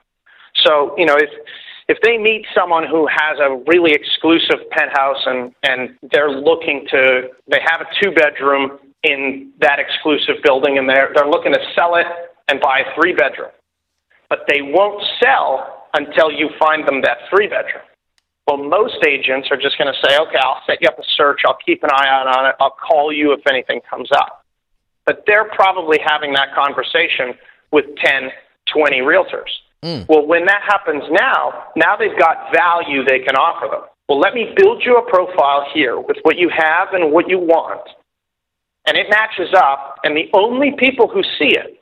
So, 0.64 0.95
you 0.99 1.07
know, 1.07 1.16
if 1.16 1.31
if 1.87 1.99
they 2.03 2.16
meet 2.16 2.47
someone 2.55 2.85
who 2.89 3.07
has 3.07 3.39
a 3.39 3.62
really 3.68 3.93
exclusive 3.93 4.68
penthouse 4.70 5.22
and 5.27 5.55
and 5.62 5.97
they're 6.12 6.31
looking 6.31 6.87
to 6.91 7.29
they 7.51 7.61
have 7.64 7.81
a 7.81 7.89
two 8.03 8.12
bedroom 8.12 8.79
in 9.03 9.53
that 9.61 9.79
exclusive 9.79 10.43
building 10.43 10.79
and 10.79 10.89
they're 10.89 11.12
they're 11.14 11.29
looking 11.29 11.53
to 11.53 11.61
sell 11.75 11.97
it 11.97 12.07
and 12.49 12.61
buy 12.61 12.81
a 12.81 12.95
three 12.95 13.14
bedroom. 13.14 13.51
But 14.29 14.41
they 14.49 14.62
won't 14.62 15.03
sell 15.22 15.87
until 15.95 16.31
you 16.31 16.51
find 16.59 16.87
them 16.89 17.03
that 17.03 17.18
three 17.31 17.47
bedroom. 17.47 17.85
Well, 18.47 18.59
most 18.59 19.05
agents 19.07 19.49
are 19.51 19.57
just 19.57 19.78
going 19.78 19.92
to 19.92 19.99
say, 20.07 20.18
"Okay, 20.18 20.38
I'll 20.38 20.61
set 20.66 20.82
you 20.82 20.88
up 20.88 20.99
a 20.99 21.05
search. 21.16 21.40
I'll 21.47 21.59
keep 21.64 21.82
an 21.82 21.90
eye 21.90 22.09
out 22.09 22.26
on 22.26 22.47
it. 22.47 22.55
I'll 22.61 22.76
call 22.76 23.12
you 23.12 23.32
if 23.32 23.47
anything 23.47 23.80
comes 23.88 24.11
up." 24.12 24.45
But 25.07 25.24
they're 25.26 25.49
probably 25.51 25.99
having 26.05 26.32
that 26.34 26.55
conversation 26.55 27.34
with 27.70 27.86
10, 27.97 28.30
20 28.72 29.01
realtors. 29.01 29.51
Hmm. 29.82 30.03
Well, 30.09 30.26
when 30.26 30.47
that 30.47 30.62
happens 30.62 31.05
now, 31.11 31.64
now 31.76 31.97
they've 31.97 32.18
got 32.18 32.53
value 32.55 33.05
they 33.05 33.18
can 33.20 33.36
offer 33.36 33.68
them. 33.68 33.84
Well, 34.09 34.18
let 34.18 34.34
me 34.34 34.53
build 34.57 34.82
you 34.84 34.97
a 34.97 35.11
profile 35.11 35.66
here 35.72 35.99
with 35.99 36.18
what 36.22 36.36
you 36.36 36.51
have 36.51 36.92
and 36.92 37.12
what 37.12 37.28
you 37.28 37.38
want. 37.38 37.82
And 38.86 38.99
it 38.99 39.09
matches 39.09 39.49
up, 39.57 40.01
and 40.05 40.14
the 40.14 40.28
only 40.34 40.72
people 40.78 41.09
who 41.09 41.22
see 41.38 41.57
it 41.57 41.80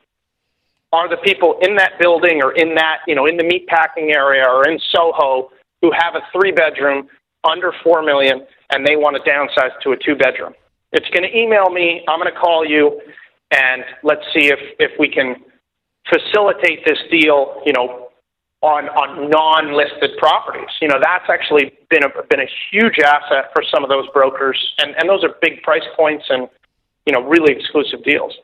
are 0.93 1.09
the 1.09 1.17
people 1.17 1.59
in 1.63 1.77
that 1.77 1.93
building 1.99 2.43
or 2.43 2.53
in 2.53 2.75
that, 2.77 2.99
you 3.09 3.15
know, 3.15 3.27
in 3.27 3.37
the 3.37 3.45
meatpacking 3.45 4.15
area 4.15 4.45
or 4.49 4.69
in 4.69 4.79
Soho 4.91 5.51
who 5.83 5.93
have 5.93 6.15
a 6.15 6.23
three 6.33 6.53
bedroom 6.53 7.09
under 7.45 7.73
four 7.83 8.03
million 8.03 8.47
and 8.71 8.87
they 8.87 8.97
want 8.97 9.17
to 9.23 9.31
downsize 9.31 9.71
to 9.83 9.91
a 9.93 9.97
two 9.97 10.15
bedroom. 10.17 10.55
It's 10.93 11.09
going 11.11 11.25
to 11.25 11.37
email 11.37 11.71
me, 11.71 12.05
I'm 12.09 12.19
going 12.21 12.33
to 12.33 12.39
call 12.39 12.65
you, 12.65 13.01
and 13.51 13.85
let's 14.03 14.23
see 14.33 14.47
if, 14.47 14.59
if 14.79 14.93
we 14.99 15.09
can 15.09 15.37
facilitate 16.09 16.85
this 16.87 16.99
deal, 17.11 17.63
you 17.67 17.73
know, 17.73 18.09
on, 18.63 18.89
on 18.91 19.29
non-listed 19.29 20.11
properties. 20.19 20.69
You 20.81 20.89
know, 20.89 20.99
that's 21.03 21.29
actually 21.29 21.73
been 21.91 22.05
a, 22.05 22.09
been 22.31 22.41
a 22.41 22.51
huge 22.71 22.99
asset 23.01 23.51
for 23.55 23.63
some 23.75 23.83
of 23.83 23.91
those 23.91 24.07
brokers, 24.15 24.75
and, 24.79 24.95
and 24.99 25.09
those 25.09 25.25
are 25.25 25.35
big 25.43 25.63
price 25.63 25.83
points 25.97 26.27
and, 26.29 26.49
you 27.07 27.13
know, 27.13 27.23
really 27.23 27.55
exclusive 27.55 28.05
deals. 28.05 28.35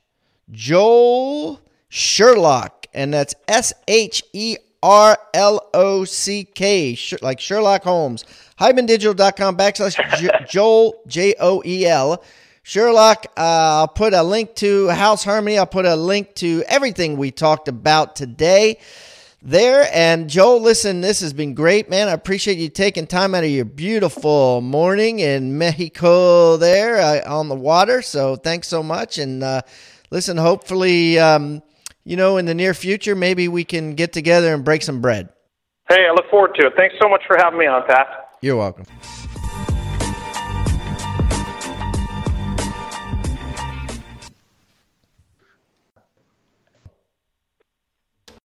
Joel 0.51 1.59
Sherlock. 1.89 2.85
And 2.93 3.11
that's 3.11 3.33
S 3.47 3.73
H 3.87 4.21
E 4.33 4.57
R 4.83 5.17
L 5.33 5.67
O 5.73 6.05
C 6.05 6.43
K, 6.43 6.95
like 7.23 7.39
Sherlock 7.39 7.83
Holmes. 7.83 8.23
hibandigital.com 8.59 9.57
backslash 9.57 10.47
Joel, 10.47 11.01
J 11.07 11.33
O 11.39 11.63
E 11.65 11.87
L. 11.87 12.23
Sherlock, 12.61 13.25
uh, 13.35 13.81
I'll 13.81 13.87
put 13.87 14.13
a 14.13 14.21
link 14.21 14.53
to 14.57 14.89
House 14.89 15.23
Harmony. 15.23 15.57
I'll 15.57 15.65
put 15.65 15.87
a 15.87 15.95
link 15.95 16.35
to 16.35 16.63
everything 16.67 17.17
we 17.17 17.31
talked 17.31 17.67
about 17.67 18.15
today 18.15 18.77
there. 19.43 19.87
And 19.93 20.29
Joel, 20.29 20.61
listen, 20.61 21.01
this 21.01 21.19
has 21.19 21.33
been 21.33 21.53
great, 21.53 21.89
man. 21.89 22.07
I 22.07 22.11
appreciate 22.11 22.57
you 22.57 22.69
taking 22.69 23.05
time 23.05 23.35
out 23.35 23.43
of 23.43 23.49
your 23.49 23.65
beautiful 23.65 24.61
morning 24.61 25.19
in 25.19 25.57
Mexico 25.57 26.57
there 26.57 26.99
uh, 26.99 27.29
on 27.31 27.49
the 27.49 27.55
water. 27.55 28.01
So 28.01 28.35
thanks 28.35 28.67
so 28.67 28.81
much. 28.81 29.17
And 29.17 29.43
uh, 29.43 29.61
listen, 30.09 30.37
hopefully, 30.37 31.19
um, 31.19 31.61
you 32.05 32.15
know, 32.15 32.37
in 32.37 32.45
the 32.45 32.55
near 32.55 32.73
future, 32.73 33.15
maybe 33.15 33.47
we 33.47 33.63
can 33.63 33.95
get 33.95 34.13
together 34.13 34.53
and 34.53 34.63
break 34.63 34.81
some 34.81 35.01
bread. 35.01 35.29
Hey, 35.89 36.07
I 36.09 36.13
look 36.13 36.29
forward 36.29 36.55
to 36.59 36.67
it. 36.67 36.73
Thanks 36.77 36.95
so 37.01 37.09
much 37.09 37.23
for 37.27 37.35
having 37.37 37.59
me 37.59 37.67
on, 37.67 37.83
Pat. 37.85 38.07
You're 38.41 38.57
welcome. 38.57 38.85